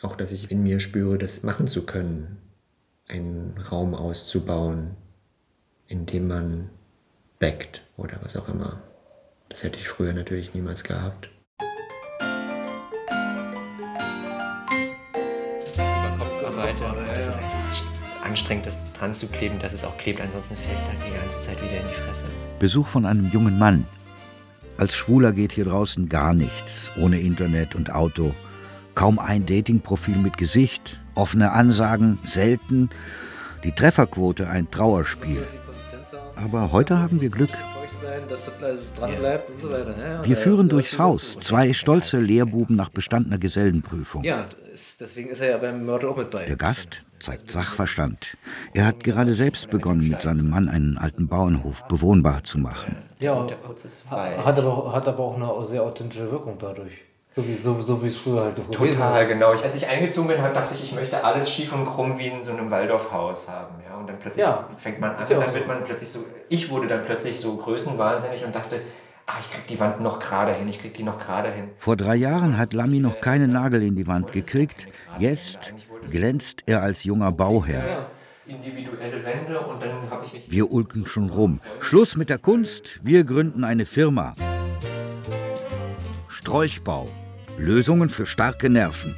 Auch, 0.04 0.18
dass 0.18 0.34
ich 0.34 0.52
in 0.52 0.62
mir 0.62 0.82
spüre, 0.82 1.18
das 1.18 1.44
machen 1.44 1.70
zu 1.70 1.86
können, 1.86 2.38
einen 3.08 3.58
Raum 3.72 3.96
auszubauen, 3.96 4.98
in 5.88 6.06
dem 6.06 6.28
man 6.28 6.70
backt 7.40 7.84
oder 7.96 8.20
was 8.22 8.36
auch 8.36 8.50
immer. 8.50 8.82
Das 9.48 9.64
hätte 9.64 9.80
ich 9.80 9.88
früher 9.88 10.12
natürlich 10.12 10.54
niemals 10.54 10.84
gehabt. 10.84 11.30
Das 17.16 17.28
ist 17.30 17.38
einfach 17.38 18.26
anstrengend, 18.26 18.66
das 18.66 18.78
dran 19.00 19.16
zu 19.16 19.28
kleben, 19.28 19.58
dass 19.60 19.72
es 19.72 19.86
auch 19.86 19.98
klebt, 19.98 20.20
ansonsten 20.20 20.58
fällt 20.58 20.80
es 20.80 20.88
halt 20.88 20.98
die 21.08 21.14
ganze 21.14 21.40
Zeit 21.40 21.62
wieder 21.62 21.80
in 21.80 21.88
die 21.88 21.96
Fresse. 21.96 22.26
Besuch 22.60 22.88
von 22.88 23.06
einem 23.06 23.30
jungen 23.32 23.58
Mann. 23.58 23.86
Als 24.78 24.96
Schwuler 24.96 25.32
geht 25.32 25.54
hier 25.54 25.66
draußen 25.66 26.10
gar 26.10 26.34
nichts, 26.34 26.90
ohne 27.00 27.22
Internet 27.22 27.74
und 27.74 27.94
Auto. 27.94 28.34
Kaum 28.96 29.20
ein 29.20 29.46
Datingprofil 29.46 30.18
mit 30.18 30.38
Gesicht, 30.38 31.00
offene 31.16 31.52
Ansagen 31.52 32.20
selten, 32.26 32.90
die 33.64 33.72
Trefferquote 33.72 34.48
ein 34.48 34.70
Trauerspiel. 34.70 35.44
Aber 36.36 36.72
heute 36.72 37.00
haben 37.00 37.22
wir 37.22 37.30
Glück. 37.30 37.50
Wir 40.24 40.38
führen 40.38 40.70
durchs 40.70 41.00
Haus, 41.00 41.38
zwei 41.40 41.74
stolze 41.74 42.20
Lehrbuben 42.20 42.76
nach 42.76 42.90
bestandener 42.90 43.38
Gesellenprüfung. 43.38 44.24
Ja, 44.24 44.46
deswegen 45.00 45.30
ist 45.30 45.42
er 45.42 45.52
ja 45.52 45.58
beim 45.58 45.86
Mörtel 45.86 46.10
auch 46.10 46.18
mit 46.18 46.30
bei. 46.30 46.46
Der 46.46 46.56
Gast 46.56 47.04
zeigt 47.20 47.50
Sachverstand. 47.50 48.38
Er 48.74 48.86
hat 48.86 49.04
gerade 49.04 49.34
selbst 49.34 49.70
begonnen, 49.70 50.10
mit 50.10 50.22
seinem 50.22 50.50
Mann 50.50 50.70
einen 50.70 50.98
alten 50.98 51.28
Bauernhof 51.28 51.84
bewohnbar 51.88 52.44
zu 52.44 52.58
machen. 52.58 52.98
Ja, 53.20 53.48
hat 53.48 54.58
aber, 54.60 54.94
hat 54.94 55.08
aber 55.08 55.20
auch 55.20 55.36
eine 55.36 55.66
sehr 55.66 55.84
authentische 55.84 56.30
Wirkung 56.30 56.58
dadurch. 56.60 56.92
So 57.36 57.48
wie, 57.48 57.56
so, 57.56 57.82
so 57.82 58.04
wie 58.04 58.08
es 58.08 58.18
früher 58.18 58.44
halt 58.44 58.72
Total, 58.72 59.26
genau. 59.26 59.56
Ich, 59.56 59.64
als 59.64 59.74
ich 59.74 59.88
eingezogen 59.88 60.28
bin, 60.28 60.38
dachte 60.38 60.76
ich, 60.76 60.84
ich 60.84 60.94
möchte 60.94 61.24
alles 61.24 61.50
schief 61.50 61.74
und 61.74 61.84
krumm 61.84 62.20
wie 62.20 62.28
in 62.28 62.44
so 62.44 62.52
einem 62.52 62.70
Waldorfhaus 62.70 63.50
haben. 63.50 63.74
Ja? 63.90 63.98
Und 63.98 64.08
dann 64.08 64.20
plötzlich 64.20 64.46
Ja, 64.46 64.70
fängt 64.78 65.00
man 65.00 65.16
an 65.16 65.28
ja 65.28 65.40
dann 65.40 65.48
so. 65.50 65.56
wird 65.56 65.68
man 65.68 65.84
plötzlich 65.84 66.10
so, 66.10 66.20
ich 66.50 66.70
wurde 66.70 66.86
dann 66.86 67.04
plötzlich 67.04 67.40
so 67.40 67.58
größenwahnsinnig 67.58 68.46
und 68.46 68.54
dachte, 68.54 68.82
ah, 69.26 69.34
ich 69.40 69.52
krieg 69.52 69.66
die 69.66 69.80
Wand 69.80 70.00
noch 70.00 70.20
gerade 70.20 70.54
hin, 70.54 70.68
ich 70.68 70.80
krieg 70.80 70.94
die 70.94 71.02
noch 71.02 71.18
gerade 71.18 71.52
hin. 71.52 71.70
Vor 71.80 71.98
drei 71.98 72.14
Jahren 72.16 72.60
hat 72.60 72.72
Lamy 72.72 73.00
noch 73.00 73.20
keine 73.20 73.48
Nagel 73.48 73.82
in 73.82 73.96
die 73.96 74.06
Wand 74.06 74.32
gekriegt. 74.32 74.88
Jetzt 75.18 75.74
glänzt 76.12 76.62
er 76.68 76.84
als 76.84 77.04
junger 77.04 77.32
Bauherr. 77.32 78.10
Individuelle 78.46 79.26
Wände 79.26 79.60
und 79.60 79.82
dann 79.82 80.08
habe 80.12 80.24
ich 80.28 80.34
mich 80.34 80.52
Wir 80.52 80.72
ulken 80.72 81.08
schon 81.08 81.30
rum. 81.32 81.62
Schluss 81.80 82.16
mit 82.16 82.30
der 82.30 82.38
Kunst, 82.38 83.00
wir 83.02 83.24
gründen 83.24 83.64
eine 83.64 83.88
Firma. 83.88 84.36
Strolchbau. 86.28 87.08
Lösungen 87.58 88.10
für 88.10 88.26
starke 88.26 88.70
Nerven. 88.70 89.16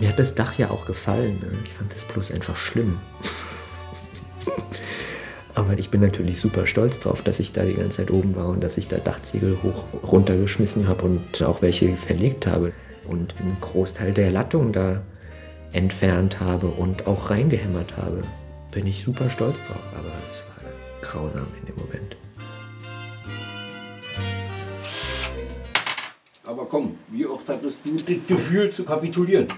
Mir 0.00 0.10
hat 0.10 0.18
das 0.18 0.34
Dach 0.34 0.58
ja 0.58 0.70
auch 0.70 0.86
gefallen. 0.86 1.38
ne? 1.40 1.50
Ich 1.64 1.72
fand 1.72 1.92
das 1.92 2.04
bloß 2.04 2.30
einfach 2.30 2.56
schlimm. 2.56 2.98
Aber 5.54 5.76
ich 5.76 5.90
bin 5.90 6.00
natürlich 6.00 6.38
super 6.38 6.66
stolz 6.68 7.00
drauf, 7.00 7.22
dass 7.22 7.40
ich 7.40 7.52
da 7.52 7.64
die 7.64 7.74
ganze 7.74 7.98
Zeit 7.98 8.12
oben 8.12 8.36
war 8.36 8.48
und 8.48 8.62
dass 8.62 8.76
ich 8.76 8.86
da 8.86 8.98
Dachziegel 8.98 9.58
hoch 9.62 9.84
runtergeschmissen 10.04 10.86
habe 10.86 11.02
und 11.04 11.42
auch 11.42 11.62
welche 11.62 11.96
verlegt 11.96 12.46
habe 12.46 12.72
und 13.08 13.34
einen 13.40 13.56
Großteil 13.60 14.12
der 14.12 14.30
Lattung 14.30 14.72
da 14.72 15.02
entfernt 15.72 16.38
habe 16.38 16.68
und 16.68 17.08
auch 17.08 17.30
reingehämmert 17.30 17.96
habe. 17.96 18.22
Bin 18.70 18.86
ich 18.86 19.02
super 19.02 19.28
stolz 19.30 19.56
drauf, 19.66 19.82
aber 19.94 20.12
es 20.30 20.44
war 20.46 20.70
grausam 21.02 21.48
in 21.60 21.66
dem 21.66 21.76
Moment. 21.76 22.16
Aber 26.48 26.64
komm, 26.64 26.96
wie 27.08 27.26
oft 27.26 27.46
hattest 27.46 27.80
du 27.84 27.94
das 27.94 28.26
Gefühl 28.26 28.72
zu 28.72 28.82
kapitulieren? 28.82 29.48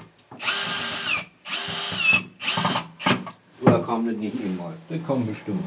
Oder 3.61 3.78
kam 3.84 4.07
das 4.07 4.16
nicht 4.16 4.34
einmal? 4.45 4.72
Das 4.88 4.99
kam 5.07 5.24
bestimmt. 5.24 5.62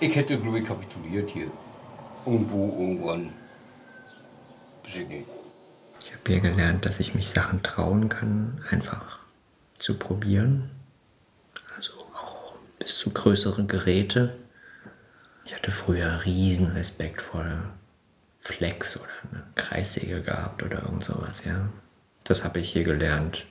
Ich 0.00 0.16
hätte, 0.16 0.38
glaube 0.38 0.60
ich, 0.60 0.64
kapituliert 0.64 1.28
hier. 1.28 1.48
Irgendwo, 2.24 2.68
irgendwann. 2.80 3.34
Weiß 4.84 4.96
ich 4.96 5.08
nicht. 5.08 5.26
Ich 6.00 6.12
habe 6.14 6.22
hier 6.26 6.40
gelernt, 6.40 6.86
dass 6.86 7.00
ich 7.00 7.14
mich 7.14 7.28
Sachen 7.28 7.62
trauen 7.62 8.08
kann, 8.08 8.64
einfach 8.70 9.20
zu 9.78 9.98
probieren. 9.98 10.70
Also 11.76 11.92
auch 12.14 12.54
bis 12.78 12.96
zu 12.96 13.10
größere 13.10 13.66
Geräte. 13.66 14.38
Ich 15.44 15.54
hatte 15.54 15.70
früher 15.70 16.24
riesen 16.24 16.68
Respekt 16.68 17.20
vor 17.20 17.44
Flex 18.42 18.96
oder 18.96 19.08
eine 19.30 19.44
Kreissäge 19.54 20.20
gehabt 20.20 20.64
oder 20.64 20.82
irgend 20.82 21.04
sowas, 21.04 21.44
ja. 21.44 21.68
Das 22.24 22.42
habe 22.42 22.58
ich 22.58 22.72
hier 22.72 22.82
gelernt. 22.82 23.46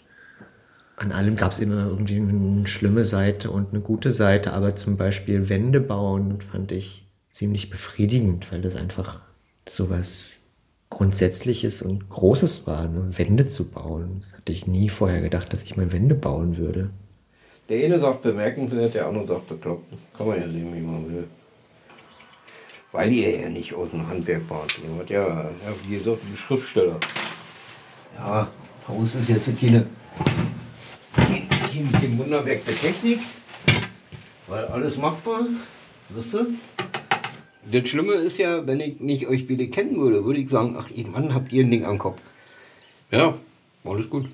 An 0.98 1.14
allem 1.14 1.38
gab 1.38 1.54
es 1.54 1.60
immer 1.60 1.86
irgendwie 1.86 2.18
eine 2.18 2.68
schlimme 2.68 3.06
Seite 3.06 3.50
und 3.52 3.70
eine 3.70 3.80
gute 3.80 4.12
Seite, 4.12 4.52
aber 4.52 4.76
zum 4.76 4.98
Beispiel 4.98 5.48
Wände 5.48 5.80
bauen 5.80 6.42
fand 6.42 6.74
ich 6.74 7.08
ziemlich 7.32 7.70
befriedigend, 7.70 8.52
weil 8.52 8.62
das 8.62 8.76
einfach 8.76 9.22
sowas 9.68 10.40
Grundsätzliches 10.90 11.82
und 11.82 12.10
Großes 12.10 12.68
war, 12.68 12.90
ne? 12.90 13.18
Wände 13.18 13.46
zu 13.48 13.72
bauen. 13.72 14.18
Das 14.20 14.34
hatte 14.34 14.52
ich 14.52 14.68
nie 14.68 14.90
vorher 14.90 15.22
gedacht, 15.22 15.54
dass 15.54 15.64
ich 15.64 15.78
mal 15.78 15.94
Wände 15.94 16.16
bauen 16.16 16.58
würde. 16.58 16.90
Der 17.70 17.86
eine 17.86 17.98
sagt 17.98 18.24
bemerkenswert, 18.24 18.94
der 18.94 19.08
andere 19.08 19.26
sagt 19.26 19.48
bekloppt. 19.48 19.94
Kann 20.18 20.28
man 20.28 20.42
ja 20.42 20.50
sehen, 20.50 20.76
wie 20.76 20.82
man 20.82 21.10
will. 21.10 21.28
Weil 22.92 23.14
ihr 23.14 23.42
ja 23.42 23.50
nicht 23.50 23.74
aus 23.74 23.90
dem 23.92 24.08
Handwerk 24.08 24.50
wart. 24.50 24.78
Ihr 24.84 24.98
wart 24.98 25.10
ja, 25.10 25.28
ja 25.28 25.74
wie 25.88 25.98
gesagt, 25.98 26.24
ein 26.24 26.38
Schriftsteller. 26.38 27.00
Ja, 28.18 28.50
Haus 28.88 29.16
ist 29.16 29.30
jetzt 29.30 29.46
keine, 29.60 29.86
kein, 31.16 31.92
kein 31.92 32.20
Wunderwerk 32.20 32.66
der 32.66 32.76
Technik. 32.76 33.20
Weil 34.48 34.66
alles 34.66 34.98
machbar, 34.98 35.46
wisst 36.10 36.34
ihr? 36.34 36.48
Das 37.72 37.90
Schlimme 37.90 38.14
ist 38.14 38.38
ja, 38.38 38.68
wenn 38.68 38.82
ich 38.82 39.00
nicht 39.00 39.28
euch 39.28 39.46
viele 39.46 39.70
kennen 39.70 39.96
würde, 39.98 40.26
würde 40.26 40.40
ich 40.42 40.50
sagen, 40.50 40.76
ach 40.78 40.90
ihr 40.90 41.08
Mann, 41.08 41.34
habt 41.34 41.54
ihr 41.54 41.64
ein 41.64 41.72
Ding 41.72 41.86
am 41.86 41.98
Kopf. 41.98 42.20
Ja, 43.12 43.36
alles 43.86 44.10
gut. 44.10 44.26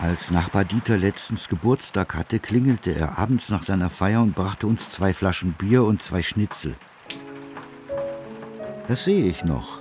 Als 0.00 0.30
Nachbar 0.30 0.64
Dieter 0.64 0.96
letztens 0.96 1.48
Geburtstag 1.48 2.14
hatte, 2.14 2.38
klingelte 2.38 2.94
er 2.94 3.18
abends 3.18 3.50
nach 3.50 3.64
seiner 3.64 3.90
Feier 3.90 4.22
und 4.22 4.36
brachte 4.36 4.68
uns 4.68 4.90
zwei 4.90 5.12
Flaschen 5.12 5.54
Bier 5.54 5.82
und 5.82 6.04
zwei 6.04 6.22
Schnitzel. 6.22 6.76
Das 8.86 9.02
sehe 9.02 9.24
ich 9.24 9.42
noch, 9.42 9.80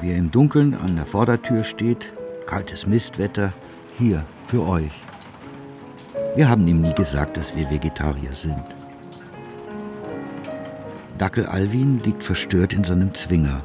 wie 0.00 0.12
er 0.12 0.18
im 0.18 0.30
Dunkeln 0.30 0.74
an 0.74 0.94
der 0.94 1.04
Vordertür 1.04 1.64
steht, 1.64 2.12
kaltes 2.46 2.86
Mistwetter, 2.86 3.52
hier 3.98 4.24
für 4.46 4.64
euch. 4.64 4.92
Wir 6.36 6.48
haben 6.48 6.68
ihm 6.68 6.82
nie 6.82 6.94
gesagt, 6.94 7.36
dass 7.36 7.56
wir 7.56 7.68
Vegetarier 7.68 8.34
sind. 8.34 8.64
Dackel 11.18 11.44
Alwin 11.46 12.00
liegt 12.04 12.22
verstört 12.22 12.72
in 12.72 12.84
seinem 12.84 13.14
Zwinger. 13.14 13.62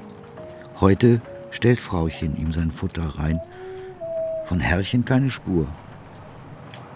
Heute 0.79 1.21
stellt 1.51 1.79
Frauchen 1.79 2.35
ihm 2.37 2.53
sein 2.53 2.71
Futter 2.71 3.19
rein. 3.19 3.39
Von 4.45 4.59
Herrchen 4.59 5.05
keine 5.05 5.29
Spur. 5.29 5.67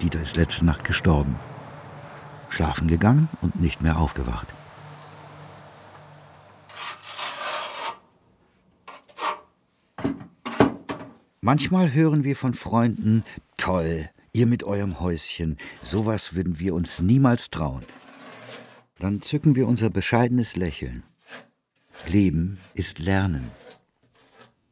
Dieter 0.01 0.21
ist 0.21 0.35
letzte 0.35 0.65
Nacht 0.65 0.83
gestorben. 0.83 1.35
Schlafen 2.49 2.87
gegangen 2.87 3.29
und 3.41 3.59
nicht 3.59 3.81
mehr 3.81 3.97
aufgewacht. 3.97 4.47
Manchmal 11.41 11.93
hören 11.93 12.23
wir 12.23 12.35
von 12.35 12.53
Freunden, 12.53 13.23
toll, 13.57 14.09
ihr 14.33 14.47
mit 14.47 14.63
eurem 14.63 14.99
Häuschen, 14.99 15.57
sowas 15.81 16.33
würden 16.33 16.59
wir 16.59 16.73
uns 16.73 16.99
niemals 17.01 17.51
trauen. 17.51 17.83
Dann 18.99 19.21
zücken 19.21 19.55
wir 19.55 19.67
unser 19.67 19.89
bescheidenes 19.89 20.55
Lächeln. 20.55 21.03
Leben 22.07 22.59
ist 22.73 22.99
Lernen. 22.99 23.49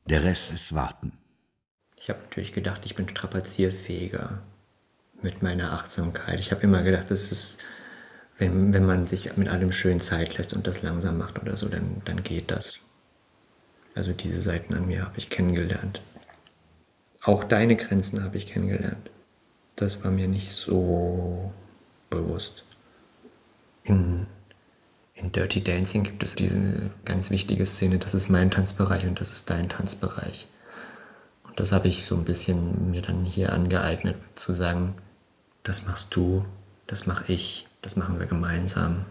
Der 0.05 0.23
Rest 0.23 0.51
ist 0.51 0.73
Warten. 0.73 1.13
Ich 1.97 2.09
habe 2.09 2.19
natürlich 2.21 2.53
gedacht, 2.53 2.85
ich 2.85 2.95
bin 2.95 3.07
strapazierfähiger 3.07 4.41
mit 5.23 5.41
meiner 5.41 5.73
Achtsamkeit. 5.73 6.39
Ich 6.39 6.51
habe 6.51 6.61
immer 6.61 6.83
gedacht, 6.83 7.09
das 7.09 7.31
ist, 7.31 7.59
wenn, 8.37 8.73
wenn 8.73 8.85
man 8.85 9.07
sich 9.07 9.35
mit 9.37 9.49
allem 9.49 9.71
schön 9.71 10.01
Zeit 10.01 10.37
lässt 10.37 10.53
und 10.53 10.67
das 10.67 10.81
langsam 10.81 11.17
macht 11.17 11.41
oder 11.41 11.57
so, 11.57 11.67
dann, 11.67 12.01
dann 12.05 12.23
geht 12.23 12.51
das. 12.51 12.75
Also 13.95 14.11
diese 14.11 14.41
Seiten 14.41 14.73
an 14.73 14.87
mir 14.87 15.03
habe 15.03 15.17
ich 15.17 15.29
kennengelernt. 15.29 16.01
Auch 17.21 17.43
deine 17.43 17.75
Grenzen 17.75 18.23
habe 18.23 18.37
ich 18.37 18.47
kennengelernt. 18.47 19.09
Das 19.75 20.03
war 20.03 20.11
mir 20.11 20.27
nicht 20.27 20.51
so 20.51 21.53
bewusst. 22.09 22.65
In, 23.83 24.27
in 25.13 25.31
Dirty 25.31 25.63
Dancing 25.63 26.03
gibt 26.03 26.23
es 26.23 26.35
diese 26.35 26.91
ganz 27.05 27.29
wichtige 27.29 27.65
Szene, 27.65 27.97
das 27.97 28.13
ist 28.13 28.29
mein 28.29 28.51
Tanzbereich 28.51 29.05
und 29.05 29.19
das 29.19 29.31
ist 29.31 29.49
dein 29.49 29.69
Tanzbereich. 29.69 30.47
Und 31.45 31.59
das 31.59 31.71
habe 31.71 31.87
ich 31.87 32.05
so 32.05 32.15
ein 32.15 32.23
bisschen 32.23 32.91
mir 32.91 33.01
dann 33.01 33.23
hier 33.25 33.53
angeeignet, 33.53 34.17
zu 34.35 34.53
sagen, 34.53 34.95
das 35.63 35.85
machst 35.85 36.15
du, 36.15 36.45
das 36.87 37.07
mache 37.07 37.31
ich, 37.31 37.67
das 37.81 37.95
machen 37.95 38.19
wir 38.19 38.27
gemeinsam. 38.27 39.05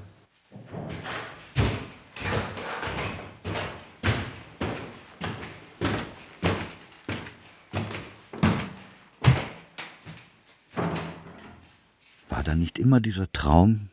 War 12.29 12.43
da 12.45 12.55
nicht 12.55 12.79
immer 12.79 13.01
dieser 13.01 13.33
Traum, 13.33 13.89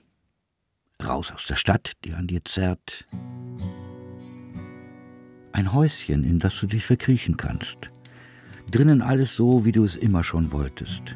raus 1.02 1.32
aus 1.32 1.46
der 1.46 1.56
Stadt, 1.56 1.94
die 2.04 2.14
an 2.14 2.28
dir 2.28 2.44
zerrt? 2.44 3.06
Ein 5.54 5.74
Häuschen, 5.74 6.24
in 6.24 6.40
das 6.40 6.60
du 6.60 6.68
dich 6.68 6.86
verkriechen 6.86 7.38
kannst. 7.38 7.92
Drinnen 8.70 9.02
alles 9.02 9.36
so, 9.36 9.66
wie 9.66 9.72
du 9.72 9.84
es 9.84 9.96
immer 9.96 10.24
schon 10.24 10.52
wolltest. 10.52 11.16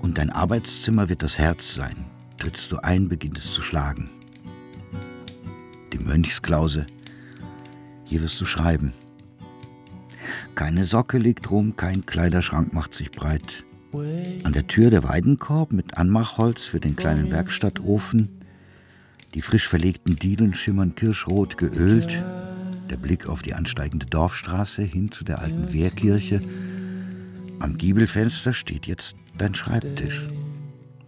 Und 0.00 0.18
dein 0.18 0.30
Arbeitszimmer 0.30 1.08
wird 1.08 1.22
das 1.22 1.38
Herz 1.38 1.74
sein. 1.74 2.06
Trittst 2.38 2.72
du 2.72 2.78
ein, 2.78 3.08
beginnt 3.08 3.38
es 3.38 3.52
zu 3.52 3.62
schlagen. 3.62 4.10
Die 5.92 5.98
Mönchsklause. 5.98 6.86
Hier 8.04 8.22
wirst 8.22 8.40
du 8.40 8.46
schreiben. 8.46 8.92
Keine 10.54 10.84
Socke 10.84 11.18
liegt 11.18 11.50
rum, 11.50 11.76
kein 11.76 12.06
Kleiderschrank 12.06 12.72
macht 12.72 12.94
sich 12.94 13.10
breit. 13.10 13.64
An 13.92 14.52
der 14.52 14.66
Tür 14.66 14.90
der 14.90 15.04
Weidenkorb 15.04 15.72
mit 15.72 15.96
Anmachholz 15.96 16.64
für 16.64 16.80
den 16.80 16.96
kleinen 16.96 17.30
Werkstattofen. 17.30 18.40
Die 19.34 19.42
frisch 19.42 19.68
verlegten 19.68 20.16
Dielen 20.16 20.54
schimmern 20.54 20.94
kirschrot 20.94 21.56
geölt. 21.56 22.22
Der 22.88 22.96
Blick 22.96 23.28
auf 23.28 23.42
die 23.42 23.54
ansteigende 23.54 24.06
Dorfstraße 24.06 24.82
hin 24.82 25.12
zu 25.12 25.24
der 25.24 25.40
alten 25.40 25.72
Wehrkirche. 25.72 26.40
Am 27.58 27.76
Giebelfenster 27.78 28.52
steht 28.52 28.86
jetzt 28.86 29.14
dein 29.40 29.54
Schreibtisch. 29.54 30.28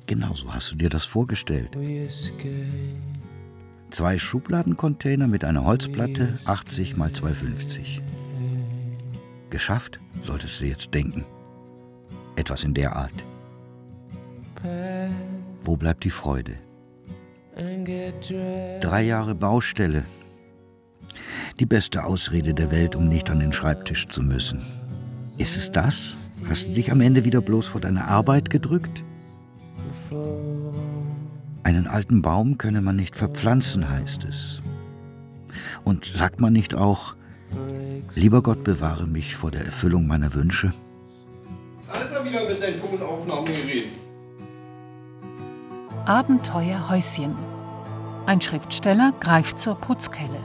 Genauso 0.07 0.53
hast 0.53 0.73
du 0.73 0.77
dir 0.77 0.89
das 0.89 1.05
vorgestellt. 1.05 1.77
Zwei 3.91 4.19
Schubladencontainer 4.19 5.27
mit 5.27 5.45
einer 5.45 5.65
Holzplatte, 5.65 6.39
80 6.47 6.97
mal 6.97 7.13
250. 7.13 8.01
Geschafft, 9.51 10.01
solltest 10.23 10.61
du 10.61 10.65
jetzt 10.65 10.95
denken. 10.95 11.27
Etwas 12.37 12.65
in 12.65 12.73
der 12.73 12.97
Art. 12.97 13.25
Wo 15.63 15.77
bleibt 15.77 16.05
die 16.05 16.11
Freude? 16.11 16.57
Drei 18.81 19.03
Jahre 19.03 19.35
Baustelle. 19.35 20.05
Die 21.61 21.67
beste 21.67 22.05
Ausrede 22.05 22.55
der 22.55 22.71
Welt, 22.71 22.97
um 22.97 23.09
nicht 23.09 23.29
an 23.29 23.41
den 23.41 23.53
Schreibtisch 23.53 24.09
zu 24.09 24.23
müssen. 24.23 24.63
Ist 25.37 25.57
es 25.57 25.71
das? 25.71 26.17
Hast 26.49 26.69
du 26.69 26.73
dich 26.73 26.93
am 26.93 27.01
Ende 27.01 27.25
wieder 27.25 27.41
bloß 27.41 27.69
vor 27.69 27.81
deine 27.81 28.07
Arbeit 28.07 28.51
gedrückt? 28.51 29.03
Einen 31.63 31.87
alten 31.87 32.23
Baum 32.23 32.59
könne 32.59 32.83
man 32.83 32.97
nicht 32.97 33.17
verpflanzen, 33.17 33.89
heißt 33.89 34.25
es. 34.25 34.61
Und 35.85 36.05
sagt 36.05 36.41
man 36.41 36.53
nicht 36.53 36.75
auch, 36.75 37.15
lieber 38.15 38.43
Gott 38.43 38.65
bewahre 38.65 39.07
mich 39.07 39.37
vor 39.37 39.51
der 39.51 39.65
Erfüllung 39.65 40.07
meiner 40.07 40.35
Wünsche? 40.35 40.73
Da 41.87 41.95
ist 42.01 42.13
er 42.13 42.25
wieder 42.25 42.49
mit 42.49 42.61
seinen 42.61 42.81
Tonaufnahmegerät. 42.81 43.99
Abenteuer 46.05 46.89
Häuschen. 46.89 47.35
Ein 48.27 48.41
Schriftsteller 48.41 49.13
greift 49.21 49.59
zur 49.59 49.77
Putzkelle. 49.77 50.41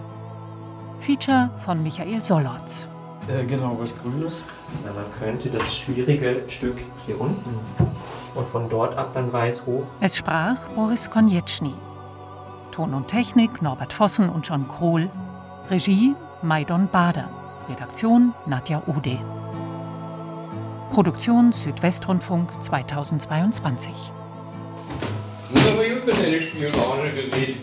Feature 0.99 1.51
von 1.59 1.81
Michael 1.83 2.21
Sollotz. 2.21 2.87
Äh, 3.27 3.45
genau, 3.45 3.77
was 3.79 3.93
Grünes. 3.97 4.41
Na, 4.85 4.93
man 4.93 5.05
könnte 5.19 5.49
das 5.49 5.75
schwierige 5.75 6.43
Stück 6.47 6.77
hier 7.05 7.19
unten 7.19 7.59
und 8.35 8.47
von 8.47 8.69
dort 8.69 8.97
ab 8.97 9.11
dann 9.13 9.31
weiß 9.33 9.65
hoch. 9.65 9.83
Es 9.99 10.15
sprach 10.17 10.67
Boris 10.69 11.09
Konjetschny. 11.09 11.73
Ton 12.71 12.93
und 12.93 13.07
Technik 13.07 13.61
Norbert 13.61 13.91
Vossen 13.91 14.29
und 14.29 14.47
John 14.47 14.67
Krohl. 14.67 15.09
Regie 15.69 16.15
Maidon 16.41 16.87
Bader. 16.87 17.29
Redaktion 17.69 18.33
Nadja 18.45 18.81
Ude. 18.87 19.19
Produktion 20.91 21.51
Südwestrundfunk 21.51 22.51
2022. 22.63 23.91
Das 25.51 25.61
ist 25.61 25.71
aber 25.71 25.83
gut 25.83 26.05
mit 26.05 26.15
deinem 26.15 26.41
Spionagegerät. 26.41 27.57